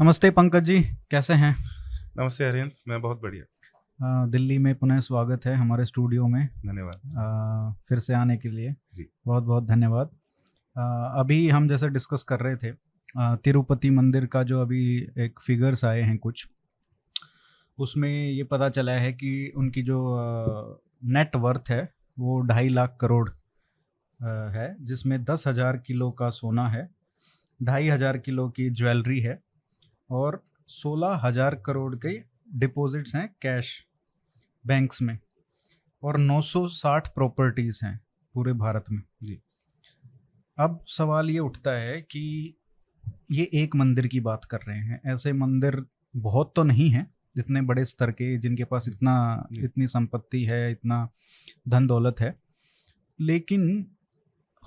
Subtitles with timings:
[0.00, 0.78] नमस्ते पंकज जी
[1.10, 1.54] कैसे हैं?
[2.18, 7.98] नमस्ते हरिंद मैं बहुत बढ़िया। दिल्ली में पुनः स्वागत है हमारे स्टूडियो में। धन्यवाद। फिर
[7.98, 10.10] से आने के लिए। जी। बहुत बहुत धन्यवाद।
[11.20, 12.72] अभी हम जैसे डिस्कस कर रहे थे
[13.44, 14.80] तिरुपति मंदिर का जो अभी
[15.18, 16.46] एक फिगर्स आए हैं कुछ
[17.78, 20.00] उसमें ये पता चला है कि उनकी जो
[21.08, 21.82] नेट वर्थ है
[22.18, 23.28] वो ढाई लाख करोड़
[24.56, 26.88] है जिसमें दस हज़ार किलो का सोना है
[27.60, 29.38] ढाई हज़ार किलो की ज्वेलरी है
[30.10, 32.18] और सोलह हज़ार करोड़ के
[32.58, 33.72] डिपॉजिट्स हैं कैश
[34.64, 35.18] बैंक्स में
[36.02, 37.98] और 960 प्रॉपर्टीज़ हैं
[38.34, 39.38] पूरे भारत में। जी।
[40.58, 42.54] अब सवाल ये उठता है कि
[43.30, 45.84] ये एक मंदिर की बात कर रहे हैं। ऐसे मंदिर
[46.16, 49.14] बहुत तो नहीं हैं इतने बड़े स्तर के जिनके पास इतना
[49.52, 51.08] इतनी संपत्ति है इतना
[51.68, 52.34] धन दौलत है।
[53.18, 53.86] लेकिन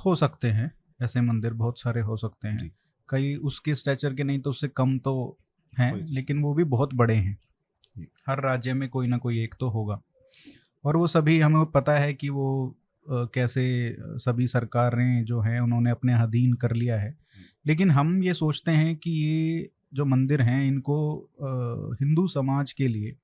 [0.06, 0.72] हो सकते हैं
[1.02, 2.72] ऐसे मंदिर बहुत सारे हो सकते हैं। जी।
[3.10, 5.38] कई उसके स्ट्रेचर के नहीं तो उससे कम तो
[5.74, 7.38] हैं लेकिन वो भी बहुत बड़े हैं।
[8.28, 10.02] हर राज्य में कोई ना कोई एक तो होगा।
[10.84, 16.14] और वो सभी हमें पता है कि वो कैसे सभी सरकारें जो हैं उन्होंने अपने
[16.14, 17.16] अधीन कर लिया है।
[17.66, 20.96] लेकिन हम ये सोचते हैं कि ये जो मंदिर हैं इनको
[22.02, 23.16] हिंदू समाज के लिए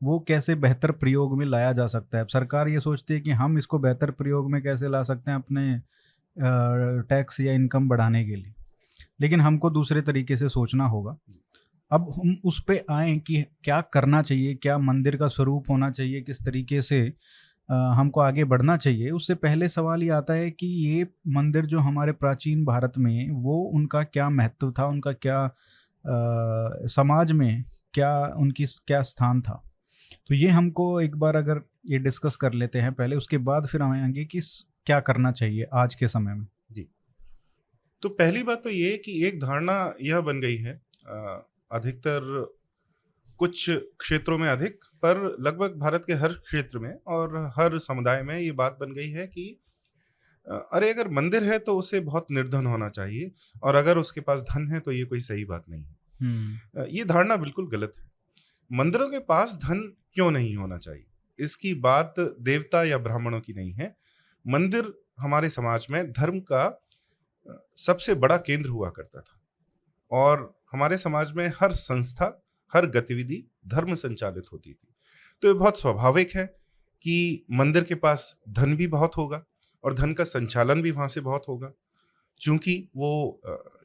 [0.00, 2.24] वो कैसे बेहतर प्रयोग में लाया जा सकता है?
[2.24, 5.38] अब सरकार ये सोचती है कि हम इसको बेहतर प्रयोग में कैसे ला सकते हैं
[5.38, 5.80] अपने
[7.08, 8.54] टैक्स या इनकम बढ़ाने के लिए।
[9.20, 11.16] लेकिन हमको दूसरे तरीके से सोचना होगा।
[11.90, 16.20] अब हम उस पर आए कि क्या करना चाहिए क्या मंदिर का स्वरूप होना चाहिए
[16.22, 17.00] किस तरीके से
[17.68, 22.12] हमको आगे बढ़ना चाहिए उससे पहले सवाल ये आता है कि ये मंदिर जो हमारे
[22.12, 25.50] प्राचीन भारत में वो उनका क्या महत्व था उनका क्या अ,
[26.88, 29.62] समाज में क्या उनकी क्या स्थान था?
[30.28, 33.82] तो ये हमको एक बार अगर ये डिस्कस कर लेते हैं पहले उसके बाद फिर
[33.82, 34.40] हम आएँगे कि
[34.86, 36.46] क्या करना चाहिए आज के समय में।
[38.02, 40.82] तो पहली बात तो ये कि एक धारणा यह बन गई है
[41.72, 42.54] अधिकतर
[43.38, 48.38] कुछ क्षेत्रों में अधिक पर लगभग भारत के हर क्षेत्र में और हर समुदाय में
[48.38, 49.60] ये बात बन गई है कि
[50.48, 54.68] अरे अगर मंदिर है तो उसे बहुत निर्धन होना चाहिए और अगर उसके पास धन
[54.72, 58.10] है तो ये कोई सही बात नहीं है। हम्म। ये धारणा बिल्कुल गलत है।
[58.72, 61.06] मंदिरों के पास धन क्यों नहीं होना चाहिए?
[61.38, 63.96] इसकी बात देवता या ब्राह्मणों की नहीं है।
[64.46, 66.87] मंदिर हमारे समाज में धर्म का
[67.76, 69.40] सबसे बड़ा केंद्र हुआ करता था।
[70.10, 74.94] और हमारे समाज में हर संस्था, हर गतिविधि धर्म संचालित होती थी।
[75.42, 76.44] तो ये बहुत स्वाभाविक है
[77.02, 79.44] कि मंदिर के पास धन भी बहुत होगा
[79.84, 81.72] और धन का संचालन भी वहाँ से बहुत होगा।
[82.40, 83.40] चूँकि वो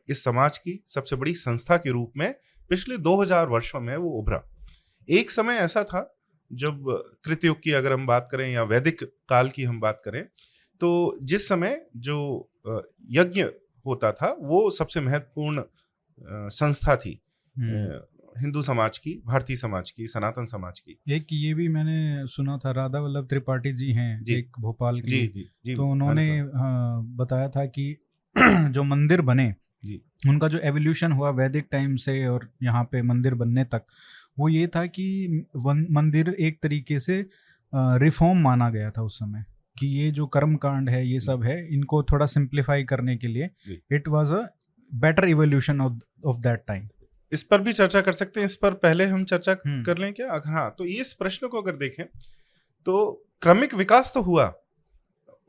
[0.10, 2.34] इस समाज की सबसे बड़ी संस्था के रूप में
[2.70, 4.42] पिछले 2000 वर्षों में वो उभरा।
[5.10, 6.10] एक समय ऐसा था,
[6.52, 6.84] जब
[7.26, 10.24] कृतयुग की अगर हम बात करें या वैदिक काल की हम बात करें
[10.82, 12.50] तो जिस समय जो
[13.12, 13.44] यज्ञ
[13.86, 15.64] होता था वो सबसे महत्वपूर्ण
[16.50, 17.22] संस्था थी।
[18.40, 22.72] हिंदू समाज की भारतीय समाज की सनातन समाज की एक ये भी मैंने सुना था
[22.72, 27.06] राधा वल्लभ त्रिपाठी जी हैं जी। एक भोपाल के जी जी जी तो उन्होंने हाँ,
[27.16, 27.98] बताया था कि
[28.70, 33.34] जो मंदिर बने जी। उनका जो एवोल्यूशन हुआ वैदिक टाइम से और यहाँ पे मंदिर
[33.34, 33.84] बनने तक
[34.40, 37.30] वो ये था कि वन- मंदिर एक तरीके से
[37.76, 39.46] रिफॉर्म माना गया था उस समय
[39.78, 43.50] कि ये जो कर्म कांड है ये सब है इनको थोड़ा सिंप्लीफाई करने के लिए
[43.92, 44.42] it was a
[44.92, 46.88] better evolution of that time
[47.32, 50.14] इस पर भी चर्चा कर सकते हैं इस पर पहले हम चर्चा हम्म। कर लें
[50.14, 50.42] क्या?
[50.46, 52.06] हाँ तो इस प्रश्न को अगर देखें
[52.86, 54.54] तो क्रमिक विकास तो हुआ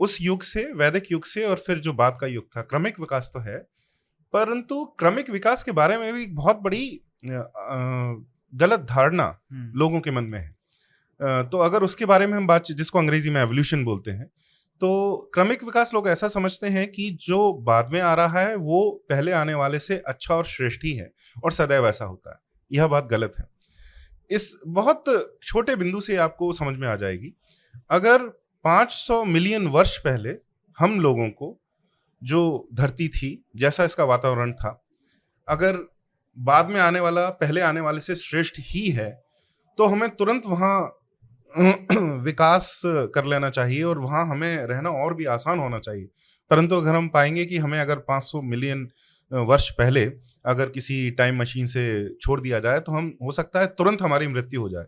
[0.01, 3.31] उस युग से वैदिक युग से और फिर जो बाद का युग था क्रमिक विकास
[3.34, 3.59] तो है
[4.34, 7.01] परंतु क्रमिक विकास के बारे में भी एक बहुत बड़ी
[8.53, 9.27] गलत धारणा
[9.77, 10.57] लोगों के मन में है।
[11.21, 14.27] तो अगर उसके बारे में हम बात, जिसको अंग्रेज़ी में एवोल्यूशन बोलते हैं
[14.83, 19.05] तो क्रमिक विकास लोग ऐसा समझते हैं कि जो बाद में आ रहा है, वो
[19.11, 21.11] पहले आने वाले से अच्छा और श्रेष्ठ ही है
[21.45, 22.39] और सदैव ऐसा होता है।
[22.71, 23.45] यह बात गलत है।
[24.31, 25.05] इस बहुत
[25.43, 27.33] छोटे बिंदु से आपको समझ में आ जाएगी।
[27.91, 28.27] अगर
[28.65, 30.35] 500 मिलियन वर्ष पहले
[30.79, 31.59] हम लोगों को
[32.23, 34.85] जो धरती थी, जैसा इसका वातावरण था,
[35.49, 35.79] अगर
[36.37, 39.10] बाद में आने वाला, पहले आने वाले से श्रेष्ठ ही है
[39.78, 41.01] तो हमें तुरंत वहाँ
[42.24, 46.09] विकास कर लेना चाहिए और वहाँ हमें रहना और भी आसान होना चाहिए।
[46.51, 48.89] परंतु अगर हम पाएँगे कि हमें अगर 500 मिलियन
[49.33, 50.04] वर्ष पहले
[50.47, 51.84] अगर किसी टाइम मशीन से
[52.22, 54.86] छोड़ दिया जाए तो हम हो सकता है तुरंत हमारी मृत्यु हो जाए।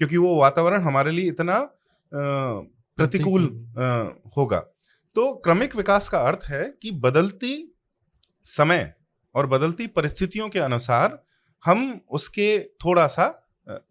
[0.00, 1.60] क्योंकि वो वातावरण हमारे लिए इतना
[2.12, 3.42] प्रतिकूल
[4.36, 4.58] होगा।
[5.16, 7.54] तो क्रमिक विकास का अर्थ है कि बदलती
[8.46, 8.92] समय
[9.34, 11.22] और बदलती परिस्थितियों के अनुसार
[11.64, 13.26] हम उसके थोड़ा सा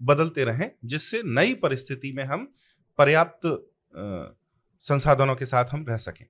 [0.01, 2.51] बदलते रहें जिससे नई परिस्थिति में हम
[2.99, 3.67] पर्याप्त
[4.83, 6.25] संसाधनों के साथ हम रह सकें।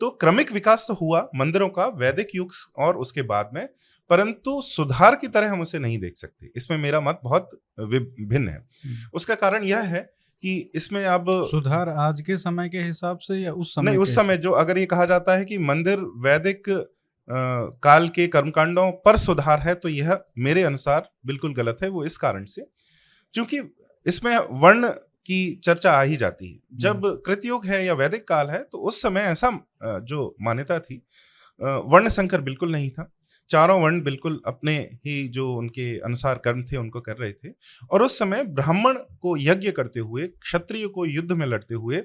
[0.00, 3.68] तो क्रमिक विकास तो हुआ मंदिरों का वैदिक युग और उसके बाद में
[4.10, 7.50] परंतु सुधार की तरह हम उसे नहीं देख सकते। इसमें मेरा मत बहुत
[7.80, 10.00] भिन्न है। हम्म। उसका कारण यह है
[10.42, 14.14] कि इसमें अब सुधार आज के समय के हिसाब से या उस समय नहीं उस
[14.14, 17.34] समय जो अगर ये कहा जाता है कि मंदिर वैदिक अ,
[17.82, 22.16] काल के कर्मकांडों पर सुधार है तो यह मेरे अनुसार बिल्कुल गलत है वो इस
[22.16, 22.62] कारण से।
[23.34, 23.60] क्योंकि
[24.06, 24.88] इसमें वर्ण
[25.26, 29.00] की चर्चा आ ही जाती है। जब कृतयुग है या वैदिक काल है तो उस
[29.02, 29.50] समय ऐसा
[30.02, 31.02] जो मान्यता थी
[31.60, 33.10] वर्ण संकर बिल्कुल नहीं था।
[33.50, 34.74] चारों वर्ण बिल्कुल अपने
[35.06, 37.52] ही जो उनके अनुसार कर्म थे उनको कर रहे थे।
[37.90, 42.02] और उस समय ब्राह्मण को यज्ञ करते हुए क्षत्रिय को युद्ध में लड़ते हुए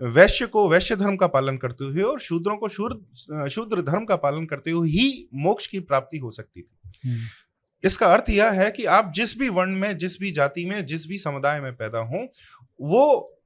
[0.00, 4.16] वैश्य को वैश्य धर्म का पालन करते हुए और शूद्रों को शूद्र शूद्र धर्म का
[4.18, 7.26] पालन करते हुए ही मोक्ष की प्राप्ति हो सकती थी। हम्म,
[7.84, 11.06] इसका अर्थ यह है कि आप जिस भी वर्ण में, जिस भी जाति में, जिस
[11.06, 12.26] भी समुदाय में पैदा हों,
[12.80, 13.38] वो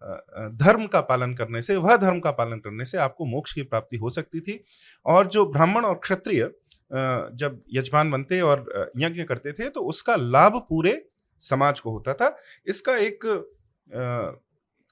[0.56, 3.96] धर्म का पालन करने से, वह धर्म का पालन करने से आपको मोक्ष की प्राप्ति
[3.96, 4.62] हो सकती थी।
[5.06, 6.50] और जो ब्राह्मण और क्षत्रिय
[6.90, 11.02] जब यजमान बनते और यज्ञ करते थे तो उसका लाभ पूरे
[11.40, 12.36] समाज को होता था।
[12.66, 13.24] इसका एक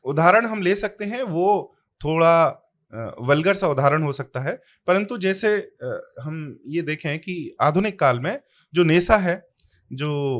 [0.04, 2.60] उदाहरण हम ले सकते हैं। वो थोड़ा
[3.22, 4.54] वलगर सा उदाहरण हो सकता है।
[4.86, 5.54] परंतु जैसे
[6.20, 8.38] हम ये देखें कि आधुनिक काल में
[8.74, 9.48] जो नेसा है
[9.92, 10.38] जो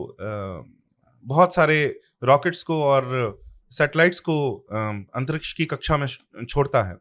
[1.24, 3.38] बहुत सारे रॉकेट्स को और
[3.70, 4.66] सैटेलाइट्स को
[5.14, 6.06] अंतरिक्ष की कक्षा में
[6.44, 6.96] छोड़ता है।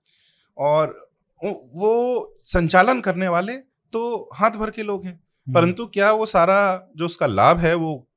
[0.58, 1.12] और
[1.44, 3.58] वो- वो संचालन करने वाले
[3.94, 7.74] तो हाथ भर के लोग हैं। हम्म, परंतु क्या वो सारा जो उसका लाभ है
[7.74, 8.08] वो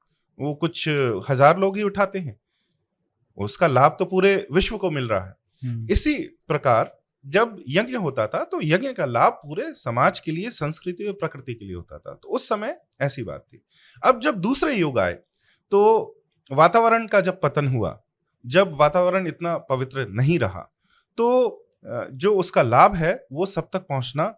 [0.41, 0.89] वो कुछ
[1.29, 2.41] हज़ार लोग ही उठाते हैं?
[3.37, 5.35] उसका लाभ तो पूरे विश्व को मिल रहा है।
[5.65, 6.19] हम्म, इसी
[6.49, 11.13] प्रकार जब यज्ञ होता था तो यज्ञ का लाभ पूरे समाज के लिए संस्कृति और
[11.13, 13.63] प्रकृति के लिए होता था। तो उस समय ऐसी बात थी।
[14.03, 15.13] अब जब दूसरे युग आए
[15.73, 17.99] तो वातावरण का जब पतन हुआ
[18.45, 20.61] जब वातावरण इतना पवित्र नहीं रहा
[21.19, 21.69] तो
[22.15, 24.35] जो उसका लाभ है वो सब तक पहुँचना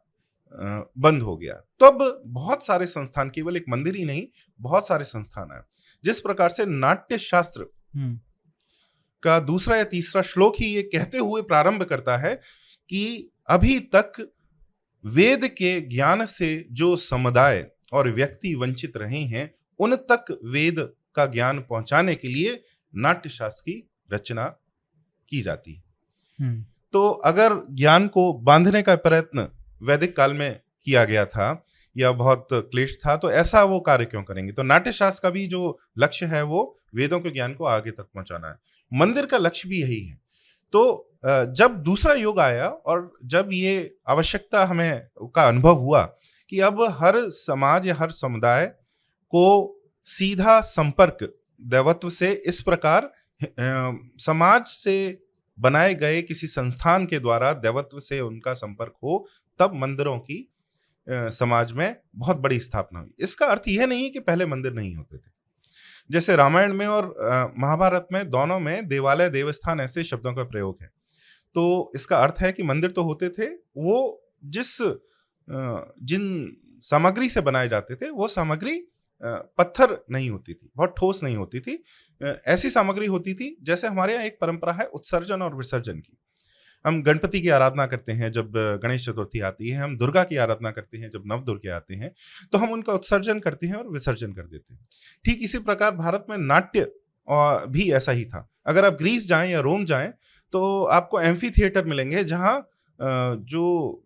[0.99, 4.26] बंद हो गया। तब बहुत सारे संस्थान केवल एक मंदिर ही नहीं
[4.61, 5.61] बहुत सारे संस्थान आए
[6.05, 8.19] जिस प्रकार से नाट्य शास्त्र हम्म,
[9.23, 12.40] का दूसरा या तीसरा श्लोक ही ये कहते हुए प्रारंभ करता है
[12.90, 14.32] कि अभी तक
[15.05, 20.81] वेद के ज्ञान से जो समुदाय और व्यक्ति वंचित रहे हैं उन तक वेद
[21.14, 22.62] का ज्ञान पहुँचाने के लिए
[22.94, 24.44] नाट्य शास्त्र की रचना
[25.29, 25.82] की जाती है।
[26.40, 29.49] हम्म, तो अगर ज्ञान को बांधने का प्रयत्न
[29.82, 34.23] वैदिक काल में किया गया था या बहुत क्लेश था तो ऐसा वो कार्य क्यों
[34.23, 34.52] करेंगे?
[34.52, 38.05] तो नाट्य शास्त्र का भी जो लक्ष्य है वो वेदों के ज्ञान को आगे तक
[38.05, 38.55] पहुंचाना है।
[38.93, 40.19] मंदिर का लक्ष्य भी यही है।
[40.72, 46.02] तो जब दूसरा युग आया और जब ये आवश्यकता हमें का अनुभव हुआ
[46.52, 48.66] कि अब हर समाज या हर समुदाय
[49.32, 49.74] को
[50.06, 51.18] सीधा संपर्क,
[51.60, 53.10] दैवत्व से इस प्रकार
[54.20, 55.22] समाज से
[55.58, 59.24] बनाए गए किसी संस्थान के द्वारा दैवत्व से उनका संपर्क हो,
[59.60, 60.48] तब मंदिरों की
[61.06, 64.94] समाज में बहुत बड़ी स्थापना हुई। इसका अर्थ यह नहीं है कि पहले मंदिर नहीं
[64.94, 65.30] होते थे।
[66.10, 67.06] जैसे रामायण में और
[67.58, 70.90] महाभारत में दोनों में देवालय देवस्थान ऐसे शब्दों का प्रयोग है।
[71.56, 74.76] तो इसका अर्थ है कि मंदिर तो होते थे, वो जिस
[75.49, 78.81] जिन सामग्री से बनाए जाते थे, वो सामग्री
[79.22, 81.82] पत्थर नहीं होती थी, बहुत ठोस नहीं होती थी।
[82.20, 86.16] ऐसी सामग्री होती थी जैसे हमारे यहाँ एक परंपरा है उत्सर्जन और विसर्जन की।
[86.88, 88.52] हम गणपति की आराधना करते हैं जब
[88.82, 92.12] गणेश चतुर्थी आती है, हम दुर्गा की आराधना करते हैं जब नव दुर्गे आते हैं
[92.52, 94.87] तो हम उनका उत्सर्जन करते हैं और विसर्जन कर देते हैं।
[95.25, 96.92] ठीक इसी प्रकार भारत में नाट्य
[97.68, 100.12] भी ऐसा ही था। अगर आप ग्रीस जाएँ या रोम जाएँ
[100.52, 102.68] तो आपको एम्फी थिएटर मिलेंगे जहाँ
[102.99, 104.04] जो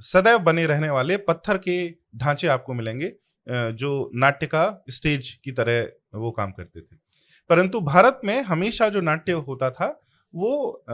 [0.00, 1.74] सदैव बने रहने वाले पत्थर के
[2.16, 3.12] ढांचे आपको मिलेंगे
[3.74, 6.96] जो नाट्य का स्टेज की तरह वो काम करते थे।
[7.50, 9.88] परंतु भारत में हमेशा जो नाट्य होता था,
[10.34, 10.84] वो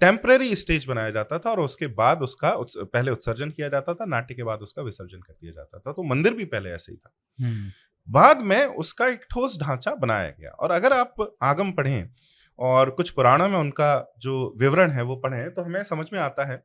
[0.00, 4.04] टेम्परेरी स्टेज बनाया जाता था और उसके बाद उसका उत्स, पहले उत्सर्जन किया जाता था
[4.04, 6.96] नाट्य के बाद उसका विसर्जन कर दिया जाता था। तो मंदिर भी पहले ऐसे ही
[6.96, 7.70] था। हम्म,
[8.08, 12.10] बाद में उसका एक ठोस ढांचा बनाया गया और अगर आप आगम पढ़ें
[12.58, 16.44] और कुछ पुराणों में उनका जो विवरण है वो पढ़ें तो हमें समझ में आता
[16.44, 16.56] है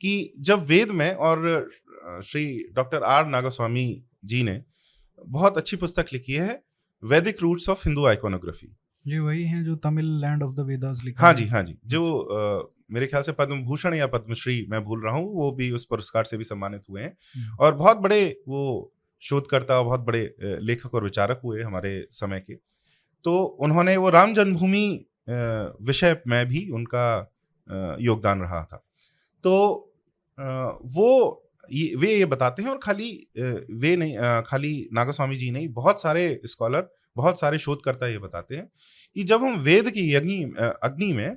[0.00, 1.70] कि जब वेद में और
[2.24, 4.62] श्री डॉक्टर आर नागस्वामी जी ने
[5.26, 6.62] बहुत अच्छी पुस्तक लिखी है
[7.02, 11.26] वैदिक रूट्स ऑफ़ हिंदू आइकोनोग्राफी। ये वही है जो Tamil land of the Vedas लिखा
[11.26, 15.02] हाँ जी हाँ जी। जो अ, मेरे ख्याल से पद्म भूषण या पद्मश्री मैं भूल
[15.04, 18.20] रहा हूँ वो भी उस पुरस्कार से भी सम्मानित हुए हैं। हम्म, और बहुत बड़े
[18.48, 18.60] वो
[19.22, 22.54] शोधकर्ता बहुत बड़े लेखक और विचारक हुए हमारे समय के।
[23.24, 24.86] तो उन्होंने वो राम जन्मभूमि
[25.82, 27.06] विषय में भी उनका
[28.00, 28.82] योगदान रहा था।
[29.44, 29.54] तो
[30.96, 31.08] वो
[31.72, 36.40] ये वे ये बताते हैं और खाली वे नहीं खाली नागास्वामी जी नहीं बहुत सारे
[36.46, 38.68] स्कॉलर बहुत सारे शोधकर्ता ये बताते हैं
[39.16, 40.42] कि जब हम वेद की अग्नि
[40.82, 41.36] अग्नि में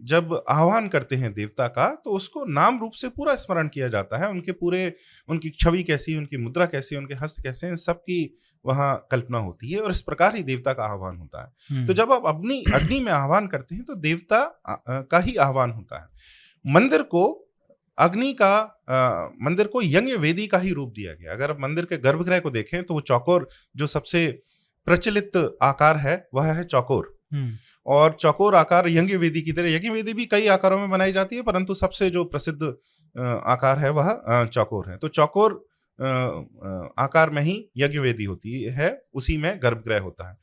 [0.00, 4.18] जब आह्वान करते हैं देवता का तो उसको नाम रूप से पूरा स्मरण किया जाता
[4.18, 4.92] है। उनके पूरे
[5.28, 8.20] उनकी छवि कैसी उनकी मुद्रा कैसी उनके हस्त कैसे हैं सबकी
[8.64, 11.92] वहाँ कल्पना होती है और इस प्रकार ही देवता का आह्वान होता है। हम्म। तो
[11.92, 14.40] जब आप अपनी अग्नि में आह्वान करते हैं तो देवता
[15.10, 17.26] का ही आह्वान होता है। मंदिर को
[17.98, 18.54] अग्नि का
[18.88, 22.38] आ, मंदिर को यज्ञ वेदी का ही रूप दिया गया। अगर आप मंदिर के गर्भगृह
[22.38, 24.26] को देखें तो वो चौकोर जो सबसे
[24.88, 27.52] प्रचलित आकार है वह है चौकोर। हम्म,
[27.86, 31.36] और चौकोर आकार यज्ञ वेदी की तरह यज्ञ वेदी भी कई आकारों में बनाई जाती
[31.36, 32.62] है परंतु सबसे जो प्रसिद्ध
[33.14, 34.10] आकार है वह
[34.46, 35.52] चौकोर है। तो चौकोर
[36.98, 40.36] आकार में ही यज्ञ वेदी होती है उसी में गर्भगृह होता है।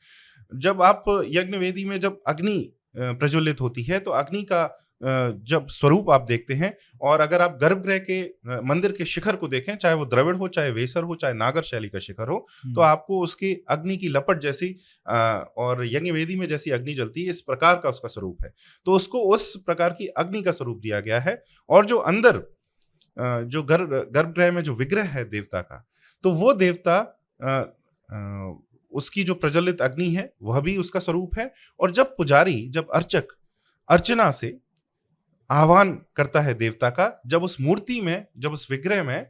[0.52, 2.58] जब आप यज्ञ वेदी में जब अग्नि
[2.96, 4.64] प्रज्वलित होती है तो अग्नि का
[5.02, 8.22] जब स्वरूप आप देखते हैं और अगर आप गर्भगृह के
[8.64, 11.88] मंदिर के शिखर को देखें चाहे वो द्रविड़ हो चाहे वेसर हो चाहे नागर शैली
[11.88, 14.76] का शिखर हो तो आपको उसकी अग्नि की लपट जैसी
[15.56, 18.52] और यज्ञ वेदी में जैसी अग्नि जलती है इस प्रकार का उसका स्वरूप है।
[18.84, 22.42] तो उसको उस प्रकार की अग्नि का स्वरूप दिया गया है और जो अंदर
[23.44, 25.88] जो गर्भ गर्भगृह में जो विग्रह है देवता का
[26.22, 28.52] तो वो देवता आ, आ,
[28.92, 33.24] उसकी जो प्रज्वलित अग्नि है वह भी उसका स्वरूप है और जब पुजारी जब अर्चक
[33.88, 34.58] अर्चना से
[35.50, 39.20] आह्वान करता है देवता का जब उस मूर्ति में जब उस विग्रह में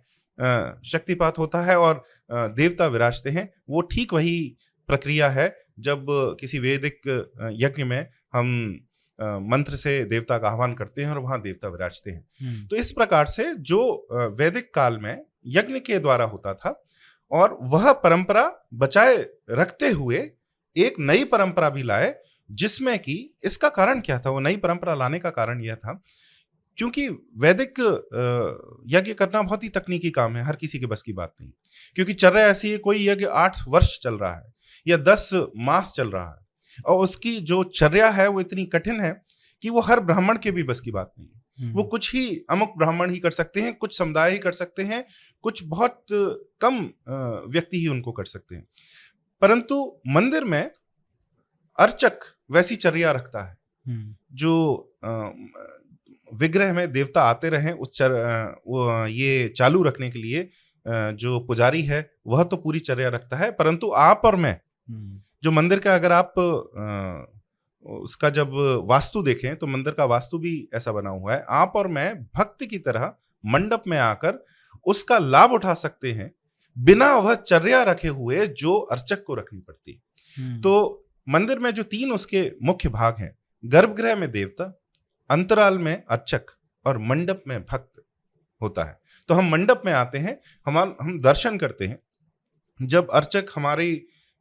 [0.85, 4.57] शक्तिपात होता है और देवता विराजते हैं वो ठीक वही
[4.89, 5.49] प्रक्रिया है
[5.81, 6.07] जब
[6.41, 7.01] किसी वैदिक
[7.53, 8.79] यज्ञ में हम
[9.21, 12.93] मंत्र से देवता का आह्वान करते हैं और वहाँ देवता विराजते हैं। हम्म, तो इस
[12.93, 16.83] प्रकार से जो वैदिक काल में यज्ञ के द्वारा होता था
[17.31, 19.17] और वह परंपरा बचाए
[19.51, 20.31] रखते हुए
[20.77, 22.15] एक नई परंपरा भी लाए
[22.51, 24.31] जिसमें कि इसका कारण क्या था?
[24.31, 26.03] वो नई परंपरा लाने का कारण यह था
[26.79, 27.79] क्योंकि वैदिक
[28.89, 31.51] यज्ञ करना बहुत ही तकनीकी काम है हर किसी के बस की बात नहीं।
[31.97, 34.53] क्योंकि चर्या ऐसी है कोई यज्ञ आठ वर्ष चल रहा है
[34.87, 39.13] या दस मास चल रहा है और उसकी जो चर्या है वो इतनी कठिन है
[39.63, 42.45] कि वो हर ब्राह्मण के भी बस की बात नहीं है। हम्म, वो कुछ ही
[42.51, 45.05] अमुक ब्राह्मण ही कर सकते हैं कुछ समुदाय ही कर सकते हैं
[45.45, 46.05] कुछ बहुत
[46.61, 46.81] कम
[47.51, 48.67] व्यक्ति ही उनको कर सकते हैं।
[49.43, 50.71] परंतु मंदिर में
[51.79, 52.19] अर्चक
[52.51, 54.93] वैसी चर्या रखता है। हम्म, जो
[56.33, 58.13] विग्रह में देवता आते रहे उस चर
[58.67, 60.49] वो ये चालू रखने के लिए
[60.87, 65.51] जो पुजारी है वह तो पूरी चर्या रखता है। परंतु आप और मैं हम्म, जो
[65.51, 66.35] मंदिर का अगर आप
[67.87, 68.53] उसका जब
[68.85, 72.65] वास्तु देखें तो मंदिर का वास्तु भी ऐसा बना हुआ है। आप और मैं भक्त
[72.65, 73.13] की तरह
[73.45, 74.45] मंडप में आकर
[74.87, 76.31] उसका लाभ उठा सकते हैं
[76.77, 81.71] बिना वह चर्या रखे हुए जो अर्चक को रखनी पड़ती। है हम्म, तो मंदिर में
[81.71, 84.65] जो तीन उसके मुख्य भाग हैं गर्भगृह में देवता
[85.31, 86.47] अंतराल में अर्चक
[86.87, 88.03] और मंडप में भक्त
[88.63, 91.99] होता है। तो हम मंडप में आते हैं हम हम दर्शन करते हैं।
[92.81, 93.95] जब अर्चक हमारी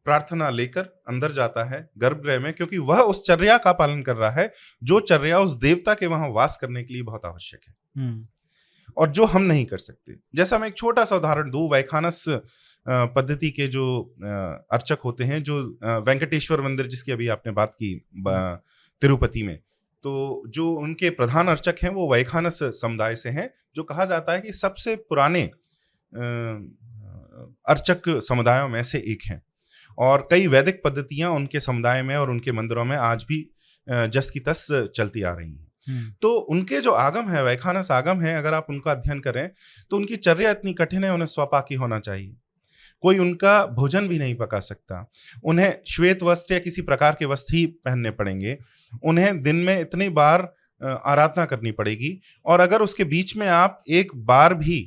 [0.06, 4.30] प्रार्थना लेकर अंदर जाता है गर्भगृह में क्योंकि वह उस चर्या का पालन कर रहा
[4.32, 4.52] है
[4.84, 8.28] जो चर्या उस देवता के वहाँ वास करने के लिए बहुत आवश्यक है। हम्म,
[8.98, 12.26] और जो हम नहीं कर सकते। जैसा मैं एक छोटा सा उदाहरण दू वैखानस
[12.86, 13.86] पद्धति के जो
[14.72, 15.62] अर्चक होते हैं जो
[16.08, 17.94] वेंकटेश्वर मंदिर जिसकी अभी आपने बात की
[19.02, 19.58] तिरुपति में
[20.04, 24.42] तो जो उनके प्रधान अर्चक हैं वो वैखानस समुदाय से हैं जो कहा जाता है
[24.42, 25.44] कि सबसे पुराने
[27.68, 29.42] अर्चक समुदायों में से एक हैं।
[29.98, 33.42] और कई वैदिक पद्धतियाँ उनके समुदाय में और उनके मंदिरों में आज भी
[33.88, 38.22] जस की तस चलती आ रही हैं। हम्म, तो उनके जो आगम है वैखानस आगम
[38.22, 39.50] है अगर आप उनका अध्ययन करें
[39.92, 42.36] तो उनकी चर्या इतनी कठिन है उन्हें स्वपाकी होना चाहिए।
[43.04, 45.06] कोई उनका भोजन भी नहीं पका सकता।
[45.44, 48.58] उन्हें श्वेत वस्त्र या किसी प्रकार के वस्त्र ही पहनने पड़ेंगे।
[49.04, 54.12] उन्हें दिन में इतनी बार आराधना करनी पड़ेगी और अगर उसके बीच में आप एक
[54.26, 54.78] बार भी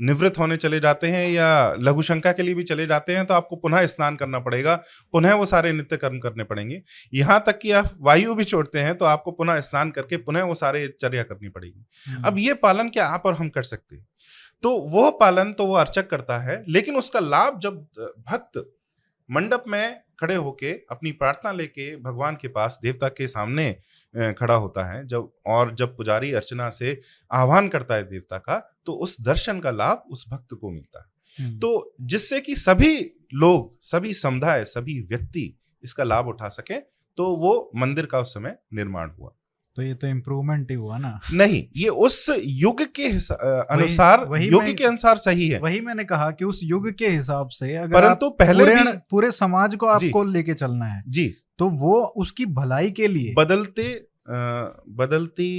[0.00, 3.34] निवृत्त होने चले जाते हैं या लघु शंका के लिए भी चले जाते हैं तो
[3.34, 4.74] आपको पुनः स्नान करना पड़ेगा।
[5.12, 6.80] पुनः वो सारे नित्य कर्म करने पड़ेंगे।
[7.12, 10.54] यहाँ तक कि आप वायु भी छोड़ते हैं तो आपको पुनः स्नान करके पुनः वो
[10.54, 11.84] सारे चर्या करनी पड़ेगी।
[12.24, 14.06] अब ये पालन क्या आप और हम कर सकते हैं?
[14.64, 17.86] तो वह पालन तो वो अर्चक करता है लेकिन उसका लाभ जब
[18.28, 18.58] भक्त
[19.28, 23.72] मंडप में खड़े होके अपनी प्रार्थना लेके भगवान के पास देवता के सामने
[24.14, 28.92] खड़ा होता है जब और जब पुजारी अर्चना से आह्वान करता है देवता का तो
[28.92, 32.98] उस दर्शन का लाभ उस भक्त को मिलता है। हम्म, तो जिससे कि सभी
[33.34, 36.78] लोग सभी समुदाय सभी व्यक्ति इसका लाभ उठा सके
[37.18, 39.34] तो वो मंदिर का उस समय निर्माण हुआ।
[39.76, 43.06] तो ये तो इम्प्रूवमेंट ही हुआ ना। नहीं ये उस युग के
[43.70, 47.48] अनुसार वही युग के अनुसार सही है। वही मैंने कहा कि उस युग के हिसाब
[47.48, 51.26] से अगर परंतु पहले पूरे, भी पूरे समाज को आपको लेके चलना है जी।
[51.58, 54.36] तो वो उसकी भलाई के लिए बदलते अ,
[54.98, 55.50] बदलती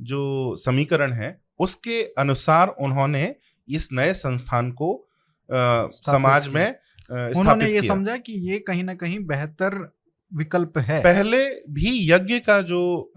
[0.00, 3.34] जो समीकरण है उसके अनुसार उन्होंने
[3.68, 6.66] इस नए संस्थान को अ, समाज में
[7.10, 9.74] उन्होंने ये समझा कि ये कहीं ना कहीं बेहतर
[10.36, 13.12] विकल्प है। पहले भी यज्ञ का जो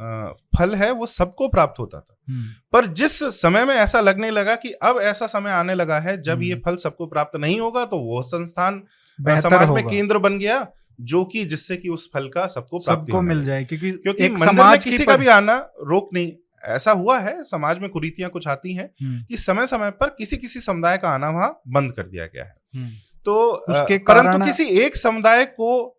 [0.57, 4.55] फल है वो सबको प्राप्त होता था। हम्म, पर जिस समय में ऐसा लगने लगा
[4.55, 7.85] कि अब ऐसा समय आने लगा है जब ये हम्म। फल सबको प्राप्त नहीं होगा
[7.85, 8.81] तो वो संस्थान
[9.19, 10.67] समाज में केंद्र बन गया
[11.01, 14.31] जो कि जिससे कि उस फल का सबको प्राप्ति सबको मिल जाए क्योंकि क्योंकि एक
[14.31, 16.31] मंदिर में किसी का भी आना रोक नहीं
[16.63, 20.37] ऐसा हुआ है समाज में कुरीतियाँ कुछ आती हैं हम्म, कि समय समय पर किसी
[20.37, 22.89] किसी समुदाय का आना वहाँ बंद कर दिया गया है।
[23.25, 25.94] तो उसके परंतु किसी एक समुदाय को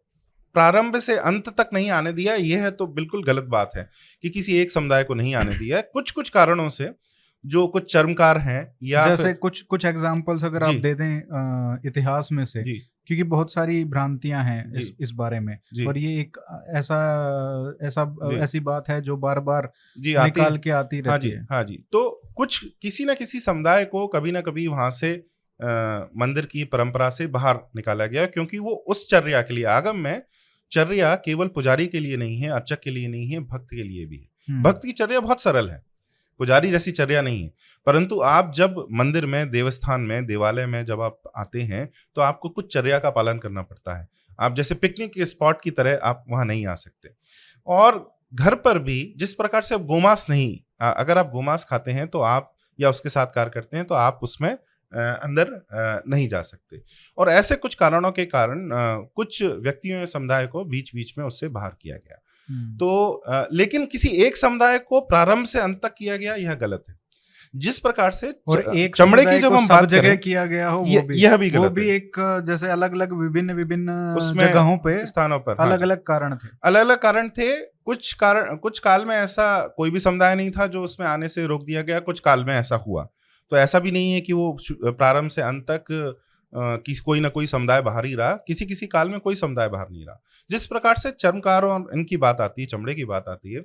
[0.56, 3.88] प्रारंभ से अंत तक नहीं आने दिया यह है तो बिल्कुल गलत बात है
[4.24, 6.90] कि किसी एक समुदाय को नहीं आने दिया। कुछ कुछ कारणों से
[7.44, 12.44] जो कुछ चर्मकार हैं या जैसे कुछ कुछ एग्जांपल्स अगर आप दे दें इतिहास में
[12.44, 12.62] से
[13.08, 16.36] क्योंकि बहुत सारी भ्रांतियाँ हैं इस इस बारे में और ये एक
[16.76, 16.96] ऐसा
[17.82, 18.06] ऐसा
[18.42, 21.46] ऐसी बात है जो बार बार जी निकाल है। के आती रहती हाँ जी है।
[21.50, 22.02] हाँ जी। तो
[22.36, 25.12] कुछ किसी ना किसी समुदाय को कभी ना कभी वहाँ से
[25.60, 25.66] अ,
[26.18, 30.22] मंदिर की परंपरा से बाहर निकाला गया क्योंकि वो उस चर्या के लिए आगम में
[30.72, 34.06] चर्या केवल पुजारी के लिए नहीं है अर्चक के लिए नहीं है भक्त के लिए
[34.06, 35.82] भी है। हम्म, भक्त की चर्या बहुत सरल है।
[36.40, 37.52] पुजारी जैसी चर्या नहीं है।
[37.86, 42.48] परंतु आप जब मंदिर में देवस्थान में देवालय में जब आप आते हैं तो आपको
[42.48, 44.06] कुछ चर्या का पालन करना पड़ता है।
[44.40, 47.10] आप जैसे पिकनिक के स्पॉट की तरह आप वहाँ नहीं आ सकते।
[47.66, 52.06] और घर पर भी जिस प्रकार से आप गोमांस नहीं अगर आप गोमांस खाते हैं
[52.08, 54.56] तो आप या उसके साथ कार्य करते हैं तो आप उसमें
[54.96, 55.48] अंदर
[56.08, 56.80] नहीं जा सकते।
[57.18, 58.68] और ऐसे कुछ कारणों के कारण
[59.16, 63.22] कुछ व्यक्तियों या समुदाय को बीच बीच में उससे बाहर किया गया। हम्म, तो
[63.52, 66.94] लेकिन किसी एक समुदाय को प्रारंभ से अंत तक किया गया यह गलत है।
[67.54, 71.02] जिस प्रकार से और एक चमड़े की जब हम बात जगह किया गया हो वो
[71.02, 75.38] भी। यह भी वो भी एक जैसे अलग अलग विभिन्न विभिन्न उसमें जगहों पे स्थानों
[75.38, 79.16] पर हाँ अलग अलग कारण थे। अलग अलग कारण थे कुछ कारण कुछ काल में
[79.16, 82.44] ऐसा कोई भी समुदाय नहीं था जो उसमें आने से रोक दिया गया कुछ काल
[82.44, 83.08] में ऐसा हुआ।
[83.52, 85.84] तो ऐसा भी नहीं है कि वो प्रारंभ से अंत तक
[86.52, 89.88] किस कोई ना कोई समुदाय बाहर ही रहा। किसी किसी काल में कोई समुदाय बाहर
[89.90, 93.52] नहीं रहा। जिस प्रकार से चर्मकारों और इनकी बात आती है चमड़े की बात आती
[93.52, 93.60] है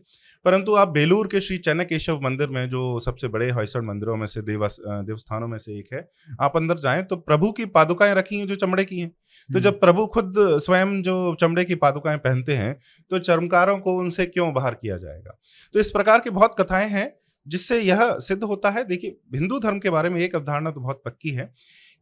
[0.46, 4.26] परंतु आप बेलूर के श्री चन्न केशव मंदिर में जो सबसे बड़े होयसड़ मंदिरों में
[4.28, 6.08] से देवा अ, देवस्थानों में से एक है
[6.42, 9.14] आप अंदर जाएँ तो प्रभु की पादुकाएँ रखी हैं जो चमड़े की हैं। तो
[9.50, 10.34] हम्म, जब प्रभु खुद
[10.66, 12.75] स्वयं जो चमड़े की पादुकाएँ पहनते हैं
[13.12, 15.38] तो चर्मकारों को उनसे क्यों बाहर किया जाएगा?
[15.74, 17.08] तो इस प्रकार की बहुत कथाएँ हैं
[17.48, 21.01] जिससे यह सिद्ध होता है। देखिए हिंदू धर्म के बारे में एक अवधारणा तो बहुत
[21.06, 21.54] पक्की है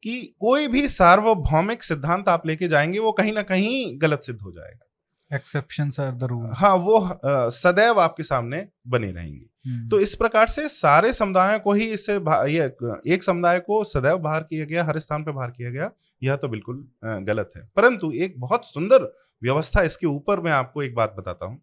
[0.04, 4.52] कि कोई भी सार्वभौमिक सिद्धांत आप लेके जाएँगे वो कहीं ना कहीं गलत सिद्ध हो
[4.52, 4.86] जाएगा।
[5.32, 6.54] Exceptions are the rule.
[6.54, 7.20] हाँ वो
[7.52, 12.14] सदैव आपके सामने बने रहेंगे। हम्म, तो इस प्रकार से सारे समुदायों को ही इससे
[12.52, 12.66] ये
[13.14, 15.92] एक समुदाय को सदैव बाहर किया गया हर स्थान पर बाहर किया गया
[16.24, 20.96] यह तो बिल्कुल गलत है। परंतु एक बहुत सुंदर व्यवस्था इसके ऊपर मैं आपको एक
[20.96, 21.62] बात बताता हूँ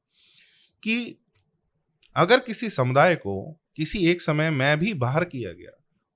[0.82, 1.18] कि
[2.16, 5.70] अगर किसी समुदाय को किसी एक समय में भी बाहर किया गया,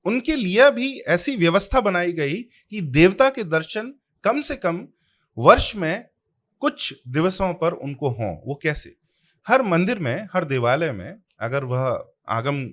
[0.06, 2.36] उनके लिए भी ऐसी व्यवस्था बनाई गई
[2.70, 3.92] कि देवता के दर्शन
[4.24, 4.86] कम से कम
[5.38, 6.06] वर्ष में
[6.62, 8.94] कुछ दिवसों पर उनको हों। वो कैसे?
[9.46, 12.64] हर मंदिर में, हर देवालय में अगर वह आगम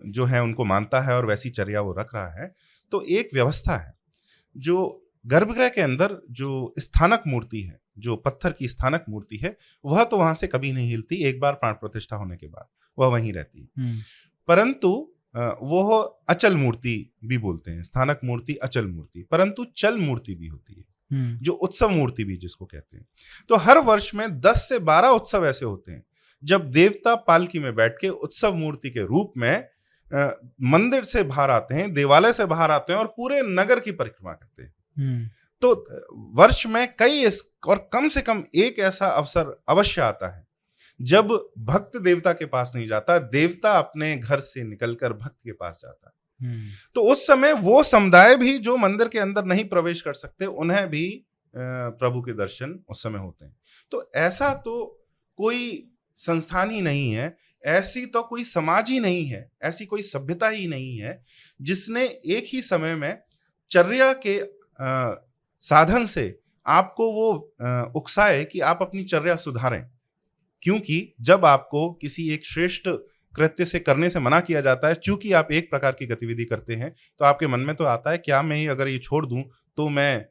[0.00, 2.52] जो है उनको मानता है और वैसी चर्या वो रख रहा है
[2.92, 3.92] तो एक व्यवस्था है,
[4.56, 10.04] जो गर्भगृह के अंदर जो स्थानक मूर्ति है जो पत्थर की स्थानक मूर्ति है वह
[10.04, 12.66] तो वहाँ से कभी नहीं हिलती एक बार प्राण प्रतिष्ठा होने के बाद
[12.98, 13.98] वह वहीं रहती है। हम्म,
[14.48, 14.88] परंतु
[15.62, 20.74] वो अचल मूर्ति भी बोलते हैं स्थानक मूर्ति अचल मूर्ति परंतु चल मूर्ति भी होती
[20.74, 23.06] है हम्म, जो उत्सव मूर्ति भी जिसको कहते हैं।
[23.50, 26.02] तो हर वर्ष में 10 से 12 उत्सव ऐसे होते हैं
[26.42, 29.64] जब देवता पालकी में बैठ के उत्सव मूर्ति के रूप में
[30.64, 34.32] मंदिर से बाहर आते हैं देवालय से बाहर आते हैं और पूरे नगर की परिक्रमा
[34.32, 35.28] करते हैं। हम्म,
[35.62, 35.72] तो
[36.36, 37.26] वर्ष में कई
[37.68, 40.46] और कम से कम एक ऐसा अवसर अवश्य आता है।
[41.00, 45.80] जब भक्त देवता के पास नहीं जाता देवता अपने घर से निकलकर भक्त के पास
[45.82, 50.02] जाता है। हम्म, तो उस समय वो समुदाय भी जो मंदिर के अंदर नहीं प्रवेश
[50.02, 51.06] कर सकते उन्हें भी
[51.54, 53.56] प्रभु के दर्शन उस समय होते हैं।
[53.92, 55.06] तो ऐसा तो
[55.38, 60.48] कोई संस्थान ही नहीं है ऐसी तो कोई समाज ही नहीं है ऐसी कोई सभ्यता
[60.48, 61.22] ही नहीं है
[61.60, 63.18] जिसने एक ही समय में
[63.70, 64.38] चर्या के
[65.62, 67.32] साधन से आपको वो
[67.96, 69.84] उकसाए कि आप अपनी चर्या सुधारें।
[70.62, 72.88] क्योंकि जब आपको किसी एक श्रेष्ठ
[73.34, 76.74] कृत्य से करने से मना किया जाता है, चूँकि आप एक प्रकार की गतिविधि करते
[76.74, 79.42] हैं तो आपके मन में तो आता है, क्या मैं अगर ये छोड़ दूँ
[79.76, 80.26] तो मैं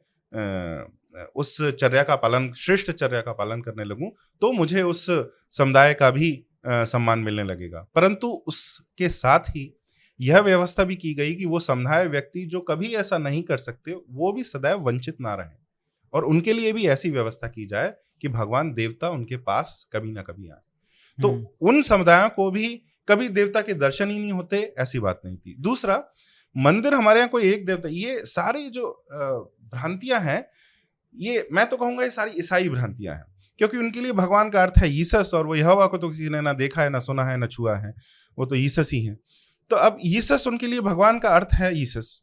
[1.36, 4.10] उस चर्या का पालन, श्रेष्ठ चर्या का पालन करने लगूं
[4.42, 5.06] तो मुझे उस
[5.50, 6.32] समुदाय का भी
[6.66, 9.72] सम्मान मिलने लगेगा। परंतु उसके साथ ही
[10.20, 13.94] यह व्यवस्था भी की गई कि वो समुदाय व्यक्ति जो कभी ऐसा नहीं कर सकते
[14.10, 15.58] वो भी सदैव वंचित ना रहे।
[16.12, 20.22] और उनके लिए भी ऐसी व्यवस्था की जाए कि भगवान देवता उनके पास कभी ना
[20.22, 20.60] कभी आए।
[21.18, 25.20] तो हम्म, उन समुदायों को भी कभी देवता के दर्शन ही नहीं होते ऐसी बात
[25.24, 26.04] नहीं थी। दूसरा
[26.56, 29.06] मंदिर हमारे यहाँ कोई एक देवता ये सारी जो
[29.74, 30.44] भ्रांतियाँ हैं
[31.14, 33.24] ये मैं तो कहूँगा ये सारी ईसाई भ्रांतियाँ हैं
[33.58, 36.40] क्योंकि उनके लिए भगवान का अर्थ है ईसस और वो यह को तो किसी ने
[36.40, 37.94] ना देखा है ना सुना है ना छुआ है
[38.38, 39.18] वो तो ईसस ही है।
[39.70, 42.22] तो अब ईसस उनके लिए भगवान का अर्थ है ईसस।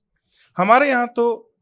[0.58, 1.54] हमारे यहाँ तो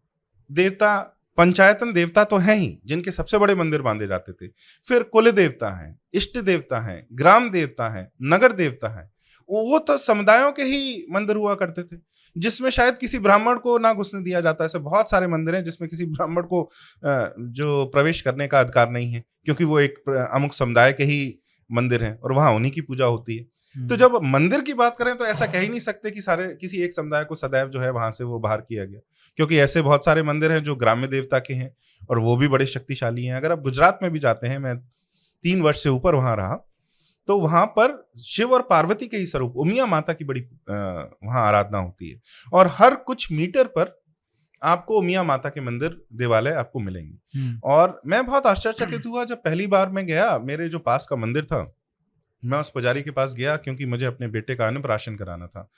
[0.49, 0.95] देवता,
[1.37, 4.47] पंचायतन देवता तो हैं ही, जिनके सबसे बड़े मंदिर बांधे जाते थे।
[4.87, 9.09] फिर कुल देवता हैं, इष्ट देवता हैं, ग्राम देवता हैं, नगर देवता हैं,
[9.49, 11.97] वो तो समुदायों के ही मंदिर हुआ करते थे,
[12.35, 15.89] जिसमें शायद किसी ब्राह्मण को ना घुसने दिया जाता, ऐसे बहुत सारे मंदिर हैं, जिसमें
[15.89, 16.69] किसी ब्राह्मण को
[17.03, 19.99] जो प्रवेश करने का अधिकार नहीं है, क्योंकि वो एक
[20.31, 21.37] अमुक समुदाय के ही
[21.69, 24.95] मंदिर हैं, और वहाँ उन्हीं की पूजा होती है। तो हम्म। जब मंदिर की बात
[24.97, 27.79] करें तो ऐसा कह ही नहीं सकते कि सारे किसी एक समुदाय को सदैव जो
[27.79, 28.99] है वहाँ से वो बाहर किया गया
[29.37, 31.75] क्योंकि ऐसे बहुत सारे मंदिर हैं जो ग्राम्य देवता के हैं
[32.09, 34.77] और वो भी बड़े शक्तिशाली हैं अगर आप गुजरात में भी जाते हैं मैं
[35.43, 36.55] तीन वर्ष से ऊपर वहाँ रहा
[37.27, 41.77] तो वहाँ पर शिव और पार्वती के ही स्वरूप उमिया माता की बड़ी वहाँ आराधना
[41.77, 42.19] होती है
[42.51, 43.95] और हर कुछ मीटर पर
[44.61, 49.41] आपको उमिया माता के मंदिर देवालय आपको मिलेंगे हम्म। और मैं बहुत आश्चर्यचकित हुआ जब
[49.43, 51.63] पहली बार मैं गया मेरे जो पास का मंदिर था
[52.45, 55.69] मैं उस पुजारी के पास गया क्योंकि मुझे अपने बेटे का अन्नप्राशन कराना था।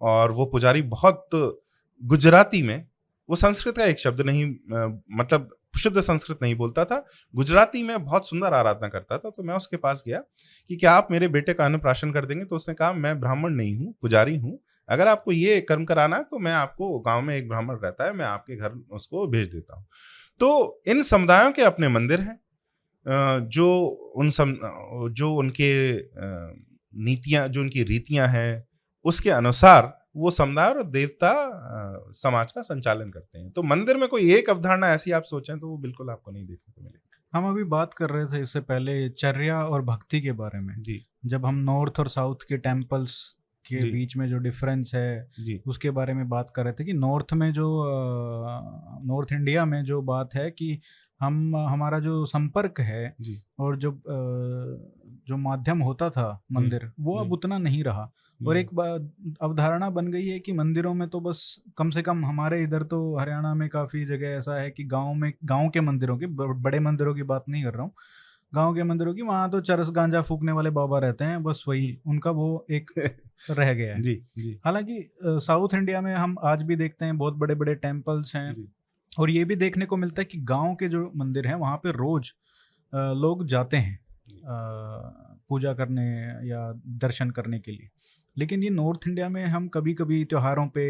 [0.00, 1.28] और वो पुजारी बहुत
[2.02, 2.86] गुजराती में,
[3.28, 4.44] वो संस्कृत का एक शब्द नहीं
[5.12, 9.54] मतलब शुद्ध संस्कृत नहीं बोलता था, गुजराती में बहुत सुंदर आराधना करता था तो मैं
[9.54, 10.18] उसके पास गया
[10.70, 12.44] कि क्या आप मेरे बेटे का अन्नप्राशन कर देंगे?
[12.44, 14.58] तो उसने कहा, मैं ब्राह्मण नहीं हूँ, पुजारी हूँ।
[14.88, 18.12] अगर आपको ये कर्म कराना है तो मैं आपको गाँव में एक ब्राह्मण रहता है,
[18.12, 19.86] मैं आपके घर उसको भेज देता हूँ।
[20.40, 22.38] तो इन समुदायों के अपने मंदिर हैं
[23.06, 23.66] जो
[24.16, 24.56] उन सम
[25.12, 25.70] जो उनके
[26.94, 28.64] नीतियाँ जो उनकी रीतियाँ हैं
[29.04, 31.32] उसके अनुसार वो समुदाय और देवता
[32.14, 35.68] समाज का संचालन करते हैं। तो मंदिर में कोई एक अवधारणा ऐसी आप सोचें तो
[35.68, 39.08] वो बिल्कुल आपको नहीं देखने को मिलेगी। हम अभी बात कर रहे थे इससे पहले
[39.10, 43.18] चर्या और भक्ति के बारे में। जी। जब हम नॉर्थ और साउथ के टेम्पल्स
[43.64, 46.92] के बीच में जो डिफरेंस है जी। उसके बारे में बात कर रहे थे कि
[46.92, 47.66] नॉर्थ में जो
[49.06, 50.78] नॉर्थ इंडिया में जो बात है कि
[51.20, 53.90] हम हमारा जो संपर्क है जी। और जो
[55.28, 58.70] जो माध्यम होता था मंदिर वो अब उतना नहीं रहा। और एक
[59.42, 61.40] अवधारणा बन गई है कि मंदिरों में तो बस
[61.78, 65.32] कम से कम हमारे इधर तो हरियाणा में काफ़ी जगह ऐसा है कि गाँव में
[65.44, 67.92] गाँव के मंदिरों की बड़े मंदिरों की बात नहीं कर रहा हूँ।
[68.52, 71.98] गाँव के मंदिरों की वहाँ तो चरस गांजा फूकने वाले बाबा रहते हैं बस वही
[72.06, 72.90] उनका वो एक
[73.50, 77.34] रह गया है। जी जी। हालाँकि साउथ इंडिया में हम आज भी देखते हैं बहुत
[77.34, 78.52] बड़े बड़े टेम्पल्स हैं
[79.16, 81.92] और ये भी देखने को मिलता है कि गाँव के जो मंदिर हैं वहाँ पे
[81.92, 82.32] रोज
[82.92, 83.98] लोग जाते हैं
[85.48, 86.06] पूजा करने
[86.48, 87.88] या दर्शन करने के लिए।
[88.36, 90.86] लेकिन ये नॉर्थ इंडिया में हम कभी कभी त्योहारों पे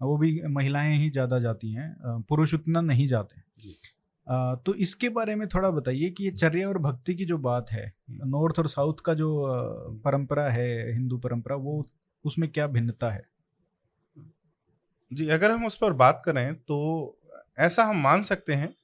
[0.00, 3.40] वो भी महिलाएँ ही ज़्यादा जाती हैं पुरुष उतना नहीं जाते।
[4.64, 7.92] तो इसके बारे में थोड़ा बताइए कि ये चर्या और भक्ति की जो बात है
[8.26, 9.30] नॉर्थ और साउथ का जो
[10.04, 11.84] परंपरा है हिंदू परंपरा वो
[12.24, 13.22] उसमें क्या भिन्नता है?
[15.10, 17.17] जी अगर हम उस पर बात करें तो
[17.58, 18.74] ऐसा हम मान सकते हैं।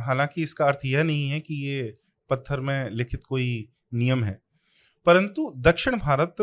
[0.00, 1.98] हालाँकि इसका अर्थ यह नहीं है कि ये
[2.30, 4.42] पत्थर में लिखित कोई नियम है।
[5.06, 6.36] परंतु दक्षिण भारत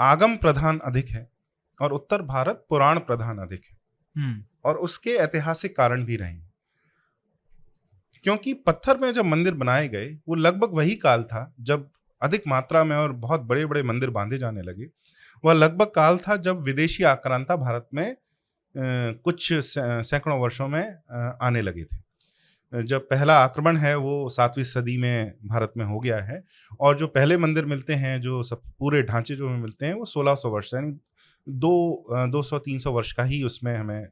[0.00, 1.30] आगम प्रधान अधिक है
[1.80, 3.78] और उत्तर भारत पुराण प्रधान अधिक है।
[4.16, 6.40] हम्म। और उसके ऐतिहासिक कारण भी रहे।
[8.22, 11.90] क्योंकि पत्थर में जब मंदिर बनाए गए वो लगभग वही काल था जब
[12.22, 14.86] अधिक मात्रा में और बहुत बड़े बड़े मंदिर बांधे जाने लगे।
[15.44, 18.16] वह लगभग काल था जब विदेशी आक्रांता भारत में
[18.74, 20.82] कुछ सैकड़ों वर्षों में
[21.42, 21.98] आने लगे थे।
[22.72, 26.42] जब पहला आक्रमण है, वो सातवीं सदी में भारत में हो गया है
[26.80, 30.04] और जो पहले मंदिर मिलते हैं, जो सब पूरे ढांचे जो हमें मिलते हैं, वो
[30.06, 30.92] 1600 वर्ष यानी
[31.46, 34.08] दो दो सौ, तीन सौ वर्ष का ही उसमें हमें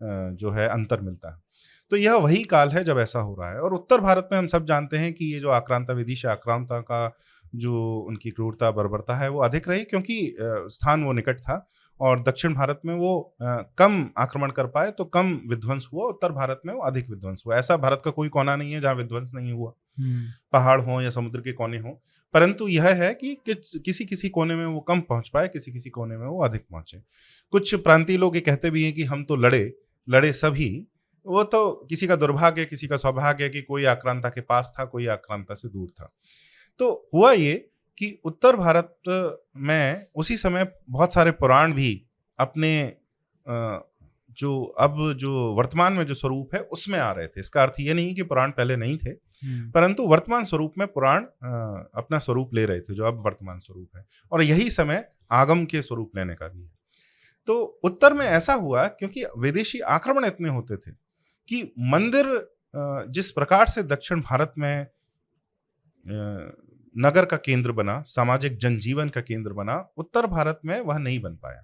[0.00, 1.44] जो है अंतर मिलता है।
[1.90, 4.46] तो यह वही काल है जब ऐसा हो रहा है और उत्तर भारत में हम
[4.46, 7.16] सब जानते हैं कि ये जो आक्रांता से आक्रांता का
[7.54, 7.74] जो
[8.08, 11.66] उनकी क्रूरता, बर्बरता है, वो अधिक रही क्योंकि स्थान वो निकट था।
[12.00, 16.32] और दक्षिण भारत में वो आ, कम आक्रमण कर पाए तो कम विध्वंस हुआ उत्तर
[16.32, 19.32] भारत में वो अधिक विध्वंस हुआ। ऐसा भारत का कोई कोना नहीं है जहाँ विध्वंस
[19.34, 22.00] नहीं हुआ। हम्म। पहाड़ हो या समुद्र के कोने हो।
[22.34, 26.16] परंतु यह है कि किसी किसी कोने में वो कम पहुँच पाए किसी किसी कोने
[26.16, 26.98] में वो अधिक पहुँचे।
[27.52, 29.72] कुछ प्रांतीय लोग ये कहते भी हैं कि हम तो लड़े
[30.08, 30.86] लड़े सभी।
[31.26, 35.06] वो तो किसी का दुर्भाग्य किसी का सौभाग्य कि कोई आक्रांता के पास था कोई
[35.06, 36.12] आक्रांता से दूर था।
[36.78, 38.96] तो हुआ ये कि उत्तर भारत
[39.56, 41.90] में उसी समय बहुत सारे पुराण भी
[42.38, 42.72] अपने
[44.38, 47.94] जो अब जो वर्तमान में जो स्वरूप है उसमें आ रहे थे। इसका अर्थ ये
[47.94, 51.24] नहीं कि पुराण पहले नहीं थे हम्म। परंतु वर्तमान स्वरूप में पुराण
[51.94, 55.82] अपना स्वरूप ले रहे थे जो अब वर्तमान स्वरूप है। और यही समय आगम के
[55.82, 56.70] स्वरूप लेने का भी है।
[57.48, 60.90] तो उत्तर में ऐसा हुआ क्योंकि विदेशी आक्रमण इतने होते थे
[61.48, 62.26] कि मंदिर
[63.08, 64.86] जिस प्रकार से दक्षिण भारत में
[66.96, 71.34] नगर का केंद्र बना सामाजिक जनजीवन का केंद्र बना उत्तर भारत में वह नहीं बन
[71.36, 71.62] पाया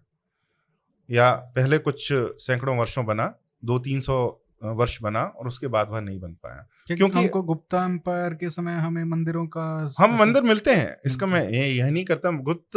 [1.08, 4.16] या पहले कुछ सैकड़ों वर्षों बना दो तीन सौ
[4.62, 8.50] वर्ष बना और उसके बाद वह नहीं बन पाया क्योंकि क्योंकि- हमको गुप्ता एम्पायर के
[8.50, 9.64] समय हमें मंदिरों का
[9.98, 12.70] हम मंदिर मिलते हैं इसका हम्म। मैं यह नहीं करता गुप्त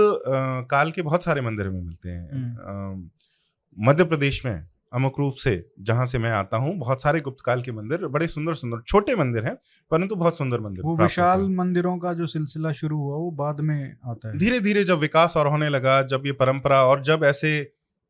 [0.69, 3.09] काल के बहुत सारे मंदिर हमें मिलते हैं हम्म।
[3.77, 7.61] मध्य प्रदेश में अमुक रूप से जहाँ से मैं आता हूँ बहुत सारे गुप्त काल
[7.61, 9.55] के मंदिर बड़े सुंदर सुंदर छोटे मंदिर हैं
[9.91, 13.97] परंतु बहुत सुंदर मंदिर वो विशाल मंदिरों का जो सिलसिला शुरू हुआ वो बाद में
[14.05, 17.51] आता है। धीरे धीरे जब विकास और होने लगा जब ये परंपरा और जब ऐसे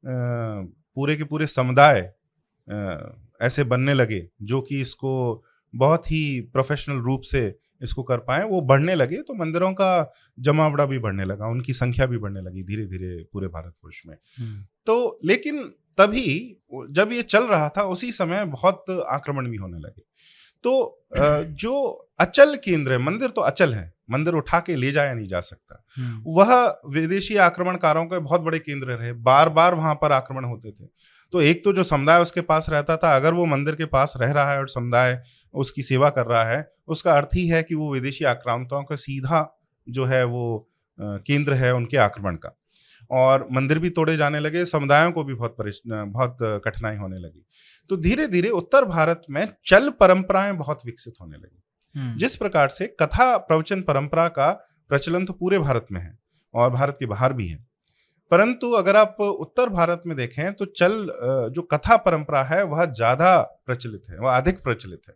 [0.03, 2.11] पूरे के पूरे समुदाय
[3.41, 8.61] ऐसे बनने लगे जो कि इसको बहुत ही प्रोफेशनल रूप से इसको कर पाए वो
[8.61, 12.85] बढ़ने लगे तो मंदिरों का जमावड़ा भी बढ़ने लगा उनकी संख्या भी बढ़ने लगी धीरे
[12.85, 15.59] धीरे पूरे भारतवर्ष में। हम्म, तो लेकिन
[15.97, 16.57] तभी
[16.91, 20.01] जब ये चल रहा था उसी समय बहुत आक्रमण भी होने लगे।
[20.63, 21.05] तो
[21.43, 25.39] जो अचल केंद्र है मंदिर तो अचल है मंदिर उठा के ले जाया नहीं जा
[25.39, 30.45] सकता। हम्म, वह विदेशी आक्रमणकारों के बहुत बड़े केंद्र रहे बार बार वहाँ पर आक्रमण
[30.45, 30.87] होते थे।
[31.31, 34.31] तो एक तो जो समुदाय उसके पास रहता था अगर वो मंदिर के पास रह
[34.31, 37.93] रहा है और समुदाय उसकी सेवा कर रहा है उसका अर्थ ही है कि वो
[37.93, 40.69] विदेशी आक्रांताओं का सीधा जो है वो
[41.01, 42.57] केंद्र है उनके आक्रमण का।
[43.11, 47.45] और मंदिर भी तोड़े जाने लगे समुदायों को भी बहुत बहुत कठिनाई होने लगी।
[47.89, 52.87] तो धीरे धीरे उत्तर भारत में चल परंपराएँ बहुत विकसित होने लगी। जिस प्रकार से
[52.99, 54.51] कथा प्रवचन परंपरा का
[54.89, 56.17] प्रचलन तो पूरे भारत में है
[56.53, 57.57] और भारत के बाहर भी है।
[58.31, 60.93] परंतु अगर आप उत्तर भारत में देखें तो चल
[61.55, 65.15] जो कथा परंपरा है वह ज़्यादा प्रचलित है वह अधिक प्रचलित है।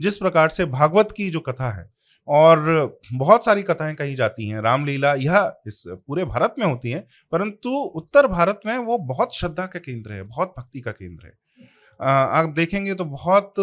[0.00, 1.88] जिस प्रकार से भागवत की जो कथा है
[2.28, 7.04] और बहुत सारी कथाएँ कही जाती हैं। रामलीला यह इस पूरे भारत में होती हैं
[7.32, 11.32] परंतु उत्तर भारत में वो बहुत श्रद्धा का केंद्र है बहुत भक्ति का केंद्र है।
[12.00, 13.54] आप देखेंगे तो बहुत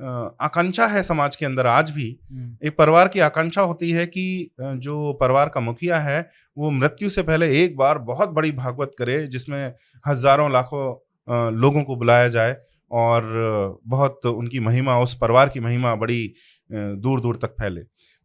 [0.00, 4.50] आकांक्षा है समाज के अंदर आज भी। हम्म, एक परिवार की आकांक्षा होती है कि
[4.60, 6.20] जो परिवार का मुखिया है
[6.56, 9.72] वो मृत्यु से पहले एक बार बहुत बड़ी भागवत करे जिसमें
[10.04, 12.56] हज़ारों लाखों लोगों को बुलाया जाए
[12.90, 16.34] और बहुत उनकी महिमा उस परिवार की महिमा बड़ी
[16.72, 17.80] दूर दूर तक फैले।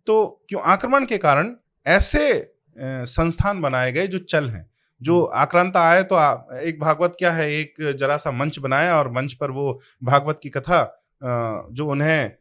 [0.07, 1.53] तो क्यों आक्रमण के कारण
[1.85, 4.65] ऐसे संस्थान बनाए गए जो चल हैं।
[5.01, 9.11] जो आक्रांता आए तो आ, एक भागवत क्या है एक जरा सा मंच बनाया और
[9.11, 10.83] मंच पर वो भागवत की कथा
[11.21, 12.31] जो उन्हें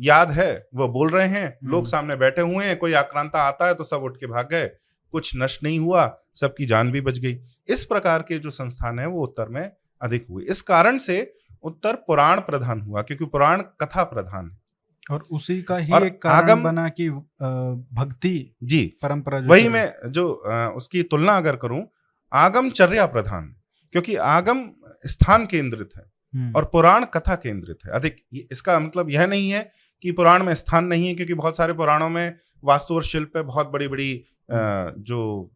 [0.00, 3.66] याद है वो बोल रहे हैं। लोग हम्म। सामने बैठे हुए हैं कोई आक्रांता आता
[3.66, 4.66] है तो सब उठ के भाग गए।
[5.14, 9.06] कुछ नष्ट नहीं हुआ सबकी जान भी बच गई। इस प्रकार के जो संस्थान है
[9.06, 9.70] वो उत्तर में
[10.02, 11.18] अधिक हुए। इस कारण से
[11.64, 14.58] उत्तर पुराण प्रधान हुआ क्योंकि पुराण कथा प्रधान है।
[15.10, 20.12] और उसी का ही एक कारण आगम- बना कि भक्ति जी। परंपरा जो वही मैं
[20.12, 20.28] जो
[20.76, 21.86] उसकी तुलना अगर करूँ
[22.32, 23.56] आगम चर्या प्रधान
[23.92, 24.70] क्योंकि आगम
[25.06, 28.16] स्थान केंद्रित है हम्म, और पुराण कथा केंद्रित है। अधिक
[28.52, 29.70] इसका मतलब यह नहीं है
[30.02, 33.42] कि पुराण में स्थान नहीं है क्योंकि बहुत सारे पुराणों में वास्तु और शिल्प है
[33.42, 34.24] बहुत बड़ी बड़ी
[34.98, 35.50] जो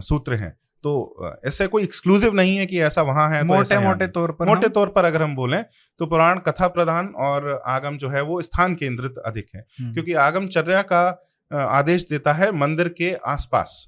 [0.00, 3.84] सूत्र हैं। तो ऐसे कोई एक्सक्लूसिव नहीं है कि ऐसा वहाँ है तो मोटे यहाँ
[3.84, 5.62] मोटे तौर पर मोटे तौर पर अगर हम बोलें
[6.00, 10.12] तो पुराण कथा प्रधान और आगम जो है वो स्थान केंद्रित अधिक है हम्म, क्योंकि
[10.24, 11.06] आगम चर्या का
[11.50, 13.86] आदेश देता है मंदिर के आसपास।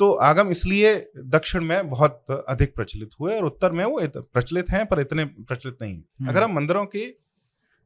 [0.00, 0.94] तो आगम इसलिए
[1.28, 5.76] दक्षिण में बहुत अधिक प्रचलित हुए और उत्तर में वो प्रचलित हैं पर इतने प्रचलित
[5.82, 7.06] नहीं हैं। हम्म, अगर हम मंदिरों के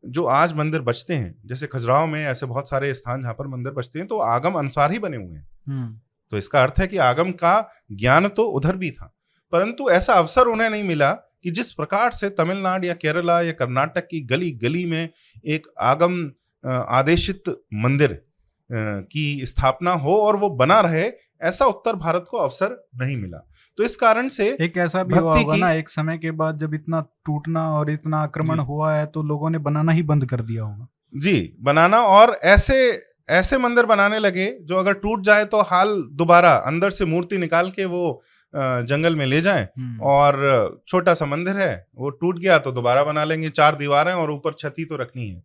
[0.05, 3.73] जो आज मंदिर बचते हैं जैसे खजुराहो में ऐसे बहुत सारे स्थान जहाँ पर मंदिर
[3.73, 5.99] बचते हैं तो आगम अनुसार ही बने हुए हैं। हम्म,
[6.33, 7.55] तो इसका अर्थ है कि आगम का
[7.93, 9.13] ज्ञान तो उधर भी था
[9.53, 14.07] परंतु ऐसा अवसर उन्हें नहीं मिला कि जिस प्रकार से तमिलनाडु या केरला या कर्नाटक
[14.07, 15.09] की गली गली में
[15.47, 16.25] एक आगम
[16.65, 18.23] आदेशित मंदिर
[18.71, 21.11] की स्थापना हो और वो बना रहे
[21.43, 23.39] ऐसा उत्तर भारत को अवसर नहीं मिला।
[23.79, 26.75] तो इस कारण से एक ऐसा भी हुआ होगा ना एक समय के बाद जब
[26.75, 30.63] इतना टूटना और इतना आक्रमण हुआ है तो लोगों ने बनाना ही बंद कर दिया
[30.63, 30.87] होगा।
[31.17, 32.91] जी बनाना और ऐसे
[33.29, 37.71] ऐसे मंदिर बनाने लगे जो अगर टूट जाए तो हाल दोबारा अंदर से मूर्ति निकाल
[37.71, 38.21] के वो
[38.55, 43.03] जंगल में ले जाएँ। हम्म, और छोटा सा मंदिर है वो टूट गया तो दोबारा
[43.05, 45.43] बना लेंगे। चार दीवारें और ऊपर छती तो रखनी है।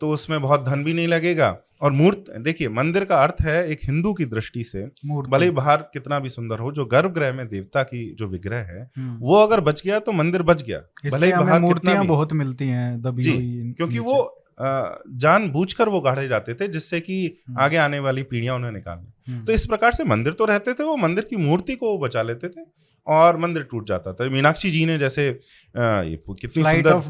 [0.00, 3.78] तो उसमें बहुत धन भी नहीं लगेगा। और मूर्त देखिए मंदिर का अर्थ है एक
[3.84, 7.82] हिंदू की दृष्टि से भले ही बाहर कितना भी सुंदर हो जो गर्भगृह में देवता
[7.82, 10.78] की जो विग्रह है हम्म, वो अगर बच गया तो मंदिर बच गया।
[11.10, 14.22] भले ही बाहर मूर्तियाँ बहुत मिलती हैं दबी हुई क्योंकि वो
[14.58, 17.16] जान बूझकर वो गाढ़े जाते थे जिससे कि
[17.48, 20.74] हम्म, आगे आने वाली पीढ़ियाँ उन्हें निकालें हम्म, तो इस प्रकार से मंदिर तो रहते
[20.74, 22.64] थे वो मंदिर की मूर्ति को वो बचा लेते थे
[23.06, 27.08] और मंदिर टूट जाता था। मीनाक्षी जी ने जैसे ये कितनी सुंदर ऑफ़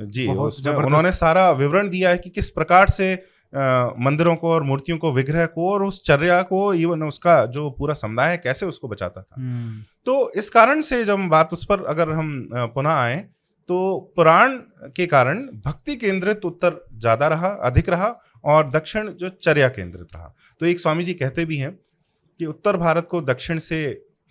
[0.00, 0.26] जी।
[0.86, 5.12] उन्होंने सारा विवरण दिया है कि किस प्रकार से अ, मंदिरों को और मूर्तियों को
[5.12, 9.20] विग्रह को और उस चर्या को इवन उसका जो पूरा समुदाय है कैसे उसको बचाता
[9.22, 13.24] था। हम्म, तो इस कारण से जब हम बात उस पर अगर हम पुनः आए
[13.68, 14.56] तो पुराण
[14.96, 18.08] के कारण भक्ति केंद्रित उत्तर ज़्यादा रहा अधिक रहा
[18.44, 21.70] और दक्षिण जो चर्या केंद्रित रहा। तो एक स्वामी जी कहते भी हैं
[22.40, 23.80] कि उत्तर भारत को दक्षिण से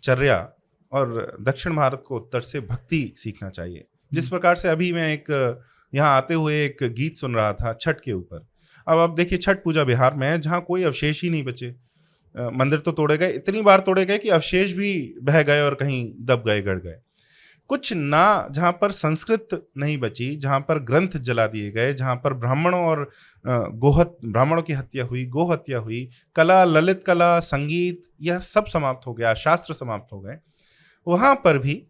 [0.03, 0.37] चर्या
[0.91, 5.07] और दक्षिण भारत को उत्तर से भक्ति सीखना चाहिए। जिस हम्म। प्रकार से अभी मैं
[5.13, 5.29] एक
[5.93, 8.45] यहाँ आते हुए एक गीत सुन रहा था छठ के ऊपर।
[8.87, 11.69] अब अब देखिए छठ पूजा बिहार में है जहाँ कोई अवशेष ही नहीं बचे।
[12.35, 16.13] मंदिर तो तोड़े गए इतनी बार तोड़े गए कि अवशेष भी बह गए और कहीं
[16.21, 16.95] दब गए गड़ गए।
[17.69, 19.47] कुछ ना जहाँ पर संस्कृत
[19.77, 23.09] नहीं बची, जहाँ पर ग्रंथ जला दिए गए, जहाँ पर ब्राह्मणों और
[23.45, 29.07] गोहत, ब्राह्मणों की हत्या हुई, गो हत्या हुई, कला, ललित कला, संगीत, यह सब समाप्त
[29.07, 30.37] हो गया, शास्त्र समाप्त हो गए।
[31.07, 31.81] वहाँ पर भी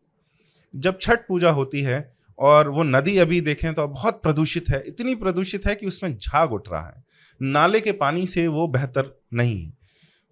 [0.74, 5.16] जब छठ पूजा होती है और वो नदी अभी देखें तो बहुत प्रदूषित है, इतनी
[5.16, 7.04] प्रदूषित है कि उसमें झाग उठ रहा है।
[7.42, 9.74] नाले के पानी से वो बेहतर नहीं है,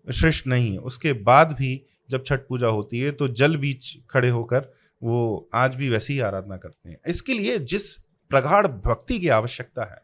[0.07, 4.29] श्रेष्ठ नहीं है। उसके बाद भी जब छठ पूजा होती है तो जल बीच खड़े
[4.29, 4.71] होकर
[5.01, 7.95] वो आज भी वैसी ही आराधना करते हैं। इसके लिए जिस
[8.31, 10.01] प्रगाढ़ भक्ति की आवश्यकता है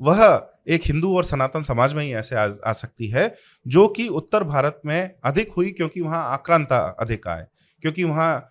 [0.00, 3.34] वह एक हिंदू और सनातन समाज में ही ऐसे आ, आ सकती है
[3.66, 7.46] जो कि उत्तर भारत में अधिक हुई क्योंकि वहाँ आक्रांता अधिक आए
[7.82, 8.48] क्योंकि वहाँ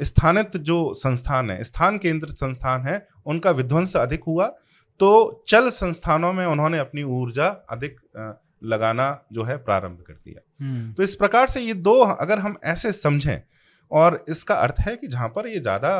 [0.00, 4.46] स्थानित जो संस्थान है स्थान केंद्रित संस्थान है उनका विध्वंस अधिक हुआ
[5.00, 8.00] तो चल संस्थानों में उन्होंने अपनी ऊर्जा अधिक
[8.64, 12.56] लगाना जो है प्रारंभ कर दिया। हम्म, तो इस प्रकार से ये दो अगर हम
[12.64, 13.42] ऐसे समझें
[13.90, 15.94] और इसका अर्थ है कि जहाँ पर ये ज़्यादा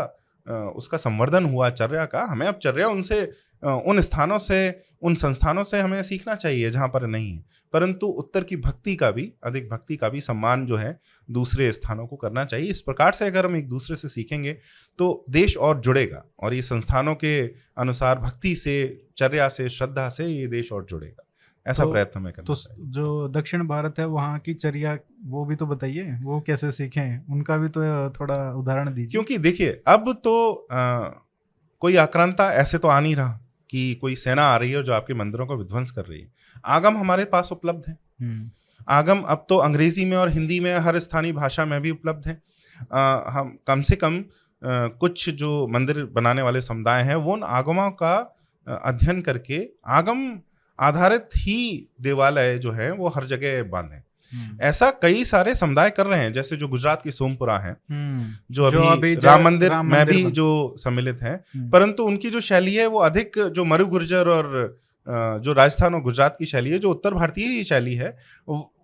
[0.76, 3.22] उसका संवर्धन हुआ चर्या का, हमें अब चर्या उनसे
[3.62, 7.44] उन स्थानों से, उन संस्थानों से हमें सीखना चाहिए जहाँ पर नहीं है।
[7.74, 12.06] परंतु उत्तर की भक्ति का भी, अधिक भक्ति का भी सम्मान जो है, दूसरे स्थानों
[12.06, 14.52] को करना चाहिए। इस प्रकार से अगर हम एक दूसरे से सीखेंगे
[14.98, 17.40] तो देश और जुड़ेगा और ये संस्थानों के
[17.78, 21.24] अनुसार भक्ति से, चर्या से, श्रद्धा से ये देश और जुड़ेगा।
[21.66, 25.54] ऐसा तो- प्रयत्न हमें करना तो जो दक्षिण भारत है वहाँ की चर्या वो भी
[25.54, 27.24] तो बताइए वो कैसे सीखें?
[27.32, 31.10] उनका भी तो थोड़ा उदाहरण दीजिए। क्योंकि देखिए अब तो अ,
[31.80, 35.14] कोई आक्रांता ऐसे तो आ नहीं रहा कि कोई सेना आ रही है जो आपके
[35.14, 36.32] मंदिरों को विध्वंस कर रही है।
[36.64, 38.50] आगम हमारे पास उपलब्ध है। हम्म,
[38.88, 42.42] आगम अब तो अंग्रेज़ी में और हिंदी में हर स्थानीय भाषा में भी उपलब्ध है।
[42.92, 44.24] अ, हम कम से कम
[44.62, 44.66] अ,
[45.00, 48.36] कुछ जो मंदिर बनाने वाले समुदाय हैं वो उन आगमों का
[48.84, 50.38] अध्ययन करके आगम
[50.78, 54.02] आधारित ही देवालय जो है वो हर जगह बांधे है।
[54.60, 58.70] ऐसा कई सारे समुदाय कर रहे हैं जैसे जो गुजरात की सोमपुरा है हम्म, जो
[58.70, 62.74] जो अभी, अभी राम मंदिर में भी जो सम्मिलित हैं हम्म, परंतु उनकी जो शैली
[62.74, 64.80] है वो अधिक जो मरु गुर्जर और
[65.42, 68.16] जो राजस्थान और गुजरात की शैली है जो उत्तर भारतीय ही शैली है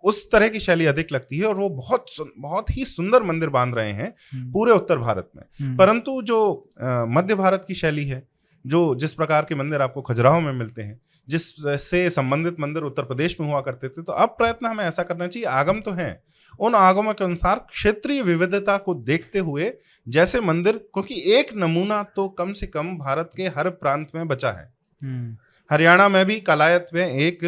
[0.05, 2.07] उस तरह की शैली अधिक लगती है और वो बहुत
[2.39, 6.69] बहुत ही सुंदर मंदिर बाँध रहे हैं हम्म, पूरे उत्तर भारत में। हम्म, परंतु जो
[7.09, 8.23] मध्य भारत की शैली है
[8.65, 11.49] जो जिस प्रकार के मंदिर आपको खजुराहो में मिलते हैं जिस
[11.83, 15.27] से संबंधित मंदिर उत्तर प्रदेश में हुआ करते थे तो अब प्रयत्न हमें ऐसा करना
[15.27, 16.13] चाहिए आगम तो हैं।
[16.61, 19.73] उन आगमों के अनुसार क्षेत्रीय विविधता को देखते हुए
[20.07, 24.51] जैसे मंदिर क्योंकि एक नमूना तो कम से कम भारत के हर प्रांत में बचा
[24.51, 25.37] है। हम्म,
[25.71, 27.45] हरियाणा में भी कलायत में एक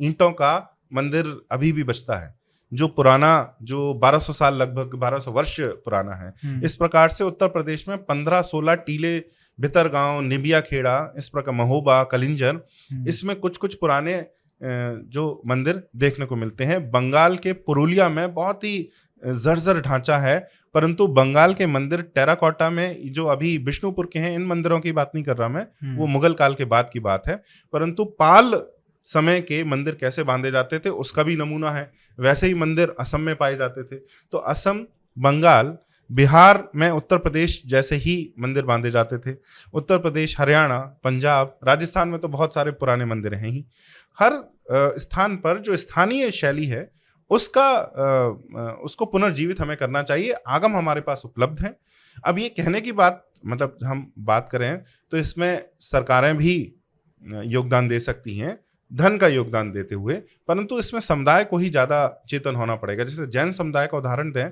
[0.00, 0.54] ईंटों का
[0.94, 2.34] मंदिर अभी भी बचता है
[2.72, 7.48] जो पुराना जो 1200 साल लगभग 1200 वर्ष पुराना है। हम्म, इस प्रकार से उत्तर
[7.48, 9.18] प्रदेश में 15-16 टीले
[9.58, 14.24] भितरगांव निबिया खेड़ा इस प्रकार महोबा कलिंजर हम्म, इसमें कुछ कुछ पुराने
[14.60, 18.88] जो मंदिर देखने को मिलते हैं। बंगाल के पुरुलिया में बहुत ही
[19.22, 20.38] जर्जर ढांचा है
[20.74, 25.10] परंतु बंगाल के मंदिर टेराकोटा में जो अभी विष्णुपुर के हैं इन मंदिरों की बात
[25.14, 27.36] नहीं कर रहा मैं हम्म, वो मुगल काल के बाद की बात है।
[27.74, 28.60] परंतु पाल
[29.06, 33.20] समय के मंदिर कैसे बांधे जाते थे उसका भी नमूना है। वैसे ही मंदिर असम
[33.20, 33.96] में पाए जाते थे।
[34.32, 34.84] तो असम
[35.16, 35.76] बंगाल
[36.10, 39.36] बिहार में उत्तर प्रदेश जैसे ही मंदिर बांधे जाते थे,
[39.74, 43.64] उत्तर प्रदेश, हरियाणा, पंजाब, राजस्थान में तो बहुत सारे पुराने मंदिर हैं ही।
[44.18, 44.42] हर
[44.98, 46.90] स्थान पर जो स्थानीय शैली है,
[47.30, 51.74] उसका उसको पुनर्जीवित हमें करना चाहिए। आगम हमारे पास उपलब्ध हैं।
[52.24, 56.54] अब ये कहने की बात मतलब हम बात करें तो इसमें सरकारें भी
[57.22, 58.58] योगदान दे सकती हैं,
[58.90, 60.14] धन का योगदान देते हुए,
[60.48, 64.50] परंतु इसमें समुदाय को ही ज़्यादा चेतन होना पड़ेगा। जैसे जैन समुदाय का उदाहरण दें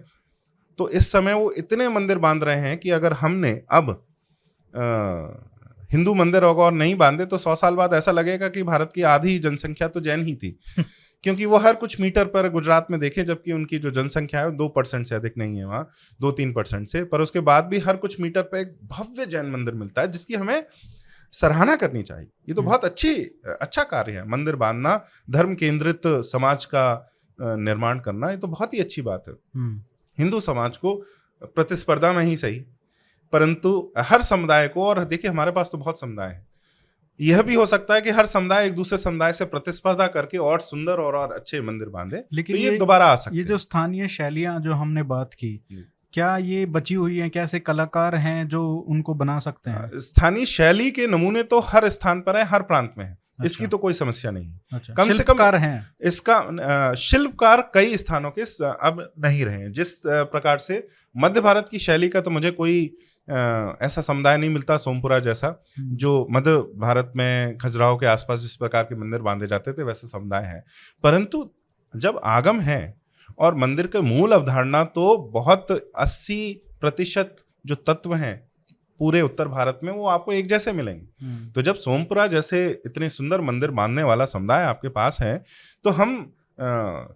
[0.78, 3.90] तो इस समय वो इतने मंदिर बाँध रहे हैं कि अगर हमने अब
[5.92, 9.02] हिंदू मंदिर होगा और नहीं बांधे तो सौ साल बाद ऐसा लगेगा कि भारत की
[9.02, 10.58] आधी जनसंख्या तो जैन ही थी।
[11.24, 14.68] क्योंकि वो हर कुछ मीटर पर गुजरात में देखे जबकि उनकी जो जनसंख्या है दो
[14.68, 15.88] परसेंट से अधिक नहीं है वहाँ
[16.20, 19.46] दो तीन परसेंट से। पर उसके बाद भी हर कुछ मीटर पर एक भव्य जैन
[19.46, 20.64] मंदिर मिलता है जिसकी हमें
[21.32, 23.14] सराहना करनी चाहिए। ये तो हम्म। बहुत अच्छी
[23.60, 28.80] अच्छा कार्य है। मंदिर बांधना धर्म केंद्रित समाज का निर्माण करना ये तो बहुत ही
[28.80, 29.82] अच्छी बात है। हम्म,
[30.18, 30.94] हिंदू समाज को
[31.44, 32.64] प्रतिस्पर्धा में ही सही।
[33.32, 36.46] परंतु हर समुदाय को और देखिए हमारे पास तो बहुत समुदाय है
[37.20, 40.60] यह भी हो सकता है कि हर समुदाय एक दूसरे समुदाय से प्रतिस्पर्धा करके और
[40.60, 43.44] सुंदर और और अच्छे मंदिर बांधे लेकिन तो लेकिन ये ये दोबारा आ सकते ये
[43.44, 45.60] जो स्थानीय शैलियाँ जो हमने बात की
[46.12, 47.30] क्या ये बची हुई हैं?
[47.30, 49.90] क्या ऐसे कलाकार हैं जो उनको बना सकते हैं?
[49.94, 53.70] स्थानीय शैली के नमूने तो हर स्थान पर है हर प्रांत में है। इसकी अच्छा,
[53.70, 58.30] तो कोई समस्या नहीं है। अच्छा। कम से कम- शिल्पकार हैं। इसका शिल्पकार कई स्थानों
[58.30, 62.50] के अब नहीं रहे हैं। जिस प्रकार से मध्य भारत की शैली का तो मुझे
[62.50, 62.96] कोई
[63.82, 68.56] ऐसा समुदाय नहीं मिलता सोमपुरा जैसा हम्म। जो मध्य भारत में खजुराहो के आसपास जिस
[68.56, 70.64] प्रकार के मंदिर बांधे जाते थे वैसे समुदाय है।
[71.02, 71.50] परंतु
[71.96, 73.00] जब आगम है
[73.38, 78.48] और मंदिर के मूल अवधारणा तो बहुत अस्सी प्रतिशत जो तत्व हैं
[79.04, 83.10] पूरे उत्तर भारत में वो आपको एक जैसे मिलेंगे हम्म। तो जब सोमपुरा जैसे इतने
[83.10, 85.44] सुंदर मंदिर बांधने वाला समुदाय आपके पास है
[85.84, 86.66] तो हम आ,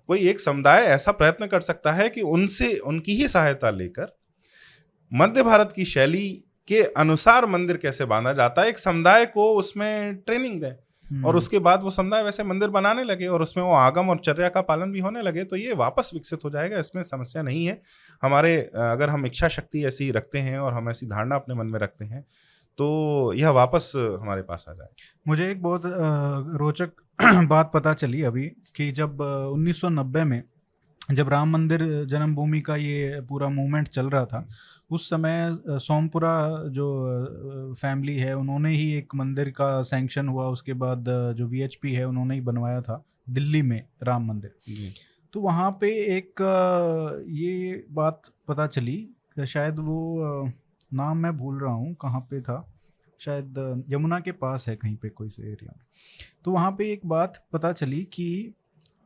[0.07, 4.16] कोई एक समुदाय ऐसा प्रयत्न कर सकता है कि उनसे उनकी ही सहायता लेकर
[5.12, 10.16] मध्य भारत की शैली के अनुसार मंदिर कैसे बांधा जाता है एक समुदाय को उसमें
[10.16, 10.72] ट्रेनिंग दें।
[11.25, 14.49] और उसके बाद वो समुदाय वैसे मंदिर बनाने लगे और उसमें वो आगम और चर्या
[14.49, 17.81] का पालन भी होने लगे तो ये वापस विकसित हो जाएगा इसमें समस्या नहीं है।
[18.23, 21.79] हमारे अगर हम इच्छा शक्ति ऐसी रखते हैं और हम ऐसी धारणा अपने मन में
[21.81, 22.23] रखते हैं
[22.79, 24.89] तो यह वापस हमारे पास आ जाए
[25.29, 25.83] मुझे एक बहुत
[26.57, 26.91] रोचक
[27.49, 28.47] बात पता चली अभी
[28.77, 30.43] कि जब अ, 1990 में
[31.15, 34.49] जब राम मंदिर जन्मभूमि का ये पूरा मूवमेंट चल रहा था
[34.91, 41.05] उस समय सोमपुरा जो फैमिली है उन्होंने ही एक मंदिर का सैंक्शन हुआ उसके बाद
[41.09, 44.51] जो वीएचपी है उन्होंने ही बनवाया था दिल्ली में राम मंदिर।
[45.33, 46.35] तो वहाँ पे एक
[47.29, 49.09] ये बात पता चली
[49.47, 50.53] शायद वो
[50.95, 52.75] नाम मैं भूल रहा हूँ कहाँ पे था
[53.21, 55.79] शायद यमुना के पास है कहीं पे कोई से एरिया
[56.45, 58.55] तो वहाँ पे एक बात पता चली कि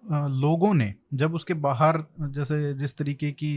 [0.04, 3.54] लोगों ने जब उसके बाहर जैसे जिस तरीके की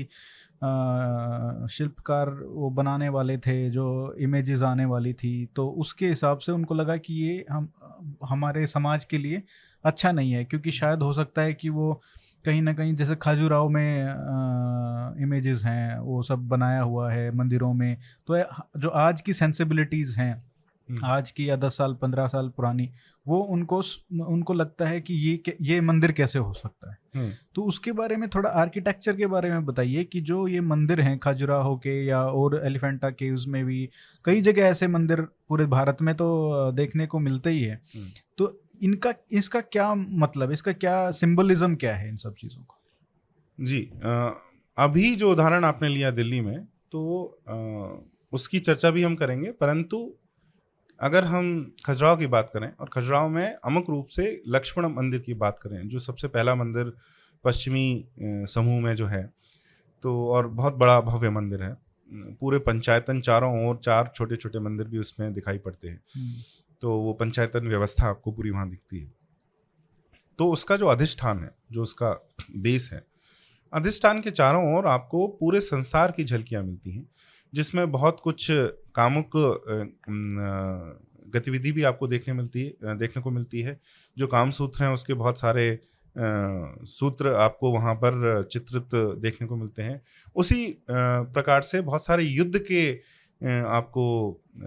[1.68, 6.74] शिल्पकार वो बनाने वाले थे जो इमेजेस आने वाली थी तो उसके हिसाब से उनको
[6.74, 7.70] लगा कि ये हम
[8.24, 9.42] हमारे समाज के लिए
[9.86, 11.94] अच्छा नहीं है क्योंकि शायद हो सकता है कि वो
[12.46, 17.96] कहीं ना कहीं जैसे खाजूराहो में इमेजेस हैं वो सब बनाया हुआ है मंदिरों में
[18.28, 18.38] तो
[18.80, 20.34] जो आज की सेंसिबिलिटीज़ हैं
[20.90, 22.90] हम्म। आज की या दस साल पंद्रह साल पुरानी
[23.26, 23.82] वो उनको
[24.26, 28.16] उनको लगता है कि ये ये मंदिर कैसे हो सकता है हम्म। तो उसके बारे
[28.18, 32.22] में थोड़ा आर्किटेक्चर के बारे में बताइए कि जो ये मंदिर हैं खजुराहो के या
[32.34, 33.88] और एलिफेंटा केव्स में भी
[34.26, 36.28] कई जगह ऐसे मंदिर पूरे भारत में तो
[36.72, 38.52] देखने को मिलते ही है हम्म। तो
[38.82, 42.82] इनका इसका क्या मतलब इसका क्या सिंबलिज्म क्या है इन सब चीज़ों का
[43.58, 44.42] जी अ,
[44.78, 46.58] अभी जो उदाहरण आपने लिया दिल्ली में
[46.92, 47.56] तो अ,
[48.34, 49.98] उसकी चर्चा भी हम करेंगे परंतु
[51.00, 55.34] अगर हम खजुराहो की बात करें और खजुराहो में अमुक रूप से लक्ष्मण मंदिर की
[55.36, 56.92] बात करें जो सबसे पहला मंदिर
[57.46, 59.24] पश्चिमी समूह में जो है
[60.04, 61.76] तो और बहुत बड़ा भव्य मंदिर है।
[62.40, 66.02] पूरे पंचायतन चारों ओर चार छोटे छोटे मंदिर भी उसमें दिखाई पड़ते हैं।
[66.82, 69.12] तो वो पंचायतन व्यवस्था आपको पूरी वहाँ दिखती है।
[70.40, 72.12] तो उसका जो अधिष्ठान है जो उसका
[72.58, 73.04] बेस है
[73.74, 77.08] अधिष्ठान के चारों ओर आपको पूरे संसार की झलकियाँ मिलती हैं।
[77.56, 78.48] जिसमें बहुत कुछ
[78.96, 79.38] कामुक
[81.36, 83.80] गतिविधि भी आपको देखने मिलती है देखने को मिलती है।
[84.18, 85.80] जो काम सूत्र हैं, उसके बहुत सारे
[86.16, 90.02] सूत्र आपको वहाँ पर चित्रित देखने को मिलते हैं।
[90.36, 92.92] उसी प्रकार से बहुत सारे युद्ध के
[93.42, 94.06] आपको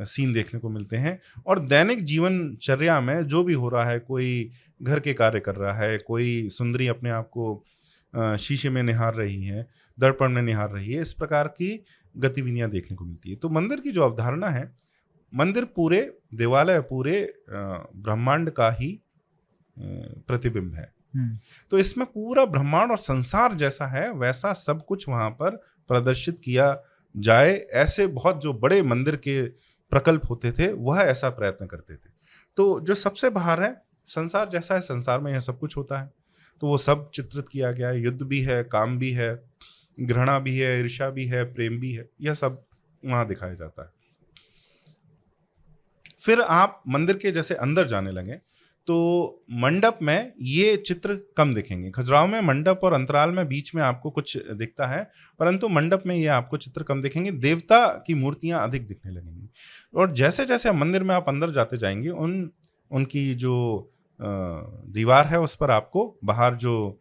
[0.04, 4.50] सीन देखने को मिलते हैं। और दैनिक जीवनचर्या में जो भी हो रहा है, कोई
[4.82, 7.64] घर के कार्य कर रहा है, कोई सुंदरी अपने आप को
[8.38, 9.66] शीशे में निहार रही है,
[9.98, 11.84] दर्पण में निहार रही है, इस प्रकार की
[12.18, 14.70] गतिविधियाँ देखने को मिलती है। तो मंदिर की जो अवधारणा है
[15.32, 16.00] मंदिर पूरे
[16.34, 18.98] देवालय पूरे ब्रह्मांड का ही
[19.76, 21.38] प्रतिबिंब है। हम्म,
[21.70, 25.56] तो इसमें पूरा ब्रह्मांड और संसार जैसा है वैसा सब कुछ वहाँ पर
[25.90, 26.76] प्रदर्शित किया
[27.14, 29.42] जाए ऐसे बहुत जो बड़े मंदिर के
[29.92, 32.10] प्रकल्प होते थे वह ऐसा प्रयत्न करते थे।
[32.56, 33.74] तो जो सबसे बाहर है
[34.08, 36.10] संसार जैसा है संसार में यह सब कुछ होता है।
[36.62, 39.34] तो वो सब चित्रित किया गया है युद्ध भी है काम भी है।
[39.98, 42.64] घृणा भी है ईर्षा भी है, प्रेम भी है, यह सब
[43.02, 43.92] वहाँ दिखाया जाता है।
[46.22, 48.34] फिर आप मंदिर के जैसे अंदर जाने लगे
[48.88, 48.94] तो
[49.52, 54.10] मंडप में ये चित्र कम दिखेंगे। खजुराहो में मंडप और अंतराल में बीच में आपको
[54.10, 55.02] कुछ दिखता है,
[55.40, 59.48] परंतु मंडप में ये आपको चित्र कम दिखेंगे, देवता की मूर्तियाँ अधिक दिखने लगेंगी।
[59.94, 62.50] और जैसे जैसे मंदिर में आप अंदर जाते जाएँगे, उन,
[62.90, 63.90] उनकी जो
[64.20, 67.00] दीवार है उस पर आपको बाहर जो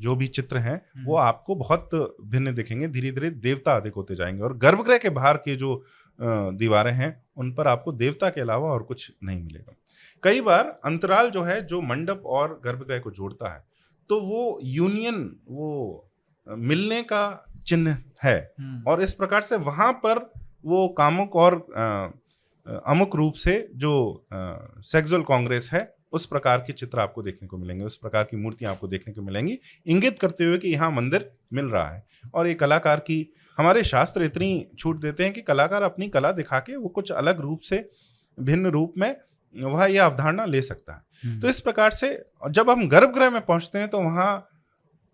[0.00, 1.90] जो भी चित्र हैं वो आपको बहुत
[2.26, 5.82] भिन्न दिखेंगे धीरे धीरे देवता अधिक होते जाएँगे। और गर्भगृह के बाहर के जो
[6.18, 9.74] दीवारें हैं उन पर आपको देवता के अलावा और कुछ नहीं मिलेगा।
[10.22, 13.64] कई बार अंतराल जो है जो मंडप और गर्भगृह को जोड़ता है
[14.10, 16.10] तो वो यूनियन वो
[16.46, 20.18] मिलने का चिन्ह है। हम्म, और इस प्रकार से वहाँ पर
[20.64, 21.54] वो कामुक और
[22.86, 23.92] अमुक रूप से जो
[24.32, 25.82] सेक्सुअल कांग्रेस है
[26.12, 29.22] उस प्रकार के चित्र आपको देखने को मिलेंगे उस प्रकार की मूर्तियाँ आपको देखने को
[29.22, 32.02] मिलेंगी। इंगित करते हुए कि यहाँ मंदिर मिल रहा है
[32.34, 33.26] और ये कलाकार की
[33.58, 37.40] हमारे शास्त्र इतनी छूट देते हैं कि कलाकार अपनी कला दिखा के वो कुछ अलग
[37.40, 37.88] रूप से
[38.38, 39.14] भिन्न रूप में
[39.54, 42.08] वह यह अवधारणा ले सकता है। हम्म, तो इस प्रकार से
[42.50, 44.48] जब हम गर्भगृह में पहुँचते हैं तो वहाँ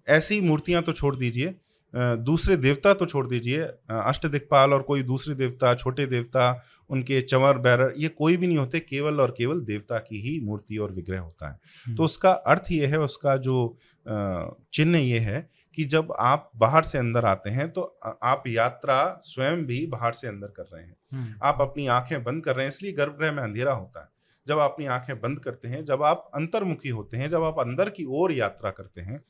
[0.08, 1.54] ऐसी मूर्तियाँ तो छोड़ दीजिए
[1.94, 3.60] दूसरे देवता तो छोड़ दीजिए।
[3.90, 8.58] अष्ट दिक्पाल और कोई दूसरे देवता छोटे देवता उनके चंवर बैरर ये कोई भी नहीं
[8.58, 12.30] होते केवल और केवल देवता की ही मूर्ति और विग्रह होता है। हम्म। तो उसका
[12.30, 13.76] अर्थ ये है उसका जो
[14.06, 17.82] चिन्ह ये है कि जब आप बाहर से अंदर आते हैं तो
[18.22, 22.44] आप यात्रा स्वयं भी बाहर से अंदर कर रहे हैं। हम्म। आप अपनी आँखें बंद
[22.44, 24.08] कर रहे हैं इसलिए गर्भगृह में अंधेरा होता है।
[24.46, 27.90] जब आप अपनी आँखें बंद करते हैं जब आप अंतर्मुखी होते हैं जब आप अंदर
[27.90, 29.20] की ओर यात्रा करते हैं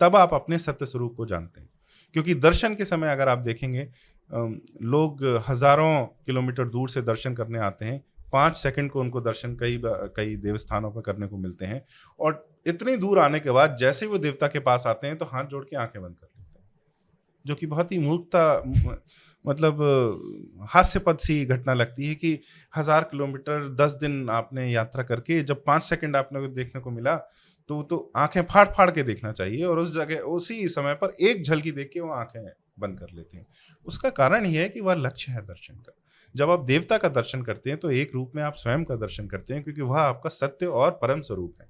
[0.00, 1.68] तब आप अपने सत्य स्वरूप को जानते हैं।
[2.14, 3.88] क्योंकि दर्शन के समय अगर आप देखेंगे
[4.30, 9.80] लोग हज़ारों किलोमीटर दूर से दर्शन करने आते हैं। पाँच सेकंड को उनको दर्शन कई
[9.84, 11.82] कई देवस्थानों पर करने को मिलते हैं
[12.20, 15.24] और इतनी दूर आने के बाद जैसे ही वो देवता के पास आते हैं तो
[15.24, 16.66] हाथ जोड़ के आँखें बंद कर लेते हैं,
[17.44, 18.62] जो कि बहुत ही मूर्खता
[19.44, 19.80] मतलब
[20.70, 22.38] हास्यपद सी घटना लगती है कि
[22.72, 27.14] हज़ार किलोमीटर, दस दिन आपने यात्रा करके जब पाँच सेकंड आपने देखने को मिला
[27.68, 31.42] तो तो आँखें फाड़ फाड़ के देखना चाहिए और उस जगह, उसी समय पर एक
[31.44, 32.44] झलकी देख के वो आँखें
[32.78, 33.46] बंद कर लेते हैं।
[33.86, 35.92] उसका कारण यह है कि वह लक्ष्य है दर्शन का।
[36.34, 39.26] जब आप देवता का दर्शन करते हैं तो एक रूप में आप स्वयं का दर्शन
[39.26, 41.68] करते हैं, क्योंकि वह आपका सत्य और परम स्वरूप है।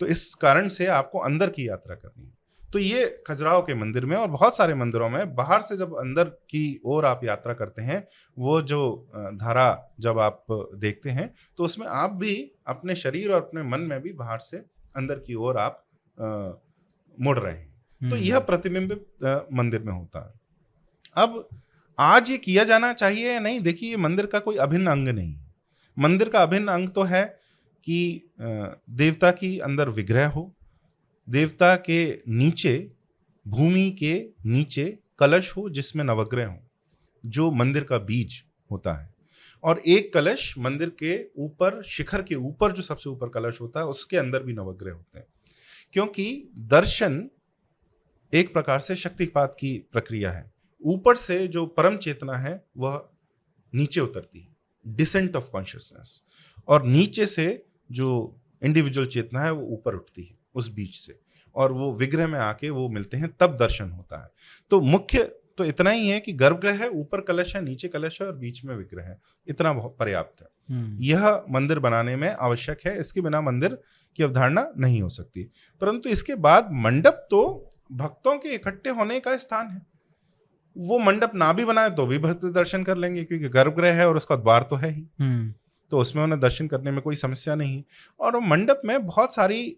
[0.00, 2.40] तो इस कारण से आपको अंदर की यात्रा करनी है।
[2.72, 6.24] तो ये खजुराहो के मंदिर में और बहुत सारे मंदिरों में, बाहर से जब अंदर
[6.24, 8.04] की ओर आप यात्रा करते हैं,
[8.36, 10.44] वो जो धारा जब आप
[10.76, 12.34] देखते हैं तो उसमें आप भी
[12.66, 14.62] अपने शरीर और अपने मन में भी बाहर से
[14.96, 15.84] अंदर की ओर आप
[17.20, 20.40] मुड़ रहे हैं। तो यह हम्म। प्रतिबिंबित मंदिर में होता है।
[21.16, 21.48] अब
[21.98, 25.34] आज ये किया जाना चाहिए या नहीं देखिए ये मंदिर का कोई अभिन्न अंग नहीं
[25.34, 25.54] है।
[25.98, 27.24] मंदिर का अभिन्न अंग तो है
[27.84, 30.52] कि देवता की अंदर विग्रह हो
[31.28, 32.92] देवता के नीचे
[33.46, 36.58] भूमि के नीचे कलश हो जिसमें नवग्रह हो
[37.26, 39.11] जो मंदिर का बीज होता है।
[39.62, 43.86] और एक कलश मंदिर के ऊपर, शिखर के ऊपर जो सबसे ऊपर कलश होता है,
[43.86, 45.26] उसके अंदर भी नवग्रह होते हैं।
[45.92, 47.30] क्योंकि दर्शन
[48.34, 50.52] एक प्रकार से शक्तिपात की प्रक्रिया है।
[50.86, 53.08] ऊपर से जो परम चेतना है, वह
[53.74, 54.56] नीचे उतरती है।
[54.86, 56.22] डिसेंट ऑफ़ कॉन्शियसनेस
[56.68, 61.20] और नीचे से जो इंडिविजुअल चेतना है, वो ऊपर उठती है, उस बीच से।
[61.54, 64.30] और वो विग्रह में आके वो मिलते हैं, तब दर्शन होता है।
[64.70, 68.28] तो मुख्य तो इतना ही है कि गर्भगृह है ऊपर कलश है नीचे कलश है
[68.28, 73.00] और बीच में विग्रह है। इतना पर्याप्त है। हम्म। यह मंदिर बनाने में आवश्यक है
[73.00, 73.78] इसके बिना मंदिर
[74.16, 75.42] की अवधारणा नहीं हो सकती।
[75.80, 79.82] परंतु इसके बाद मंडप तो भक्तों के इकट्ठे होने का स्थान है।
[80.78, 84.16] वो मंडप ना भी बनाए तो भी भक्त दर्शन कर लेंगे क्योंकि गर्भगृह है और
[84.16, 85.54] उसका द्वार तो है ही। हम्म।
[85.90, 87.82] तो उसमें उन्हें दर्शन करने में कोई समस्या नहीं।
[88.20, 89.76] और वो मंडप में बहुत सारी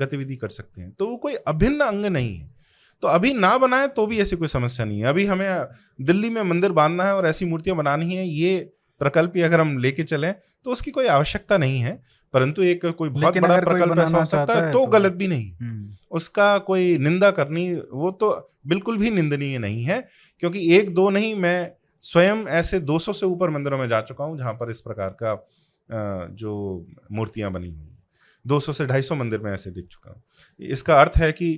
[0.00, 2.59] गतिविधि कर सकते हैं। तो वो कोई अभिन्न अंग नहीं है।
[3.02, 5.66] तो अभी ना बनाए तो भी ऐसी कोई समस्या नहीं है। अभी हमें
[6.00, 8.58] दिल्ली में मंदिर बांधना है और ऐसी मूर्तियाँ बनानी है ये
[9.00, 10.34] प्रकल्प ही अगर हम लेके चलें
[10.64, 12.02] तो उसकी कोई आवश्यकता नहीं है
[12.34, 15.52] परंतु एक कोई बहुत बड़ा प्रकल्प ऐसा हो सकता है तो, तो गलत भी नहीं।
[15.52, 18.30] हम्म। उसका कोई निंदा करनी वो तो
[18.66, 20.00] बिल्कुल भी निंदनीय नहीं है
[20.42, 21.70] क्योंकि एक दो नहीं मैं
[22.04, 25.34] स्वयं ऐसे 200 से ऊपर मंदिरों में जा चुका हूँ जहाँ पर इस प्रकार का
[26.34, 26.52] जो
[27.12, 27.88] मूर्तियाँ बनी हुई
[28.44, 30.22] 200 से 250 मंदिर में ऐसे देख चुका हूँ।
[30.60, 31.48] इसका अर्थ है कि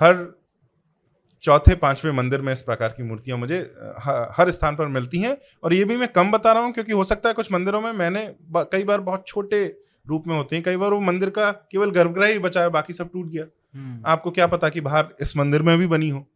[0.00, 0.14] हर
[1.42, 3.58] चौथे पाँचवें मंदिर में इस प्रकार की मूर्तियाँ मुझे
[4.36, 7.04] हर स्थान पर मिलती हैं और ये भी मैं कम बता रहा हूँ क्योंकि हो
[7.04, 8.26] सकता है कुछ मंदिरों में मैंने
[8.56, 9.64] कई बार बहुत छोटे
[10.06, 12.92] रूप में होते हैं कई बार वो मंदिर का केवल गर्भगृह ही बचा है बाकी
[12.92, 16.26] सब टूट गया। हम्म। आपको क्या पता कि बाहर इस मंदिर में भी बनी हो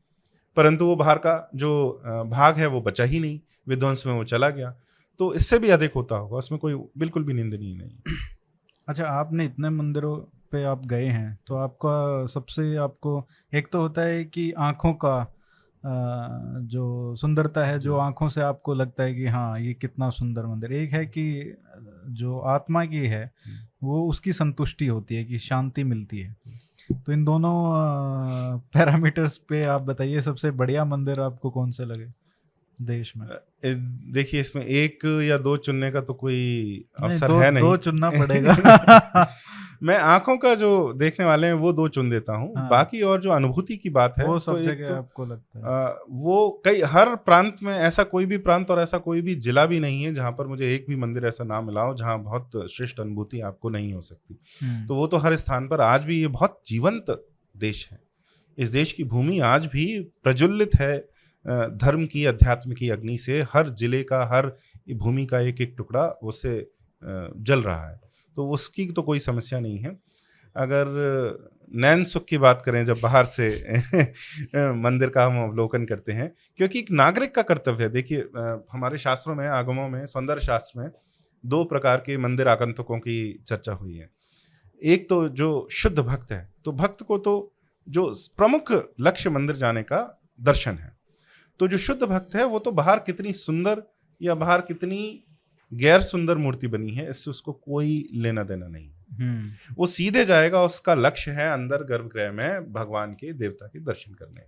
[0.56, 1.70] परंतु वो बाहर का जो
[2.26, 4.74] भाग है वो बचा ही नहीं विध्वंस में वो चला गया।
[5.20, 8.16] तो इससे भी अधिक होता होगा उसमें कोई बिल्कुल भी निंदनीय नहीं
[8.88, 10.16] अच्छा आपने इतने मंदिरों
[10.54, 15.16] पे आप गए हैं तो आपका सबसे आपको एक तो होता है कि आँखों का
[16.66, 16.84] जो
[17.16, 20.92] सुंदरता है जो आँखों से आपको लगता है कि हाँ ये कितना सुंदर मंदिर एक
[20.92, 21.56] है कि
[22.08, 23.30] जो आत्मा की है
[23.82, 26.36] वो उसकी संतुष्टि होती है कि शांति मिलती है।
[26.92, 27.54] तो इन दोनों
[28.74, 32.12] पैरामीटर्स पे आप बताइए सबसे बढ़िया मंदिर आपको कौन से लगे
[32.82, 33.26] देश में?
[34.12, 36.40] देखिए इसमें एक या दो चुनने का तो कोई
[37.02, 38.54] अवसर है नहीं। दो चुनना पड़ेगा।
[39.82, 43.20] मैं आँखों का जो देखने वाले हैं वो दो चुन देता हूँ। हाँ। बाकी और
[43.20, 46.62] जो अनुभूति की बात है वो सब तो जगह तो, आपको लगता है। आ, वो
[46.64, 50.02] कई हर प्रांत में ऐसा कोई भी प्रांत और ऐसा कोई भी जिला भी नहीं
[50.02, 53.40] है जहाँ पर मुझे एक भी मंदिर ऐसा ना मिला हो जहाँ बहुत श्रेष्ठ अनुभूति
[53.42, 56.60] आपको नहीं हो सकती। हम्म। तो वो तो हर स्थान पर आज भी ये बहुत
[56.66, 57.10] जीवंत
[57.54, 57.98] देश है।
[58.58, 59.86] इस देश की भूमि आज भी
[60.24, 60.96] प्रज्वलित है
[61.78, 64.46] धर्म की अध्यात्म की अग्नि से। हर ज़िले का हर
[64.92, 66.56] भूमि का एक एक टुकड़ा उससे
[67.02, 68.00] जल रहा है।
[68.36, 69.98] तो उसकी तो कोई समस्या नहीं है।
[70.56, 70.86] अगर
[71.74, 73.48] नैन सुख की बात करें, जब बाहर से
[74.72, 78.20] मंदिर का हम अवलोकन करते हैं, क्योंकि एक नागरिक का कर्तव्य है। देखिए
[78.72, 80.90] हमारे शास्त्रों में, आगमों में, सौंदर्य शास्त्र में
[81.46, 84.10] दो प्रकार के मंदिर आगंतुकों की चर्चा हुई है।
[84.82, 87.54] एक तो जो शुद्ध भक्त है तो भक्त को तो
[87.88, 90.96] जो प्रमुख लक्ष्य मंदिर जाने का दर्शन है।
[91.58, 93.82] तो जो शुद्ध भक्त है, वो तो बाहर कितनी सुंदर
[94.22, 95.24] या बाहर कितनी
[95.72, 100.62] गैर सुंदर मूर्ति बनी है इससे उसको कोई लेना देना नहीं। हम्म। वो सीधे जाएगा
[100.62, 104.42] उसका लक्ष्य है अंदर गर्भगृह में भगवान के देवता के दर्शन करने।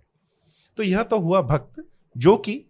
[0.77, 1.87] तो यह तो हुआ भक्त
[2.17, 2.65] जो कि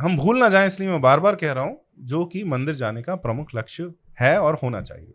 [0.00, 3.02] हम भूल ना जाएँ इसलिए मैं बार बार कह रहा हूँ जो कि मंदिर जाने
[3.02, 5.14] का प्रमुख लक्ष्य है और होना चाहिए।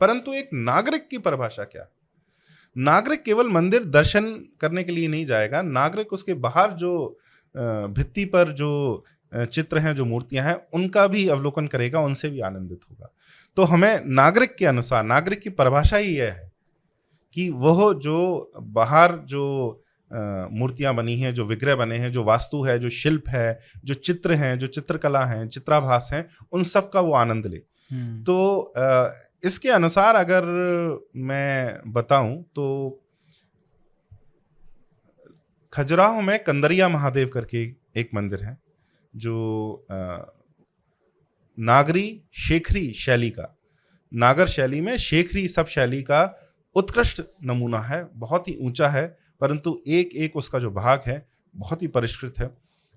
[0.00, 1.82] परंतु एक नागरिक की परिभाषा क्या?
[1.82, 1.88] है
[2.78, 7.20] नागरिक केवल मंदिर दर्शन करने के लिए नहीं जाएगा नागरिक उसके बाहर जो
[7.88, 12.80] भित्ति पर जो चित्र हैं जो मूर्तियाँ हैं उनका भी अवलोकन करेगा उनसे भी आनंदित
[12.90, 13.12] होगा।
[13.56, 16.50] तो हमें नागरिक के अनुसार नागरिक की परिभाषा ही यह है
[17.36, 22.78] कि वह जो बाहर जो मूर्तियाँ बनी हैं जो विग्रह बने हैं जो वास्तु है
[22.78, 27.12] जो शिल्प है जो चित्र हैं जो चित्रकला हैं चित्राभास हैं उन सब का वो
[27.12, 27.60] आनंद ले।
[27.90, 28.74] हम्म। तो
[29.44, 30.44] इसके अनुसार अगर
[31.16, 33.02] मैं बताऊँ तो
[35.72, 37.64] खजुराहो में कंदरिया महादेव करके
[37.96, 38.65] एक मंदिर है।
[39.16, 39.86] जो
[41.58, 43.52] नागरी शेखरी शैली का
[44.12, 46.22] नागर शैली में शेखरी सब शैली का
[46.76, 49.06] उत्कृष्ट नमूना है बहुत ही ऊँचा है
[49.40, 52.50] परंतु एक एक उसका जो भाग है बहुत ही परिष्कृत है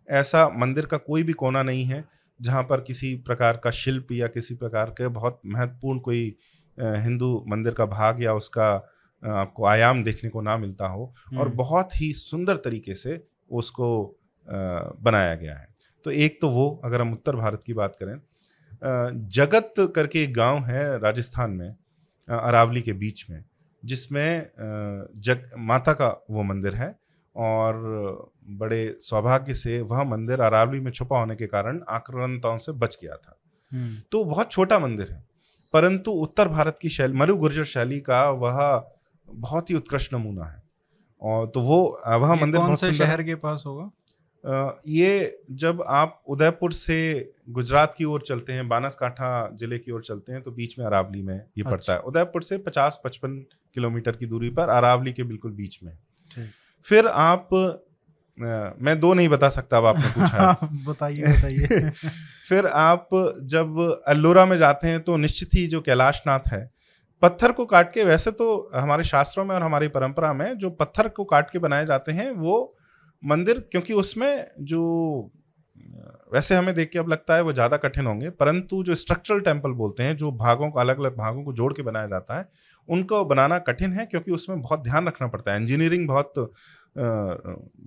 [0.10, 2.04] ऐसा मंदिर का कोई भी कोना नहीं है
[2.40, 6.36] जहाँ पर किसी प्रकार का शिल्प या किसी प्रकार के बहुत महत्वपूर्ण कोई
[6.78, 8.70] हिंदू मंदिर का भाग या उसका
[9.24, 13.90] आपको आयाम देखने को ना मिलता हो और हम्म। बहुत ही सुंदर तरीके से उसको
[14.48, 15.68] बनाया गया है
[16.06, 18.16] तो एक तो वो अगर हम उत्तर भारत की बात करें
[19.30, 21.70] जगत करके एक गाँव है राजस्थान में
[22.28, 23.44] अरावली के बीच में
[23.84, 24.50] जिसमें
[25.18, 26.96] जग माता का वो मंदिर है
[27.36, 27.76] और
[28.50, 33.16] बड़े सौभाग्य से वह मंदिर अरावली में छुपा होने के कारण आक्रांताओं से बच गया
[33.16, 33.38] था।
[33.72, 35.24] हम्म। तो बहुत छोटा मंदिर है
[35.74, 38.58] परंतु उत्तर भारत की शैली मरु गुर्जर शैली का वह
[39.28, 40.62] बहुत ही उत्कृष्ट नमूना है।
[41.22, 43.90] और तो वो वह मंदिर कौन से शहर के पास होगा?
[44.44, 46.98] ये जब आप उदयपुर से
[47.50, 51.22] गुजरात की ओर चलते हैं बनासकांठा ज़िले की ओर चलते हैं तो बीच में अरावली
[51.22, 53.44] में ये अच्छा। पड़ता। है उदयपुर से 50-55
[53.76, 55.98] किलोमीटर की दूरी पर अरावली के बिल्कुल बीच में
[56.86, 61.90] फिर आप अ, मैं दो नहीं बता सकता अब आपने पूछा बताइए बताइए
[62.50, 63.10] फिर आप
[63.42, 66.70] जब अल्लोरा में जाते हैं तो निश्चित ही जो कैलाशनाथ है
[67.22, 71.08] पत्थर को काट के वैसे तो हमारे शास्त्रों में और हमारी परंपरा में जो पत्थर
[71.10, 72.76] को काट के बनाए जाते हैं वो
[73.24, 74.82] मंदिर क्योंकि उसमें जो
[76.34, 79.72] वैसे हमें देख के अब लगता है वो ज़्यादा कठिन होंगे परंतु जो स्ट्रक्चरल टेंपल
[79.72, 82.48] बोलते हैं जो भागों को अलग अलग भागों को जोड़ के बनाया जाता है
[82.90, 86.34] उनको बनाना कठिन है क्योंकि उसमें बहुत ध्यान रखना पड़ता है। इंजीनियरिंग बहुत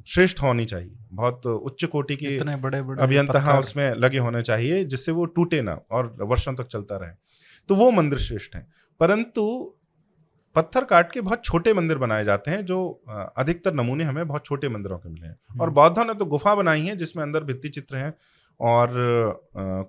[0.08, 4.42] श्रेष्ठ होनी चाहिए। बहुत उच्च कोटि की इतने बड़े बड़े अभियंता पत्थर। उसमें लगे होने
[4.42, 7.10] चाहिए जिससे वो टूटे ना और वर्षों तक चलता रहे।
[7.68, 8.66] तो वो मंदिर श्रेष्ठ है।
[9.00, 9.44] परंतु
[10.54, 12.78] पत्थर काट के बहुत छोटे मंदिर बनाए जाते हैं जो
[13.36, 16.54] अधिकतर नमूने हमें बहुत छोटे मंदिरों के मिले हैं। और हम्म। बौद्धों ने तो गुफा
[16.54, 18.12] बनाई है जिसमें अंदर भित्ति चित्र हैं
[18.60, 18.90] और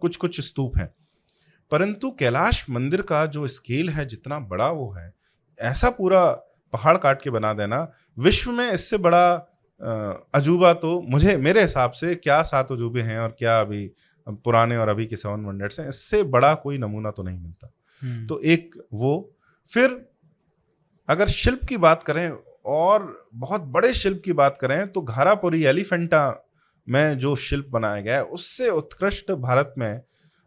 [0.02, 0.94] कुछ कुछ स्तूप हैं।
[1.72, 5.14] परंतु कैलाश मंदिर का जो स्केल है जितना बड़ा वो है
[5.60, 6.26] ऐसा पूरा
[6.74, 9.34] पहाड़ काट के बना देना विश्व में इससे बड़ा
[10.34, 13.92] अजूबा तो मुझे मेरे हिसाब से क्या सात अजूबे हैं और क्या अभी
[14.28, 18.28] पुराने और अभी के सेवन वंडर्स हैं इससे बड़ा कोई नमूना तो नहीं मिलता। हम्म,
[18.28, 19.32] तो एक वो
[19.72, 20.13] फिर
[21.10, 22.32] अगर शिल्प की बात करें
[22.66, 26.50] और बहुत बड़े शिल्प की बात करें तो घारापुरी एलिफेंटा
[26.88, 30.02] में जो शिल्प बनाया गया है उससे उत्कृष्ट भारत में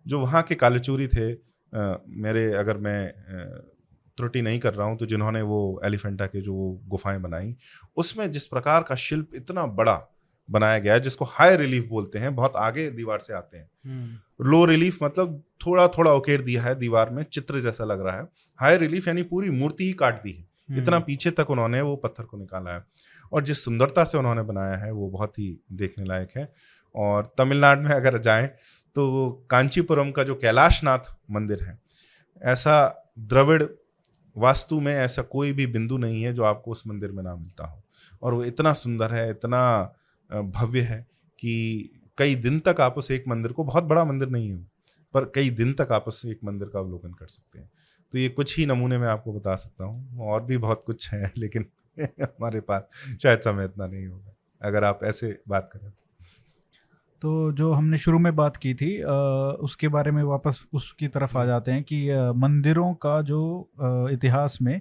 [0.06, 3.12] जो वहाँ के कालेचूरी थे अ, मेरे अगर मैं
[4.18, 7.56] त्रुटि नहीं कर रहा हूँ तो जिन्होंने वो एलिफेंटा के जो गुफाएँ बनाई
[7.96, 10.12] उसमें जिस प्रकार का शिल्प इतना बड़ा
[10.50, 14.46] बनाया गया है जिसको हाई रिलीफ बोलते हैं बहुत आगे दीवार से आते हैं। हम्म,
[14.50, 18.28] लो रिलीफ मतलब थोड़ा थोड़ा उकेर दिया है दीवार में चित्र जैसा लग रहा है।
[18.56, 22.24] हाई रिलीफ यानी पूरी मूर्ति ही काट दी है। इतना पीछे तक उन्होंने वो पत्थर
[22.24, 22.84] को निकाला है।
[23.32, 26.52] और जिस सुंदरता से उन्होंने बनाया है वो बहुत ही देखने लायक है।
[26.94, 28.46] और तमिलनाडु में अगर जाएँ
[28.96, 31.78] तो कांचीपुरम का जो कैलाशनाथ मंदिर है
[32.42, 33.62] ऐसा द्रविड़
[34.36, 37.66] वास्तु में ऐसा कोई भी बिंदु नहीं है जो आपको उस मंदिर में ना मिलता
[37.66, 37.82] हो।
[38.22, 39.60] और वो इतना सुंदर है इतना
[40.30, 41.00] भव्य है
[41.38, 44.56] कि कई दिन तक आप उस एक मंदिर को बहुत बड़ा मंदिर नहीं है
[45.14, 47.70] पर कई दिन तक आप उस एक मंदिर का अवलोकन कर सकते हैं।
[48.12, 51.32] तो ये कुछ ही नमूने मैं आपको बता सकता हूँ। और भी बहुत कुछ है
[51.38, 51.66] लेकिन
[52.00, 52.88] हमारे पास
[53.22, 55.96] शायद समय इतना नहीं होगा अगर आप ऐसे बात करें तो।
[57.22, 59.08] तो जो हमने शुरू में बात की थी अ,
[59.60, 64.08] उसके बारे में वापस उसकी तरफ़ आ जाते हैं कि अ, मंदिरों का जो अ,
[64.10, 64.80] इतिहास में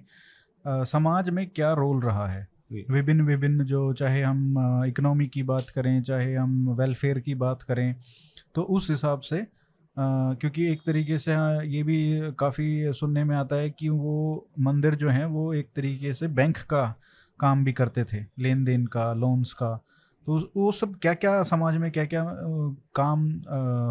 [0.68, 2.48] समाज में क्या रोल रहा है?
[2.92, 4.56] विभिन्न विभिन्न जो चाहे हम
[4.88, 7.96] इकोनॉमी की बात करें चाहे हम वेलफेयर की बात करें
[8.56, 9.48] तो उस हिसाब से
[9.98, 14.96] क्योंकि एक तरीके से अ, ये भी काफ़ी सुनने में आता है कि वो मंदिर
[14.96, 16.84] जो हैं वो एक तरीके से बैंक का
[17.40, 19.76] काम भी करते थे लेन देन का लोन्स का।
[20.28, 22.24] तो वो सब क्या क्या समाज में क्या क्या
[22.96, 23.26] काम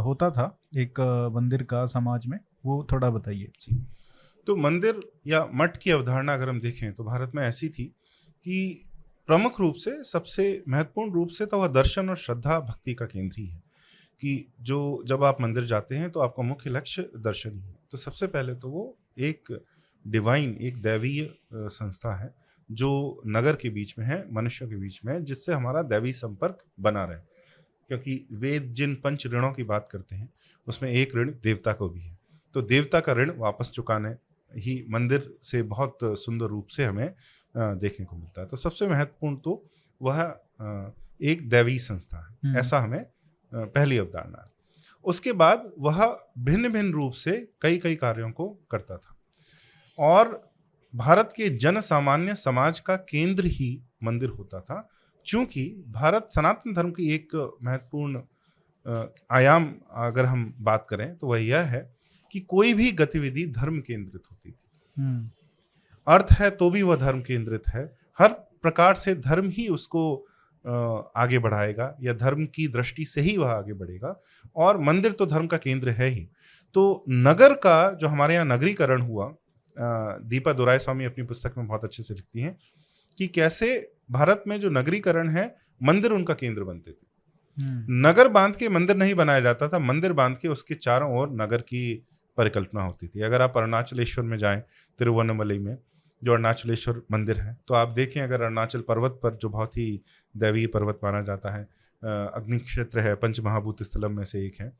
[0.04, 0.46] होता था
[0.76, 1.00] एक
[1.34, 3.76] मंदिर का समाज में वो थोड़ा बताइए। जी।
[4.46, 7.84] तो मंदिर या मठ की अवधारणा अगर हम देखें तो भारत में ऐसी थी
[8.46, 8.86] कि
[9.28, 13.34] प्रमुख रूप से सबसे महत्वपूर्ण रूप से तो वह दर्शन और श्रद्धा भक्ति का केंद्र
[13.38, 13.62] ही है।
[14.20, 17.98] कि जो जब आप मंदिर जाते हैं तो आपका मुख्य लक्ष्य दर्शन ही है। तो
[17.98, 19.60] सबसे पहले तो वो एक
[20.04, 22.34] डिवाइन एक दैवीय संस्था है
[22.70, 26.58] जो नगर के बीच में है मनुष्यों के बीच में है जिससे हमारा दैवी संपर्क
[26.80, 27.18] बना रहे।
[27.88, 30.28] क्योंकि वेद जिन पंच ऋणों की बात करते हैं
[30.66, 32.18] उसमें एक ऋण देवता को भी है।
[32.54, 34.10] तो देवता का ऋण वापस चुकाने
[34.52, 37.14] ही मंदिर से बहुत सुंदर रूप से हमें
[37.56, 39.64] देखने को मिलता है। तो सबसे महत्वपूर्ण तो
[40.02, 40.36] वह
[41.22, 43.06] एक दैवी संस्था है। हम्म। ऐसा हमें
[43.54, 44.50] पहली अवधारणा
[45.04, 46.04] उसके बाद वह
[46.38, 47.32] भिन्न भिन्न रूप से
[47.62, 49.16] कई कई कार्यों को करता था।
[49.98, 50.52] और
[50.94, 54.88] भारत के जन सामान्य समाज का केंद्र ही मंदिर होता था
[55.26, 58.22] क्योंकि भारत सनातन धर्म की एक महत्वपूर्ण
[59.30, 61.96] आयाम अगर हम बात करें तो वह यह है
[62.32, 64.58] कि कोई भी गतिविधि धर्म केंद्रित होती थी।
[64.96, 65.30] हम्म।
[66.06, 67.84] अर्थ है तो भी वह धर्म केंद्रित है।
[68.18, 68.32] हर
[68.62, 70.26] प्रकार से धर्म ही उसको
[70.66, 74.20] आगे बढ़ाएगा या धर्म की दृष्टि से ही वह आगे बढ़ेगा।
[74.56, 76.28] और मंदिर तो धर्म का केंद्र है ही।
[76.74, 79.34] तो नगर का जो हमारे यहाँ नगरीकरण हुआ
[79.76, 82.56] दीपा दुराय स्वामी अपनी पुस्तक में बहुत अच्छे से लिखती हैं
[83.18, 87.06] कि कैसे भारत में जो नगरीकरण है मंदिर उनका केंद्र बनते थे।
[87.56, 91.30] हम्म। नगर बाँध के मंदिर नहीं बनाया जाता था मंदिर बाँध के उसके चारों ओर
[91.32, 92.06] नगर की
[92.38, 94.60] परिकल्पना होती थी। अगर आप अरुणाचलेश्वर में जाएँ
[94.98, 95.76] तिरुवन्नमलई में
[96.24, 100.00] जो अरुणाचलेश्वर मंदिर है। तो आप देखें अगर अरुणाचल पर्वत पर जो बहुत ही
[100.34, 101.62] दैवीय पर्वत माना जाता है
[102.02, 104.72] अग्नि क्षेत्र है पंच महाभूत स्थलम में से एक है।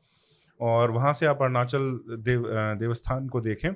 [0.59, 2.43] और वहाँ से आप अरुणाचल देव
[2.79, 3.73] देवस्थान को देखें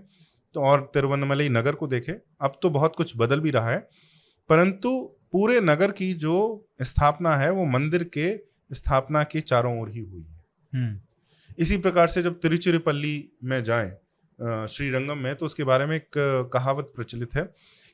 [0.55, 3.79] तो और तिरुवन्नमलई नगर को देखें अब तो बहुत कुछ बदल भी रहा है।
[4.49, 4.91] परंतु
[5.31, 6.35] पूरे नगर की जो
[6.81, 8.29] स्थापना है वो मंदिर के
[8.71, 10.39] स्थापना के चारों ओर ही हुई है।
[10.73, 10.99] हम्म।
[11.57, 13.91] इसी प्रकार से जब तिरुचिरापल्ली में जाएँ
[14.39, 16.07] श्रीरंगम में तो उसके बारे में एक
[16.53, 17.49] कहावत प्रचलित है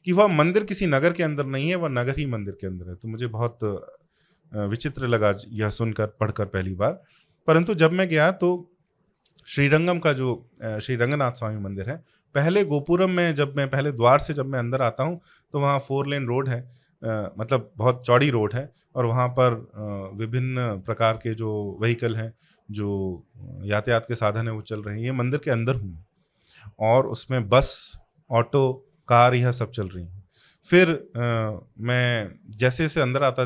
[0.05, 2.89] कि वह मंदिर किसी नगर के अंदर नहीं है वह नगर ही मंदिर के अंदर
[2.89, 3.59] है। तो मुझे बहुत
[4.51, 7.01] विचित्र लगा यह सुनकर पढ़कर पहली बार।
[7.47, 8.49] परंतु जब मैं गया तो
[9.47, 10.29] श्रीरंगम का जो
[10.81, 11.97] श्री रंगनाथ स्वामी मंदिर है
[12.35, 15.19] पहले गोपुरम में जब मैं पहले द्वार से जब मैं अंदर आता हूँ
[15.53, 16.59] तो वहाँ फोर लेन रोड है
[17.01, 19.53] आ, मतलब बहुत चौड़ी रोड है और वहाँ पर
[20.17, 22.33] विभिन्न प्रकार के जो व्हीकल हैं
[22.69, 22.89] जो
[23.65, 26.04] यातायात के साधन है वो चल रहे हैं। ये मंदिर के अंदर हूँ।
[26.79, 27.71] और उसमें बस
[28.29, 28.71] ऑटो
[29.07, 30.23] कार यह सब चल रही हैं।
[30.67, 33.43] फिर आ, मैं जैसे जैसे अंदर आता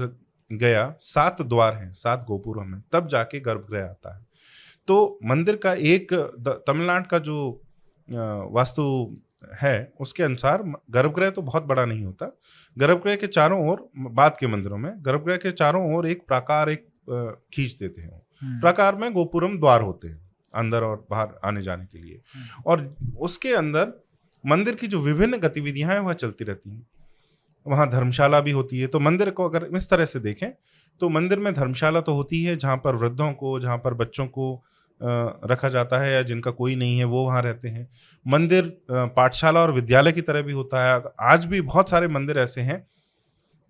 [0.51, 4.25] गया सात द्वार हैं सात गोपुरों में तब जाके गर्भगृह आता है।
[4.87, 6.13] तो मंदिर का एक
[6.67, 7.61] तमिलनाडु का जो
[8.53, 9.17] वास्तु
[9.61, 12.31] है उसके अनुसार गर्भगृह तो बहुत बड़ा नहीं होता।
[12.77, 16.87] गर्भगृह के चारों ओर बाद के मंदिरों में गर्भगृह के चारों ओर एक प्राकार एक
[17.53, 21.85] खींच देते हैं हम्म। प्रकार में गोपुरम द्वार होते हैं। अंदर और बाहर आने जाने
[21.85, 23.93] के लिए। हम्म। और उसके अंदर
[24.43, 26.85] मंदिर की जो विभिन्न गतिविधियाँ हैं वह चलती रहती हैं।
[27.65, 30.49] वहाँ धर्मशाला भी होती है। तो मंदिर को अगर इस तरह से देखें
[31.01, 34.53] तो मंदिर में धर्मशाला तो होती है जहाँ पर वृद्धों को जहाँ पर बच्चों को
[35.01, 37.87] रखा जाता है या जिनका कोई नहीं है वो वहाँ रहते हैं।
[38.25, 42.61] मंदिर पाठशाला और विद्यालय की तरह भी होता है। आज भी बहुत सारे मंदिर ऐसे
[42.61, 42.85] हैं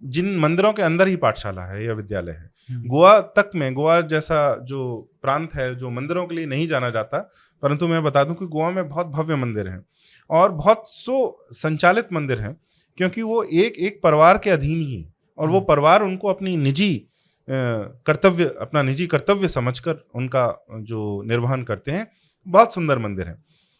[0.01, 4.55] जिन मंदिरों के अंदर ही पाठशाला है या विद्यालय है। गोवा तक में गोवा जैसा
[4.63, 7.19] जो प्रांत है जो मंदिरों के लिए नहीं जाना जाता
[7.63, 9.85] परंतु मैं बता दूँ कि गोवा में बहुत भव्य मंदिर हैं
[10.29, 12.55] और बहुत सो संचालित मंदिर हैं
[12.97, 15.05] क्योंकि वो एक एक परिवार के अधीन ही
[15.37, 17.07] और वो हम्म। परिवार उनको अपनी निजी
[17.47, 22.07] कर्तव्य अपना निजी कर्तव्य समझकर उनका जो निर्वहन करते हैं
[22.47, 23.37] बहुत सुंदर मंदिर है।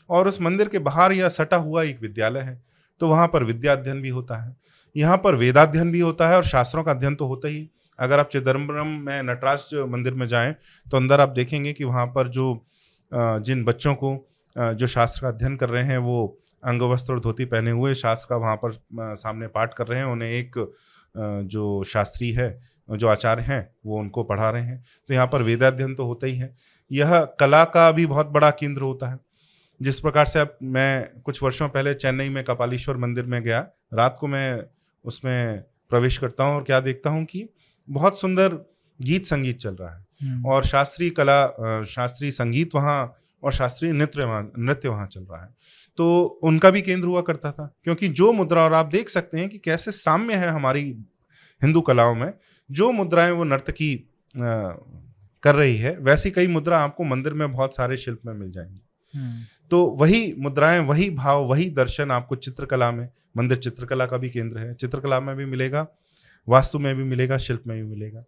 [0.10, 2.62] और उस मंदिर के बाहर यह सटा हुआ एक विद्यालय है
[3.02, 4.56] तो वहाँ पर विद्या अध्ययन भी होता है
[4.96, 7.70] यहाँ पर वेदाध्ययन भी होता है और शास्त्रों का अध्ययन तो होता ही।
[8.00, 10.54] अगर आप चिदम्बरम में नटराज मंदिर में जाएँ
[10.86, 12.54] तो अंदर आप देखेंगे कि वहाँ पर जो
[13.12, 14.16] जिन बच्चों को
[14.56, 18.28] जो शास्त्र का अध्ययन कर रहे हैं, वो अंग वस्त्र और धोती पहने हुए शास्त्र
[18.30, 20.58] का वहाँ पर सामने पाठ कर रहे हैं। उन्हें एक
[21.46, 22.50] जो शास्त्री है,
[22.90, 26.36] जो आचार्य हैं, वो उनको पढ़ा रहे हैं। तो यहाँ पर वेदाध्ययन तो होता ही
[26.36, 26.56] है।
[26.92, 29.20] यह कला का भी बहुत बड़ा केंद्र होता है।
[29.82, 33.60] जिस प्रकार से अब मैं कुछ वर्षों पहले चेन्नई में कपालीश्वर मंदिर में गया,
[33.94, 34.64] रात को मैं
[35.06, 37.48] उसमें प्रवेश करता हूँ और क्या देखता हूँ कि
[37.90, 38.54] बहुत सुंदर
[39.00, 43.00] गीत संगीत चल रहा है हम्म। और शास्त्रीय कला शास्त्रीय संगीत वहाँ
[43.44, 45.54] और शास्त्रीय नृत्य वहाँ नृत्य वहाँ चल रहा है
[45.98, 49.48] तो उनका भी केंद्र हुआ करता था क्योंकि जो मुद्रा और आप देख सकते हैं
[49.50, 50.84] कि कैसे साम्य है हमारी
[51.62, 52.32] हिंदू कलाओं में
[52.70, 53.96] जो मुद्राएँ वो नृत्य की
[55.44, 58.82] कर रही है वैसी कई मुद्रा आपको मंदिर में बहुत सारे शिल्प में मिल जाएँगी
[59.14, 64.30] हम्म। तो वही मुद्राएँ वही भाव वही दर्शन आपको चित्रकला में मंदिर चित्रकला का भी
[64.30, 65.88] केंद्र है चित्रकला में भी मिलेगा
[66.50, 68.24] वास्तु में भी मिलेगा शिल्प में भी मिलेगा।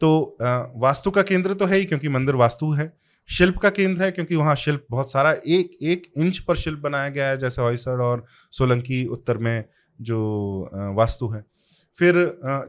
[0.00, 0.36] तो
[0.76, 2.92] वास्तु का केंद्र तो है ही क्योंकि मंदिर वास्तु है।
[3.28, 7.08] शिल्प का केंद्र है क्योंकि वहाँ शिल्प बहुत सारा एक एक इंच पर शिल्प बनाया
[7.08, 9.64] गया है जैसे हॉयसर और सोलंकी उत्तर में
[9.98, 10.18] जो
[10.96, 11.44] वास्तु है।
[11.98, 12.14] फिर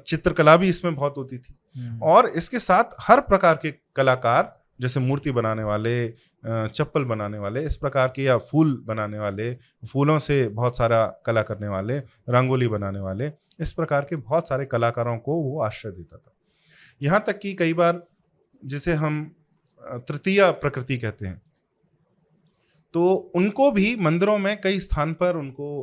[0.07, 4.99] चित्रकला भी इसमें बहुत होती थी। हम्म। और इसके साथ हर प्रकार के कलाकार जैसे
[4.99, 6.13] मूर्ति बनाने वाले
[6.43, 11.41] चप्पल बनाने वाले, इस प्रकार के या फूल बनाने वाले, फूलों से बहुत सारा कला
[11.41, 11.97] करने वाले,
[12.29, 16.33] रंगोली बनाने वाले, इस प्रकार के बहुत सारे कलाकारों को वो आश्रय देता था।
[17.01, 18.01] यहाँ तक कि कई बार
[18.61, 19.23] जिसे हम
[20.07, 21.41] तृतीय प्रकृति कहते हैं
[22.93, 25.81] तो उनको भी मंदिरों में कई स्थान पर उनको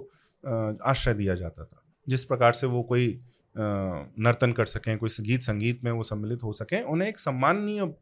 [0.84, 3.20] आश्रय दिया जाता था, जिस प्रकार से वो कोई
[3.56, 7.94] नर्तन कर सकें, कोई गीत संगीत में वो सम्मिलित हो सकें, उन्हें एक सम्माननीय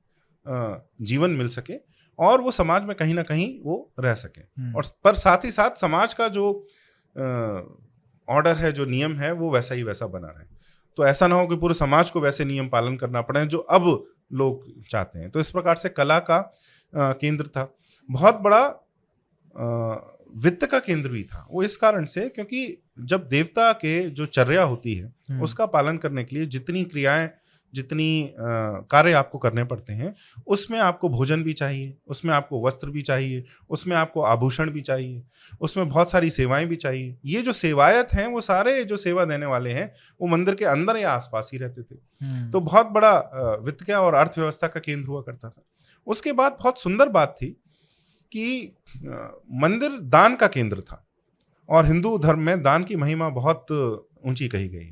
[1.03, 1.75] जीवन मिल सके
[2.19, 5.51] और वो समाज में कहीं ना कहीं वो रह सके। हम्म। और पर साथ ही
[5.51, 6.47] साथ समाज का जो
[8.29, 10.45] ऑर्डर है जो नियम है वो वैसा ही वैसा बना रहे।
[10.99, 14.07] तो ऐसा ना हो कि पूरे समाज को वैसे नियम पालन करना पड़े जो अब
[14.33, 16.39] लोग चाहते हैं। तो इस प्रकार से कला का
[16.93, 17.71] केंद्र था।
[18.09, 18.65] बहुत बड़ा
[20.37, 24.63] वित्त का केंद्र भी था। वो इस कारण से क्योंकि जब देवता के जो चर्या
[24.63, 27.29] होती है हम्म। उसका पालन करने के लिए जितनी क्रियाएँ
[27.77, 28.35] जितनी
[28.91, 30.15] कार्य आपको करने पड़ते हैं
[30.47, 35.23] उसमें आपको भोजन भी चाहिए उसमें आपको वस्त्र भी चाहिए उसमें आपको आभूषण भी चाहिए
[35.61, 39.47] उसमें बहुत सारी सेवाएँ भी चाहिए। ये जो सेवायत हैं वो सारे जो सेवा देने
[39.47, 43.15] वाले हैं वो मंदिर के अंदर या आसपास ही रहते थे। हम्म। तो बहुत बड़ा
[43.65, 45.63] वित्त और अर्थव्यवस्था का केंद्र हुआ करता था।
[46.07, 47.47] उसके बाद बहुत सुंदर बात थी
[48.33, 48.73] कि
[49.55, 51.03] मंदिर दान का केंद्र था
[51.69, 53.73] और हिंदू धर्म में दान की महिमा बहुत
[54.27, 54.91] ऊँची कही गई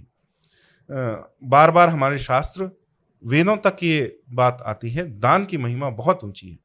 [0.91, 2.70] बार बार हमारे शास्त्र
[3.22, 6.59] वेदों तक ये बात आती है। दान की महिमा बहुत ऊँची है।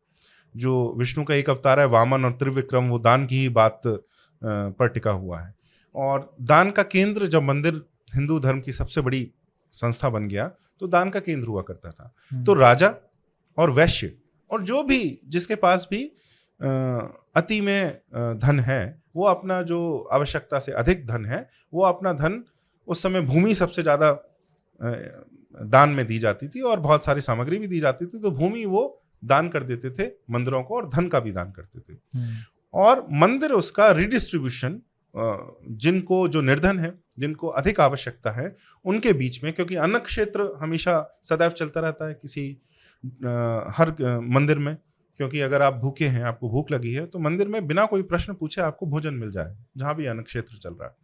[0.56, 3.82] जो विष्णु का एक अवतार है वामन और त्रिविक्रम वो दान की ही बात
[4.42, 5.54] पर टिका हुआ है।
[5.96, 7.82] और दान का केंद्र जब मंदिर
[8.16, 9.30] हिंदू धर्म की सबसे बड़ी
[9.74, 10.48] संस्था बन गया
[10.82, 12.94] तो दान का केंद्र हुआ करता था। हम्म। तो राजा
[13.58, 14.14] और वैश्य
[14.50, 16.04] और जो भी जिसके पास भी
[17.36, 18.02] अति में
[18.40, 22.44] धन है वो अपना जो आवश्यकता से अधिक धन है वो अपना धन
[22.90, 24.12] उस समय भूमि सबसे ज़्यादा
[25.68, 28.66] दान में दी जाती थी और बहुत सारी सामग्री भी दी जाती थी तो भूमि
[28.68, 28.84] वो
[29.24, 33.06] दान कर देते थे मंदिरों को और धन का भी दान करते थे हम्म। और
[33.14, 34.80] मंदिर उसका रिडिस्ट्रीब्यूशन
[35.78, 41.00] जिनको जो निर्धन है जिनको अधिक आवश्यकता है उनके बीच में क्योंकि अन्न क्षेत्र हमेशा
[41.24, 42.46] सदैव चलता रहता है किसी
[43.74, 43.96] हर
[44.30, 44.76] मंदिर में
[45.20, 48.34] क्योंकि अगर आप भूखे हैं आपको भूख लगी है तो मंदिर में बिना कोई प्रश्न
[48.34, 50.96] पूछे आपको भोजन मिल जाए जहाँ भी अन्न क्षेत्र चल रहा है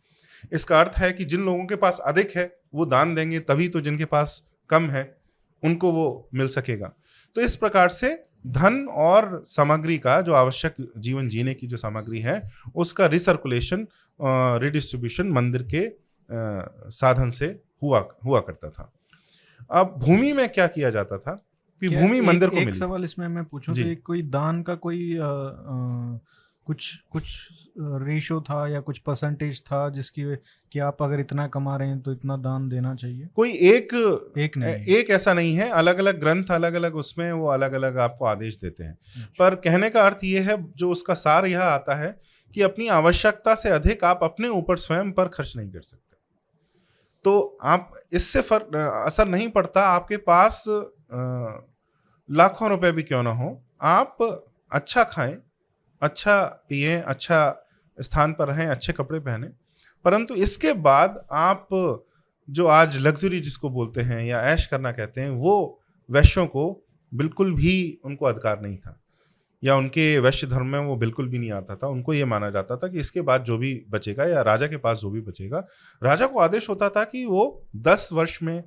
[0.54, 3.82] इसका अर्थ है कि जिन लोगों के पास अधिक है वो दान देंगे तभी तो
[3.82, 5.04] जिनके पास कम है
[5.64, 6.92] उनको वो मिल सकेगा।
[7.36, 8.14] तो इस प्रकार से
[8.48, 12.42] धन और सामग्री का जो आवश्यक जीवन जीने की जो सामग्री है
[12.76, 13.88] उसका रिसर्कुलेशन
[14.62, 15.88] रिडिस्ट्रीब्यूशन मंदिर के
[16.92, 17.48] साधन से
[17.84, 18.92] हुआ हुआ करता था।
[19.72, 21.34] अब भूमि में क्या किया जाता था
[21.82, 25.18] कि भूमि मंदिर को एक मिली। सवाल इसमें मैं पूछूँ कि कोई दान का कोई
[25.18, 26.20] आ, आ,
[26.68, 27.26] कुछ कुछ
[27.78, 30.24] रेशो था या कुछ परसेंटेज था जिसकी
[30.72, 33.28] कि आप अगर इतना कमा रहे हैं तो इतना दान देना चाहिए?
[33.36, 33.94] कोई एक
[34.38, 37.98] एक नहीं। एक ऐसा नहीं है। अलग अलग ग्रंथ अलग अलग उसमें वो अलग अलग
[37.98, 41.64] आपको आदेश देते हैं। अच्छा। पर कहने का अर्थ ये है जो उसका सार यह
[41.64, 42.16] आता है
[42.54, 46.16] कि अपनी आवश्यकता से अधिक आप अपने ऊपर स्वयं पर खर्च नहीं कर सकते।
[47.26, 50.64] तो आप इससे फ़र्क असर नहीं पड़ता। आपके पास
[52.30, 53.50] लाखों रुपए भी क्यों ना हो?
[53.82, 54.18] आप
[54.72, 55.38] अच्छा खाएँ
[56.02, 57.68] अच्छा पिए अच्छा
[58.02, 59.48] स्थान पर रहें, अच्छे कपड़े पहने।
[60.06, 61.68] परंतु इसके बाद आप
[62.50, 65.80] जो आज लग्जरी जिसको बोलते हैं या ऐश करना कहते हैं, वो
[66.10, 69.02] वैश्यों को बिल्कुल भी उनको अधिकार नहीं था।
[69.64, 72.78] या उनके वैश्य धर्म में वो बिल्कुल भी नहीं आता था। उनको ये माना जाता
[72.78, 75.66] था कि इसके बाद जो भी बचेगा या राजा के पास जो भी बचेगा,
[76.04, 78.64] राजा को आदेश होता था कि वो दस वर्ष में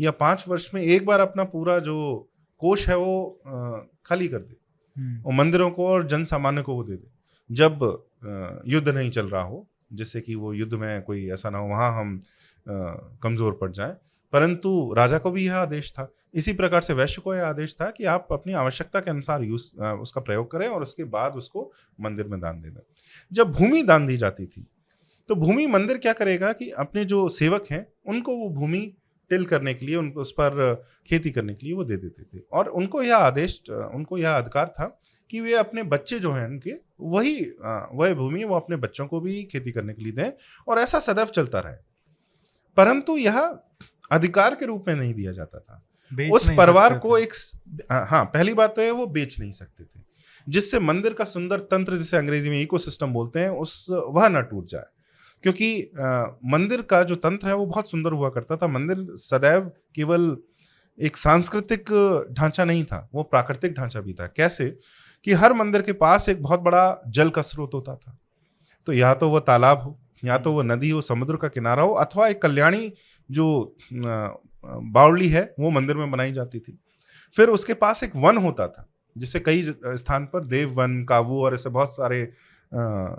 [0.00, 3.40] या पाँच वर्ष में एक बार अपना पूरा जो कोष है वो
[4.06, 4.65] खाली कर दे।
[4.96, 7.08] और मंदिरों को और जन सामान्य को वो दे दे।
[7.50, 11.68] जब युद्ध नहीं चल रहा हो, जिससे कि वो युद्ध में कोई ऐसा ना हो,
[11.68, 12.20] वहाँ हम
[13.22, 13.96] कमज़ोर पड़ जाए।
[14.32, 17.90] परंतु राजा को भी यह आदेश था। इसी प्रकार से वैश्य को यह आदेश था
[17.90, 21.70] कि आप अपनी आवश्यकता के अनुसार यूज़ उसका प्रयोग करें और उसके बाद उसको
[22.00, 22.80] मंदिर में दान दे दें।
[23.32, 24.66] जब भूमि दान दी जाती थी
[25.28, 28.80] तो भूमि मंदिर क्या करेगा कि अपने जो सेवक हैं, उनको वो भूमि
[29.30, 30.74] टिल करने के लिए उनको उस पर
[31.08, 34.66] खेती करने के लिए वो दे देते थे। और उनको यह आदेश उनको यह अधिकार
[34.68, 34.86] था
[35.30, 37.40] कि वे अपने बच्चे जो हैं उनके वही
[37.92, 40.30] वह भूमि वो अपने बच्चों को भी खेती करने के लिए दें
[40.68, 41.76] और ऐसा सदैव चलता रहे।
[42.76, 43.38] परंतु यह
[44.10, 45.82] अधिकार के रूप में नहीं दिया जाता था।
[46.30, 47.32] उस परिवार को एक
[47.90, 50.04] हाँ पहली बात तो है वो बेच नहीं सकते थे।
[50.46, 54.66] जिससे मंदिर का सुंदर तंत्र जिसे अंग्रेज़ी में इकोसिस्टम बोलते हैं उस वह न टूट
[54.66, 54.84] जाए।
[55.44, 55.90] क्योंकि
[56.44, 60.36] मंदिर का जो तंत्र है, वो बहुत सुंदर हुआ करता था। मंदिर सदैव केवल
[60.98, 61.90] एक सांस्कृतिक
[62.32, 64.68] ढांचा नहीं था, वो प्राकृतिक ढांचा भी था। कैसे?
[65.24, 68.16] कि हर मंदिर के पास एक बहुत बड़ा जल का स्रोत होता था।
[68.86, 71.92] तो या तो वह तालाब हो, या तो वह नदी हो, समुद्र का किनारा हो,
[71.94, 72.92] अथवा एक कल्याणी
[73.30, 76.78] जो बावली है, वो मंदिर में बनाई जाती थी।
[77.34, 81.54] फिर उसके पास एक वन होता था, जिसे कई स्थान पर देव वन काबू और
[81.54, 82.24] ऐसे बहुत सारे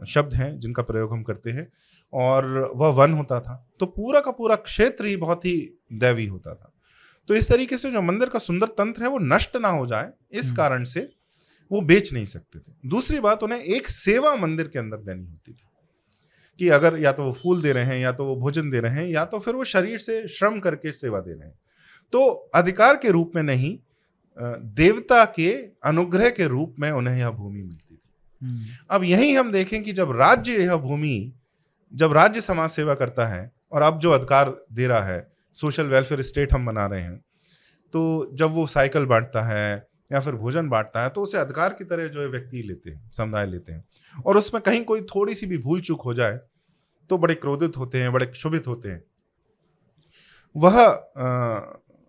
[0.07, 1.67] शब्द हैं जिनका प्रयोग हम करते हैं।
[2.13, 2.45] और
[2.75, 5.57] वह वन होता था तो पूरा का पूरा क्षेत्र ही बहुत ही
[5.95, 6.73] दैवी होता था
[7.29, 10.11] तो इस तरीके से जो मंदिर का सुंदर तंत्र है वो नष्ट ना हो जाए
[10.31, 11.09] इस हम्म। कारण से
[11.71, 15.51] वो बेच नहीं सकते थे दूसरी बात उन्हें एक सेवा मंदिर के अंदर देनी होती
[15.51, 15.65] थी
[16.59, 18.93] कि अगर या तो वो फूल दे रहे हैं या तो वो भोजन दे रहे
[18.93, 21.57] हैं या तो फिर वो शरीर से श्रम करके सेवा दे रहे हैं
[22.13, 23.77] तो अधिकार के रूप में नहीं
[24.37, 25.51] देवता के
[25.83, 27.99] अनुग्रह के रूप में उन्हें यह भूमि मिलती थी
[28.41, 31.15] हम्म। अब यही हम देखें कि जब राज्य यह भूमि
[31.93, 35.27] जब राज्य समाज सेवा करता है और अब जो अधिकार दे रहा है
[35.57, 37.17] सोशल वेलफेयर स्टेट हम बना रहे हैं
[37.93, 41.83] तो जब वो साइकिल बांटता है या फिर भोजन बांटता है तो उसे अधिकार की
[41.83, 43.83] तरह जो है व्यक्ति लेते हैं समुदाय लेते हैं।
[44.25, 46.39] और उसमें कहीं कोई थोड़ी सी भी भूल चूक हो जाए
[47.09, 49.03] तो बड़े क्रोधित होते हैं बड़े क्षुभित होते हैं।
[50.55, 51.59] वह आ,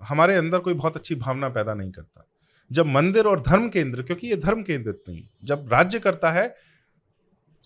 [0.00, 2.24] हमारे अंदर कोई बहुत अच्छी भावना पैदा नहीं करता।
[2.70, 6.54] जब मंदिर और धर्म केंद्र क्योंकि ये धर्म केंद्रित नहीं जब राज्य करता है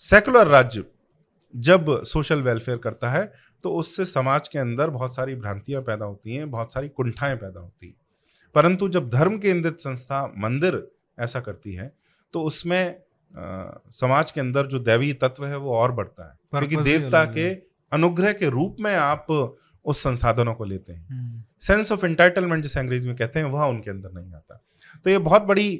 [0.00, 0.84] सेकुलर राज्य
[1.56, 3.32] जब सोशल वेलफेयर करता है
[3.64, 7.60] तो उससे समाज के अंदर बहुत सारी भ्रांतियाँ पैदा होती हैं बहुत सारी कुंठाएँ पैदा
[7.60, 7.94] होती हैं।
[8.54, 10.86] परंतु जब धर्म केंद्रित संस्था मंदिर
[11.18, 11.92] ऐसा करती है
[12.34, 13.00] तो उसमें
[13.34, 17.48] आ, समाज के अंदर जो दैवी तत्व है वो और बढ़ता है। क्योंकि देवता के
[17.92, 19.26] अनुग्रह के रूप में आप
[19.84, 23.90] उस संसाधनों को लेते हैं। सेंस ऑफ़ एंटाइटलमेंट जिसे अंग्रेज़ी में कहते हैं वह उनके
[23.90, 24.60] अंदर नहीं आता।
[25.04, 25.72] तो ये बहुत बड़ी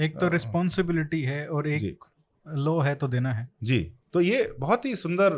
[0.00, 2.04] एक तो रिस्पॉन्सिबिलिटी है और एक
[2.48, 5.30] लो है तो देना है। जी। तो ये बहुत ही सुंदर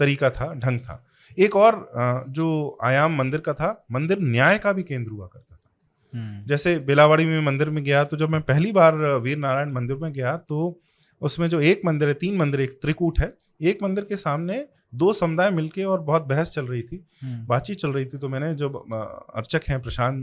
[0.00, 1.04] तरीका था ढंग था
[1.38, 1.76] एक और
[2.28, 6.78] जो आयाम मंदिर का था मंदिर न्याय का भी केंद्र हुआ करता था हम्म। जैसे
[6.78, 10.36] बेलावाड़ी में मंदिर में गया तो जब मैं पहली बार वीर नारायण मंदिर में गया
[10.36, 10.80] तो
[11.22, 14.64] उसमें जो एक मंदिर है तीन मंदिर एक त्रिकूट है एक मंदिर के सामने
[14.94, 18.28] दो समुदाय मिलके और बहुत बहस चल रही थी हम्म। बातचीत चल रही थी तो
[18.28, 18.76] मैंने जब
[19.34, 20.22] अर्चक हैं प्रशांत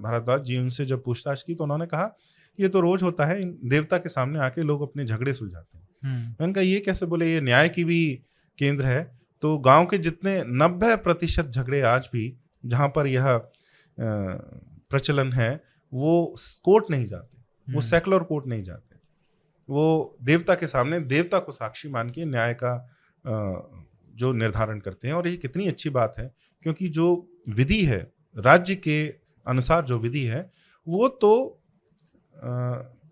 [0.00, 2.10] भारद्वाज जी उनसे जब पूछताछ की तो उन्होंने कहा
[2.58, 6.52] ये तो रोज होता है देवता के सामने आके लोग अपने झगड़े सुलझाते हैं। मैंने
[6.52, 8.22] कहा ये कैसे बोले ये न्याय की भी
[8.58, 9.02] केंद्र है।
[9.42, 12.36] तो गाँव के जितने नब्बे प्रतिशत झगड़े आज भी
[12.66, 13.26] जहाँ पर यह
[14.90, 15.50] प्रचलन है
[15.92, 16.34] वो
[16.64, 17.36] कोर्ट नहीं जाते।
[17.68, 18.96] वो सेकुलर हम्म। कोर्ट नहीं जाते।
[19.68, 22.74] वो देवता के सामने देवता को साक्षी मान के न्याय का
[24.16, 26.30] जो निर्धारण करते हैं। और ये कितनी अच्छी बात है
[26.62, 27.08] क्योंकि जो
[27.48, 28.00] विधि है
[28.36, 29.06] राज्य के
[29.46, 30.50] अनुसार जो विधि है
[30.86, 31.32] वो तो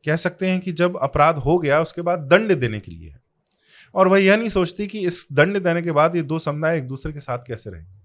[0.07, 3.21] कह सकते हैं कि जब अपराध हो गया उसके बाद दंड देने के लिए है।
[3.95, 6.87] और वह यह नहीं सोचती कि इस दंड देने के बाद ये दो समुदाय एक
[6.87, 7.97] दूसरे के साथ कैसे रहेंगे।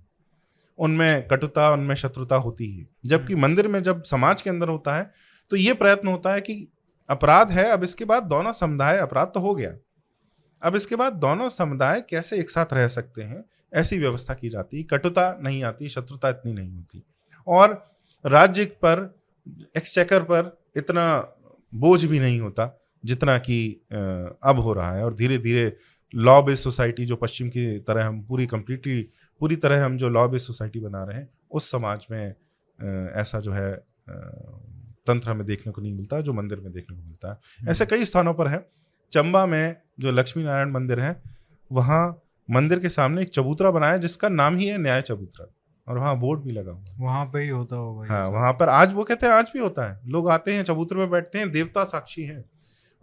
[0.77, 4.95] उनमें कटुता उनमें शत्रुता होती है। जबकि हम्म। मंदिर में जब समाज के अंदर होता
[4.95, 5.11] है
[5.51, 6.67] तो ये प्रयत्न होता है कि
[7.09, 9.73] अपराध है अब इसके बाद दोनों समुदाय अपराध तो हो गया।
[10.63, 13.43] अब इसके बाद दोनों समुदाय कैसे एक साथ रह सकते हैं?
[13.73, 17.03] ऐसी व्यवस्था की जाती कटुता नहीं आती शत्रुता इतनी नहीं होती।
[17.47, 17.95] और
[18.25, 19.19] राज्य पर
[19.77, 21.35] एक्सचेकर पर इतना
[21.75, 23.81] बोझ भी नहीं होता जितना कि
[24.43, 25.77] अब हो रहा है और धीरे धीरे
[26.15, 29.09] लॉ बेस्ड सोसाइटी जो पश्चिम की तरह हम पूरी कंप्लीटली
[29.39, 32.35] पूरी तरह हम जो लॉ बेस्ड सोसाइटी बना रहे हैं उस समाज में
[33.11, 33.75] ऐसा जो है
[35.07, 37.85] तंत्र हमें देखने को नहीं मिलता जो मंदिर में देखने को मिलता है। हम्म। ऐसे
[37.85, 38.69] कई स्थानों पर है।
[39.11, 41.21] चंबा में जो लक्ष्मी नारायण मंदिर है
[41.71, 45.45] वहाँ मंदिर के सामने एक चबूतरा बनाया जिसका नाम ही है न्याय चबूतरा।
[45.91, 48.93] और वहाँ बोर्ड भी लगा हुआ वहाँ पे ही होता होगा हाँ वहाँ पर आज
[48.93, 51.83] वो कहते हैं आज भी होता है। लोग आते हैं चबूतरे में बैठते हैं देवता
[51.83, 52.43] साक्षी हैं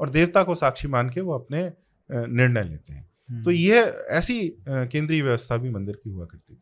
[0.01, 1.63] और देवता को साक्षी मान के वो अपने
[2.11, 3.81] निर्णय लेते हैं। हम्म। तो ये
[4.11, 6.61] ऐसी केंद्रीय व्यवस्था भी मंदिर की हुआ करती थी।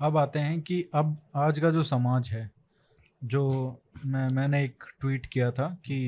[0.00, 2.50] अब आते हैं कि अब आज का जो समाज है
[3.22, 3.42] जो
[4.06, 5.98] मैं मैंने एक ट्वीट किया था कि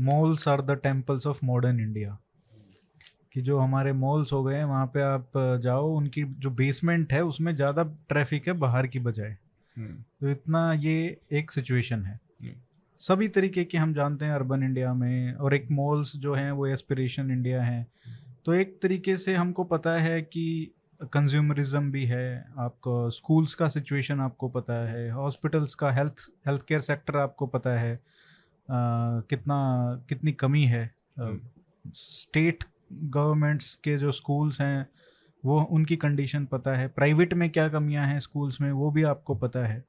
[0.00, 2.18] malls are the temples of modern India.
[3.34, 7.22] कि जो हमारे मॉल्स हो गए हैं वहाँ पे आप जाओ उनकी जो बेसमेंट है
[7.24, 9.36] उसमें ज़्यादा ट्रैफ़िक है बाहर की बजाय।
[9.76, 12.54] हम्म। तो इतना ये एक सिचुएशन है। हम्म।
[13.00, 16.66] सभी तरीके के हम जानते हैं अर्बन इंडिया में और एक मॉल्स जो हैं वो
[16.66, 17.86] एस्पिरेशन इंडिया हैं।
[18.44, 20.70] तो एक तरीके से हमको पता है कि
[21.12, 26.80] कंज्यूमरिज्म भी है आपको स्कूल्स का सिचुएशन आपको पता है हॉस्पिटल्स का हेल्थ हेल्थ केयर
[26.80, 28.00] सेक्टर आपको पता है आ,
[29.20, 29.56] कितना
[30.08, 30.90] कितनी कमी है।
[31.94, 34.88] स्टेट गवर्नमेंट्स के जो स्कूल्स हैं
[35.44, 39.34] वो उनकी कंडीशन पता है। प्राइवेट में क्या कमियाँ हैं स्कूल्स में वो भी आपको
[39.34, 39.84] पता है।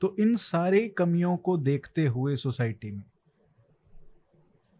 [0.00, 3.04] तो इन सारे कमियों को देखते हुए सोसाइटी में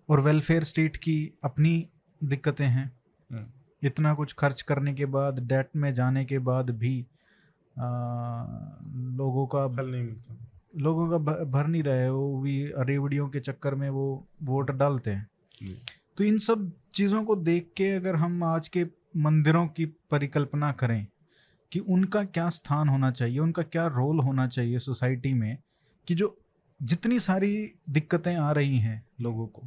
[0.09, 1.89] और वेलफेयर स्टेट की अपनी
[2.25, 2.93] दिक्कतें हैं।
[3.33, 3.47] हम्म।
[3.83, 7.07] इतना कुछ खर्च करने के बाद डेट में जाने के बाद भी
[7.79, 8.45] आ,
[8.95, 10.37] लोगों का फल नहीं मिलता।
[10.77, 15.29] लोगों का भर नहीं रहे वो भी रेवड़ियों के चक्कर में वो वोट डालते हैं।
[16.17, 18.87] तो इन सब चीज़ों को देख के अगर हम आज के
[19.17, 21.07] मंदिरों की परिकल्पना करें
[21.73, 25.59] कि उनका क्या स्थान होना चाहिए, उनका क्या रोल होना चाहिए सोसाइटी में
[26.09, 26.39] कि जो
[26.83, 29.63] जितनी सारी दिक्कतें आ रही हैं लोगों को,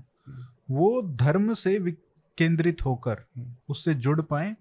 [0.72, 1.96] वो धर्म से वि-
[2.38, 3.24] केंद्रित होकर।
[3.70, 4.56] उससे जुड़ पाए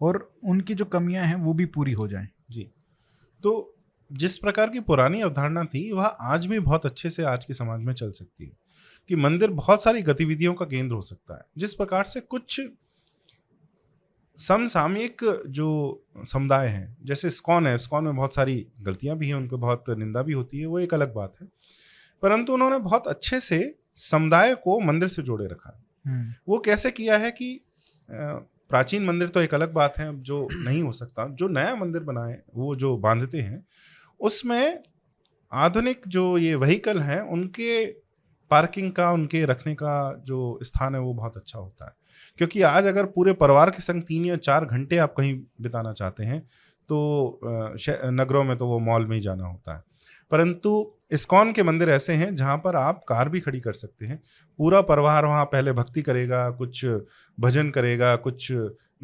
[0.00, 2.70] और उनकी जो कमियाँ हैं वो भी पूरी हो जाएँ जी
[3.42, 3.74] तो
[4.12, 7.80] जिस प्रकार की पुरानी अवधारणा थी, वह आज भी बहुत अच्छे से आज के समाज
[7.80, 8.52] में चल सकती है
[9.08, 12.60] कि मंदिर बहुत सारी गतिविधियों का केंद्र हो सकता है। जिस प्रकार से कुछ
[14.38, 19.58] समसामयिक जो समुदाय हैं जैसे स्कॉन है स्कॉन में बहुत सारी गलतियाँ भी हैं उनको
[19.58, 21.48] बहुत निंदा भी होती है वो एक अलग बात है।
[22.22, 26.90] परंतु उन्होंने बहुत अच्छे से समुदाय को मंदिर से जोड़े रखा है। हम्म, वो कैसे
[26.90, 27.60] किया है कि
[28.08, 32.40] प्राचीन मंदिर तो एक अलग बात है जो नहीं हो सकता जो नया मंदिर बनाए
[32.54, 33.66] वो जो बांधते हैं
[34.20, 34.82] उसमें
[35.52, 38.01] आधुनिक जो ये व्हीकल हैं उनके
[38.52, 39.94] पार्किंग का उनके रखने का
[40.26, 41.92] जो स्थान है वो बहुत अच्छा होता है।
[42.38, 46.24] क्योंकि आज अगर पूरे परिवार के संग तीन या चार घंटे आप कहीं बिताना चाहते
[46.24, 46.40] हैं
[46.88, 47.40] तो
[48.12, 49.82] नगरों में तो वो मॉल में ही जाना होता है।
[50.30, 50.70] परंतु
[51.12, 54.20] इस्कॉन के मंदिर ऐसे हैं जहाँ पर आप कार भी खड़ी कर सकते हैं।
[54.58, 56.84] पूरा परिवार वहाँ पहले भक्ति करेगा कुछ
[57.38, 58.48] भजन करेगा कुछ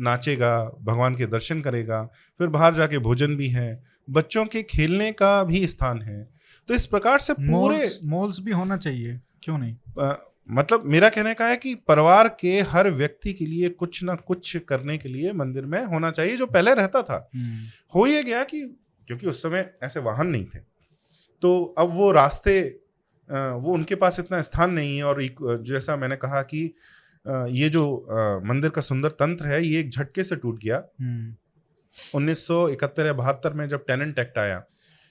[0.01, 2.03] नाचेगा भगवान के दर्शन करेगा
[2.41, 6.23] फिर बाहर जाके भोजन भी है। बच्चों के खेलने का भी स्थान है।
[6.69, 9.77] तो इस प्रकार से पूरे मॉल्स भी होना चाहिए। क्यों नहीं?
[9.99, 14.15] अ, मतलब मेरा कहने का है कि परिवार के हर व्यक्ति के लिए कुछ ना
[14.15, 18.23] कुछ करने के लिए मंदिर में होना चाहिए जो पहले रहता था। हम्म, हो ये
[18.23, 18.61] गया कि
[19.09, 20.59] क्योंकि उस समय ऐसे वाहन नहीं थे
[21.43, 22.61] तो अब वो रास्ते
[23.31, 25.23] वो उनके पास इतना स्थान नहीं है और
[25.63, 26.63] जैसा मैंने कहा कि
[27.53, 27.85] ये जो
[28.45, 31.35] मंदिर का सुंदर तंत्र है ये एक झटके से टूट गया। हम्म,
[32.15, 34.63] 1971 या बहत्तर में जब टेनेंट एक्ट आया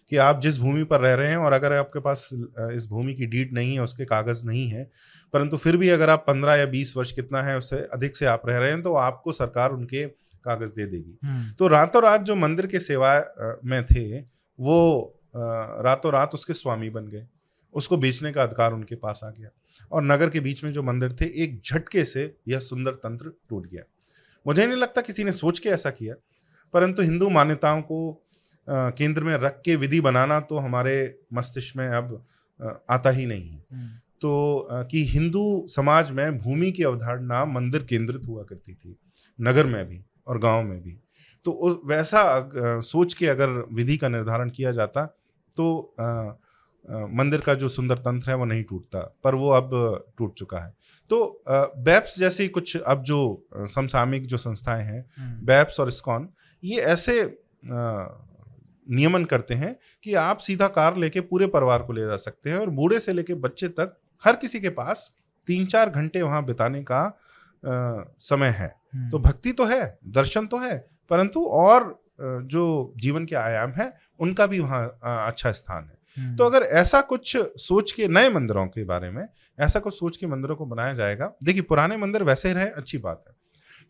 [0.10, 2.30] कि आप जिस भूमि पर रह रहे हैं और अगर आपके पास
[2.60, 4.92] इस भूमि की डीड नहीं है उसके कागज़ नहीं है
[5.34, 8.48] परंतु फिर भी अगर आप 15 या 20 वर्ष कितना है उससे अधिक से आप
[8.48, 10.06] रह रहे हैं तो आपको सरकार उनके
[10.44, 13.14] कागज़ दे देगी। हम्म, तो रातों रात जो मंदिर के सेवा
[13.66, 14.20] में थे
[14.60, 14.78] वो
[15.36, 17.28] रातों रात उसके स्वामी बन गए।
[17.74, 19.50] उसको बेचने का अधिकार उनके पास आ गया।
[19.92, 23.68] और नगर के बीच में जो मंदिर थे एक झटके से यह सुंदर तंत्र टूट
[23.68, 23.84] गया।
[24.48, 26.16] मुझे नहीं लगता किसी ने सोच के ऐसा किया
[26.74, 28.27] परंतु हिंदू मान्यताओं को
[28.68, 30.98] केंद्र में रख के विधि बनाना तो हमारे
[31.34, 32.26] मस्तिष्क में अब
[32.90, 33.88] आता ही नहीं है। हम्म,
[34.22, 38.96] तो कि हिंदू समाज में भूमि की अवधारणा मंदिर केंद्रित हुआ करती थी
[39.40, 40.98] नगर में भी और गाँव में भी।
[41.46, 45.06] तो वैसा सोच के अगर विधि का निर्धारण किया जाता
[45.56, 45.96] तो
[47.12, 49.70] मंदिर का जो सुंदर तंत्र है वो नहीं टूटता पर वो अब
[50.18, 50.74] टूट चुका है।
[51.12, 53.20] तो बैप्स जैसी कुछ अब जो
[53.56, 56.28] समसामयिक जो संस्थाएँ हैं हम्म, बैप्स और स्कॉन
[56.64, 57.22] ये ऐसे
[58.92, 62.58] नियमन करते हैं कि आप सीधा कार लेके पूरे परिवार को ले जा सकते हैं
[62.58, 65.12] और बूढ़े से लेके बच्चे तक हर किसी के पास
[65.48, 67.02] तीन चार घंटे वहाँ बिताने का
[67.64, 67.70] अ,
[68.20, 70.78] समय है। हम्म, तो भक्ति तो है दर्शन तो है
[71.10, 76.44] परंतु और जो जीवन के आयाम है उनका भी वहाँ अच्छा स्थान है। हम्म, तो
[76.44, 79.28] अगर ऐसा कुछ सोच के नए मंदिरों के बारे में
[79.60, 82.98] ऐसा कुछ सोच के मंदिरों को बनाया जाएगा देखिए पुराने मंदिर वैसे ही रहे अच्छी
[82.98, 83.36] बात है।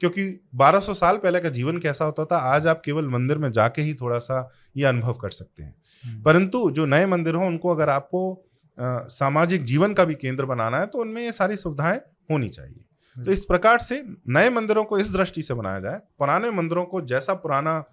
[0.01, 0.23] क्योंकि
[0.55, 3.93] 1200 साल पहले का जीवन कैसा होता था आज आप केवल मंदिर में जाके ही
[3.93, 7.89] थोड़ा सा ये अनुभव कर सकते हैं। हम्म, परंतु जो नए मंदिर हों उनको अगर
[7.89, 8.33] आपको
[8.77, 11.99] अ, सामाजिक जीवन का भी केंद्र बनाना है तो उनमें ये सारी सुविधाएँ
[12.31, 12.83] होनी चाहिए।
[13.15, 17.01] तो इस प्रकार से नए मंदिरों को इस दृष्टि से बनाया जाए। पुराने मंदिरों को
[17.01, 17.83] जैसा पुराना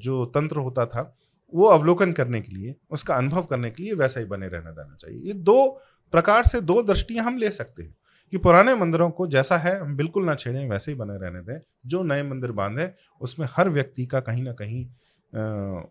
[0.00, 1.16] जो तंत्र होता था
[1.52, 4.94] वो अवलोकन करने के लिए उसका अनुभव करने के लिए वैसा ही बने रहना देना
[4.94, 5.68] चाहिए। ये दो
[6.12, 7.94] प्रकार से दो दृष्टियाँ हम ले सकते हैं।
[8.32, 11.60] कि पुराने मंदिरों को जैसा है हम बिल्कुल ना छेड़ें वैसे ही बने रहने दें।
[11.86, 12.90] जो नए मंदिर बांधे
[13.20, 14.84] उसमें हर व्यक्ति का कहीं ना कहीं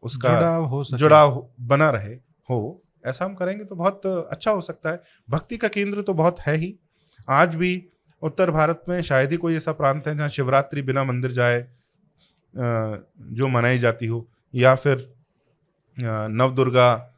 [0.03, 2.13] उसका जुड़ाव हो सके। जुड़ाव बना रहे
[2.49, 6.39] हो। ऐसा हम करेंगे तो बहुत अच्छा हो सकता है। भक्ति का केंद्र तो बहुत
[6.39, 6.73] है ही।
[7.29, 7.85] आज भी
[8.21, 11.67] उत्तर भारत में शायद ही कोई ऐसा प्रांत है जहाँ शिवरात्रि बिना मंदिर जाए
[12.53, 15.13] जो मनाई जाती हो या फिर
[15.97, 17.14] नवदुर्गा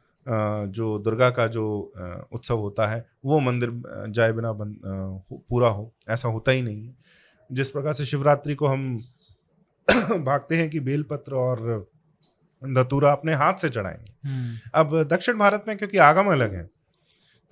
[0.68, 1.92] जो दुर्गा का जो
[2.32, 3.70] उत्सव होता है वो मंदिर
[4.08, 4.74] जाए बिना बन,
[5.32, 6.94] पूरा हो ऐसा होता ही नहीं है।
[7.52, 9.00] जिस प्रकार से शिवरात्रि को हम
[10.24, 11.88] भागते हैं कि बेलपत्र और
[12.62, 16.68] धतूरा अपने हाथ से चढ़ाएँगे। हम्म, अब दक्षिण भारत में क्योंकि आगम अलग है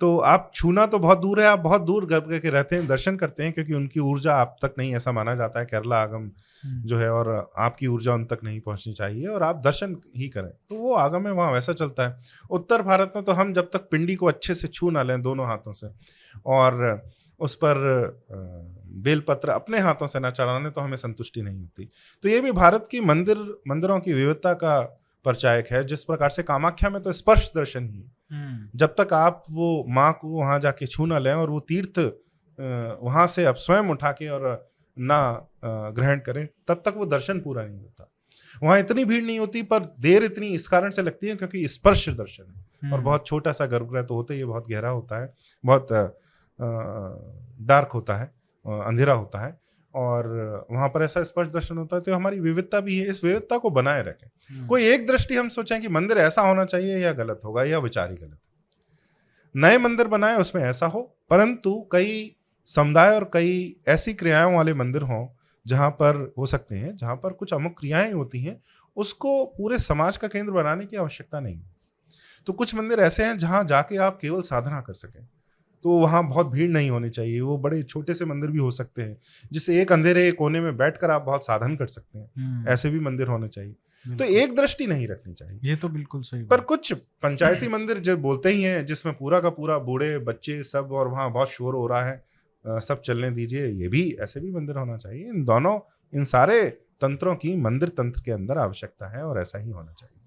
[0.01, 3.15] तो आप छूना तो बहुत दूर है आप बहुत दूर गर्भ के रहते हैं दर्शन
[3.15, 6.29] करते हैं क्योंकि उनकी ऊर्जा आप तक नहीं ऐसा माना जाता है केरला आगम
[6.63, 10.27] हम्म। जो है और आपकी ऊर्जा उन तक नहीं पहुंचनी चाहिए और आप दर्शन ही
[10.27, 12.17] करें तो वो आगम है वहाँ वैसा चलता है
[12.49, 15.47] उत्तर भारत में तो हम जब तक पिंडी को अच्छे से छू ना लें दोनों
[15.47, 15.87] हाथों से
[16.45, 17.01] और
[17.39, 17.77] उस पर
[19.01, 21.87] बेलपत्र अपने हाथों से ना चढ़ाने तो हमें संतुष्टि नहीं होती
[22.23, 23.37] तो ये भी भारत की मंदिर
[23.67, 24.79] मंदिरों की विविधता का
[25.25, 29.85] परिचायक है जिस प्रकार से कामाख्या में तो स्पर्श दर्शन ही। जब तक आप वो
[29.89, 31.99] माँ को वहाँ जाके छू ना लें और वो तीर्थ
[33.01, 35.19] वहाँ से आप स्वयं उठा के और ना
[35.63, 38.09] ग्रहण करें तब तक वो दर्शन पूरा नहीं होता।
[38.63, 42.07] वहाँ इतनी भीड़ नहीं होती पर देर इतनी इस कारण से लगती है क्योंकि स्पर्श
[42.09, 45.21] दर्शन है। और हम्म। बहुत छोटा सा गर्भगृह तो होता ही है बहुत गहरा होता
[45.21, 45.33] है
[45.63, 45.87] बहुत
[47.61, 48.25] डार्क होता है
[48.65, 49.51] अंधेरा होता है।
[49.97, 50.27] और
[50.71, 53.69] वहाँ पर ऐसा स्पष्ट दर्शन होता है तो हमारी विविधता भी है इस विविधता को
[53.69, 57.41] बनाए रखें। हम्म। कोई एक दृष्टि हम सोचें कि मंदिर ऐसा होना चाहिए या गलत
[57.45, 58.39] होगा या विचार ही गलत
[59.55, 65.01] नए मंदिर बनाए उसमें ऐसा हो परंतु कई समुदाय और कई ऐसी क्रियाओं वाले मंदिर
[65.01, 65.25] हों
[65.65, 68.61] जहाँ पर हो सकते हैं जहाँ पर कुछ अमुक क्रियाएँ होती हैं
[68.97, 71.59] उसको पूरे समाज का केंद्र बनाने की आवश्यकता नहीं
[72.47, 75.27] तो कुछ मंदिर ऐसे हैं जहाँ जाके आप केवल साधना कर सकें।
[75.83, 79.01] तो वहाँ बहुत भीड़ नहीं होनी चाहिए। वो बड़े छोटे से मंदिर भी हो सकते
[79.01, 79.17] हैं
[79.51, 82.99] जिससे एक अंधेरे कोने में बैठकर आप बहुत साधन कर सकते हैं। हम्म। ऐसे भी
[82.99, 83.75] मंदिर होने चाहिए।
[84.17, 88.17] तो एक दृष्टि नहीं रखनी चाहिए। ये तो बिल्कुल सही पर कुछ पंचायती मंदिर जो
[88.17, 91.87] बोलते ही हैं जिसमें पूरा का पूरा बूढ़े बच्चे सब और वहाँ बहुत शोर हो
[91.87, 92.23] रहा है
[92.67, 95.79] सब चलने दीजिए ये भी ऐसे भी मंदिर होना चाहिए। इन दोनों
[96.15, 96.63] इन सारे
[97.01, 100.21] तंत्रों की मंदिर तंत्र के अंदर आवश्यकता है और ऐसा ही होना चाहिए।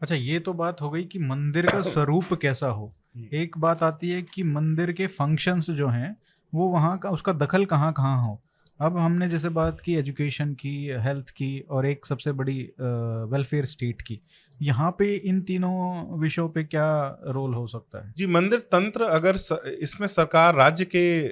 [0.00, 4.10] अच्छा ये तो बात हो गई कि मंदिर का स्वरूप कैसा हो। एक बात आती
[4.10, 6.16] है कि मंदिर के फ़ंक्शंस जो हैं
[6.52, 8.40] वो वहाँ का उसका दखल कहाँ कहाँ हो?
[8.80, 14.02] अब हमने जैसे बात की एजुकेशन की हेल्थ की और एक सबसे बड़ी वेलफेयर स्टेट
[14.02, 14.20] की।
[14.60, 18.12] यहाँ पे इन तीनों विषयों पे क्या रोल हो सकता है?
[18.16, 21.24] जी मंदिर तंत्र अगर स, इसमें सरकार राज्य के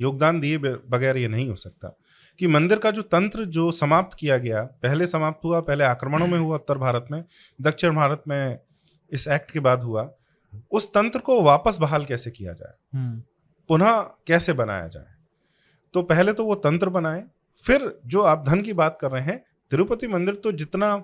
[0.00, 1.96] योगदान दिए बगैर ये नहीं हो सकता।
[2.40, 6.38] कि मंदिर का जो तंत्र जो समाप्त किया गया पहले समाप्त हुआ पहले आक्रमणों में
[6.38, 7.22] हुआ उत्तर भारत में
[7.60, 8.58] दक्षिण भारत में
[9.12, 10.10] इस एक्ट के बाद हुआ
[10.72, 12.74] उस तंत्र को वापस बहाल कैसे किया जाए?
[12.94, 13.22] हम्म,
[13.70, 15.14] पुनः कैसे बनाया जाए?
[15.94, 17.22] तो पहले तो वो तंत्र बनाए
[17.64, 21.02] फिर जो आप धन की बात कर रहे हैं तिरुपति मंदिर तो जितना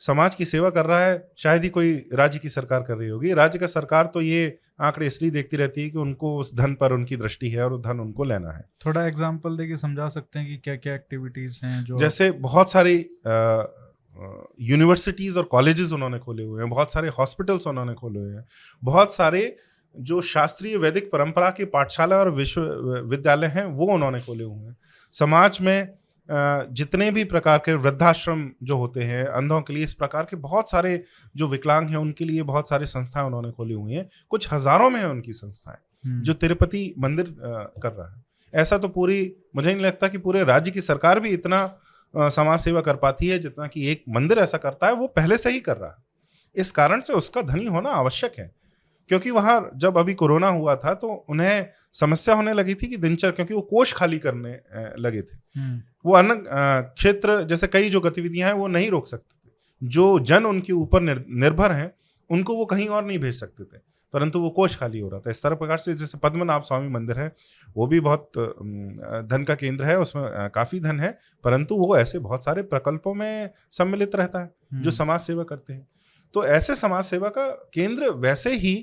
[0.00, 3.32] समाज की सेवा कर रहा है शायद ही कोई राज्य की सरकार कर रही होगी।
[3.34, 6.92] राज्य का सरकार तो ये आंकड़े इसलिए देखती रहती है कि उनको उस धन पर
[6.92, 10.48] उनकी दृष्टि है और वो धन उनको लेना है। थोड़ा एग्ज़ाम्पल देके समझा सकते हैं
[10.48, 12.98] कि क्या क्या एक्टिविटीज़ हैं जो जैसे बहुत सारी
[14.60, 18.44] यूनिवर्सिटीज और कॉलेजेस उन्होंने खोले हुए हैं बहुत सारे हॉस्पिटल्स उन्होंने खोले हुए हैं
[18.82, 19.56] बहुत सारे
[19.94, 22.60] जो शास्त्रीय वैदिक परंपरा की पाठशाला और विश्व
[23.06, 24.76] विद्यालय हैं वो उन्होंने खोले हुए हैं।
[25.14, 25.88] समाज में
[26.28, 30.70] जितने भी प्रकार के वृद्धाश्रम जो होते हैं अंधों के लिए इस प्रकार के बहुत
[30.70, 31.02] सारे
[31.34, 35.00] जो विकलांग हैं उनके लिए बहुत सारी संस्थाएँ उन्होंने खोली हुई हैं। कुछ हज़ारों में
[35.00, 38.22] हैं उनकी संस्थाएँ हम्म, जो तिरुपति मंदिर कर रहा है।
[38.54, 39.20] ऐसा तो पूरी
[39.56, 41.66] मुझे नहीं लगता कि पूरे राज्य की सरकार भी इतना
[42.14, 45.50] समाज सेवा कर पाती है जितना कि एक मंदिर ऐसा करता है वो पहले से
[45.50, 45.96] ही कर रहा है।
[46.56, 48.50] इस कारण से उसका धनी होना आवश्यक है।
[49.10, 53.32] क्योंकि वहाँ जब अभी कोरोना हुआ था तो उन्हें समस्या होने लगी थी कि दिनचर्या
[53.32, 54.50] क्योंकि वो कोष खाली करने
[54.98, 59.34] लगे थे। हम्म, वो अन्य क्षेत्र जैसे कई जो गतिविधियाँ हैं वो नहीं रोक सकते
[59.38, 59.52] थे।
[59.82, 61.90] जो जन उनके ऊपर निर्भर हैं
[62.30, 63.80] उनको वो कहीं और नहीं भेज सकते थे।
[64.14, 67.18] परंतु वो कोष खाली हो रहा था। इस तरह प्रकार से जैसे पद्मनाभ स्वामी मंदिर
[67.20, 67.32] है
[67.76, 68.30] वो भी बहुत
[69.30, 73.50] धन का केंद्र है उसमें काफ़ी धन है परंतु वो ऐसे बहुत सारे प्रकल्पों में
[73.72, 75.86] सम्मिलित रहता है जो हम्म, समाज सेवा करते हैं।
[76.34, 78.74] तो ऐसे समाज सेवा का केंद्र वैसे ही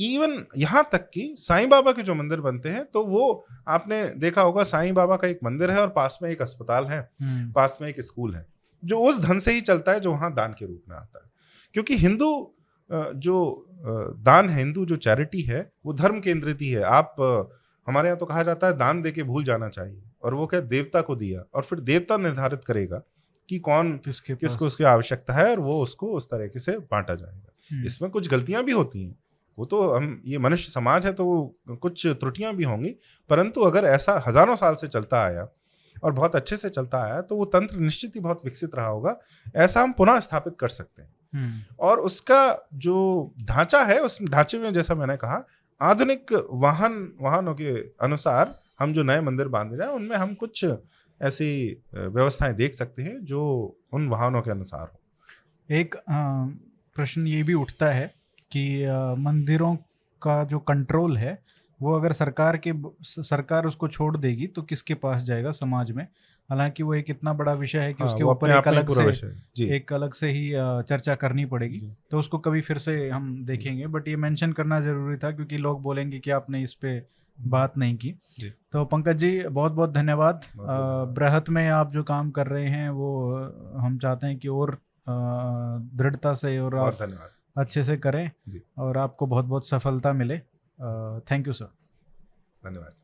[0.00, 4.42] इवन यहाँ तक कि साईं बाबा के जो मंदिर बनते हैं तो वो आपने देखा
[4.42, 7.78] होगा साईं बाबा का एक मंदिर है और पास में एक अस्पताल है हम्म, पास
[7.82, 8.46] में एक स्कूल है
[8.82, 11.30] जो उस धन से ही चलता है जो वहाँ दान के रूप में आता है।
[11.74, 12.28] क्योंकि हिंदू
[12.92, 13.66] जो
[14.20, 17.16] दान हिंदू जो चैरिटी है वो धर्म केंद्रित ही है। आप
[17.86, 20.60] हमारे यहाँ तो कहा जाता है दान दे के भूल जाना चाहिए। और वो क्या
[20.62, 23.02] देवता को दिया। और फिर देवता निर्धारित करेगा
[23.48, 27.52] कि कौन किसके किसको उसकी आवश्यकता है और वो उसको उस तरीके से बांटा जाएगा।
[27.70, 29.16] हम्म, इसमें कुछ गलतियाँ भी होती हैं।
[29.58, 31.24] वो तो हम ये मनुष्य समाज है तो
[31.82, 32.94] कुछ त्रुटियाँ भी होंगी
[33.30, 35.46] परंतु अगर ऐसा हज़ारों साल से चलता आया
[36.02, 39.16] और बहुत अच्छे से चलता आया तो वो तंत्र निश्चित ही बहुत विकसित रहा होगा।
[39.56, 41.10] ऐसा हम पुनः स्थापित कर सकते हैं।
[41.78, 42.96] और उसका जो
[43.42, 45.44] ढांचा है उस ढांचे में जैसा मैंने कहा
[45.80, 50.64] आधुनिक वाहन वाहनों के अनुसार हम जो नए मंदिर बाँध रहे हैं उनमें हम कुछ
[51.20, 53.42] ऐसी व्यवस्थाएँ देख सकते हैं जो
[53.92, 55.00] उन वाहनों के अनुसार हो।
[55.70, 58.14] एक प्रश्न ये भी उठता है
[58.52, 58.86] कि
[59.18, 59.76] मंदिरों
[60.22, 61.42] का जो कंट्रोल है
[61.82, 62.72] वो अगर सरकार के
[63.04, 66.06] सरकार उसको छोड़ देगी तो किसके पास जाएगा समाज में?
[66.50, 69.92] हालाँकि वो एक इतना बड़ा विषय है कि हाँ, उसके ऊपर एक अलग से एक
[69.92, 70.50] अलग से ही
[70.88, 71.78] चर्चा करनी पड़ेगी।
[72.10, 75.82] तो उसको कभी फिर से हम देखेंगे बट ये मेंशन करना ज़रूरी था क्योंकि लोग
[75.82, 77.00] बोलेंगे कि आपने इस पे
[77.38, 78.14] बात नहीं की।
[78.72, 82.68] तो पंकज जी बहुत बहुत धन्यवाद बहुत धन्यवाद। बृहत में आप जो काम कर रहे
[82.68, 83.34] हैं वो
[83.78, 86.98] हम चाहते हैं कि और दृढ़ता से और आप
[87.56, 88.30] अच्छे से करें
[88.78, 90.40] और आपको बहुत बहुत सफलता मिले।
[91.30, 91.70] थैंक यू सर
[92.64, 93.02] धन्यवाद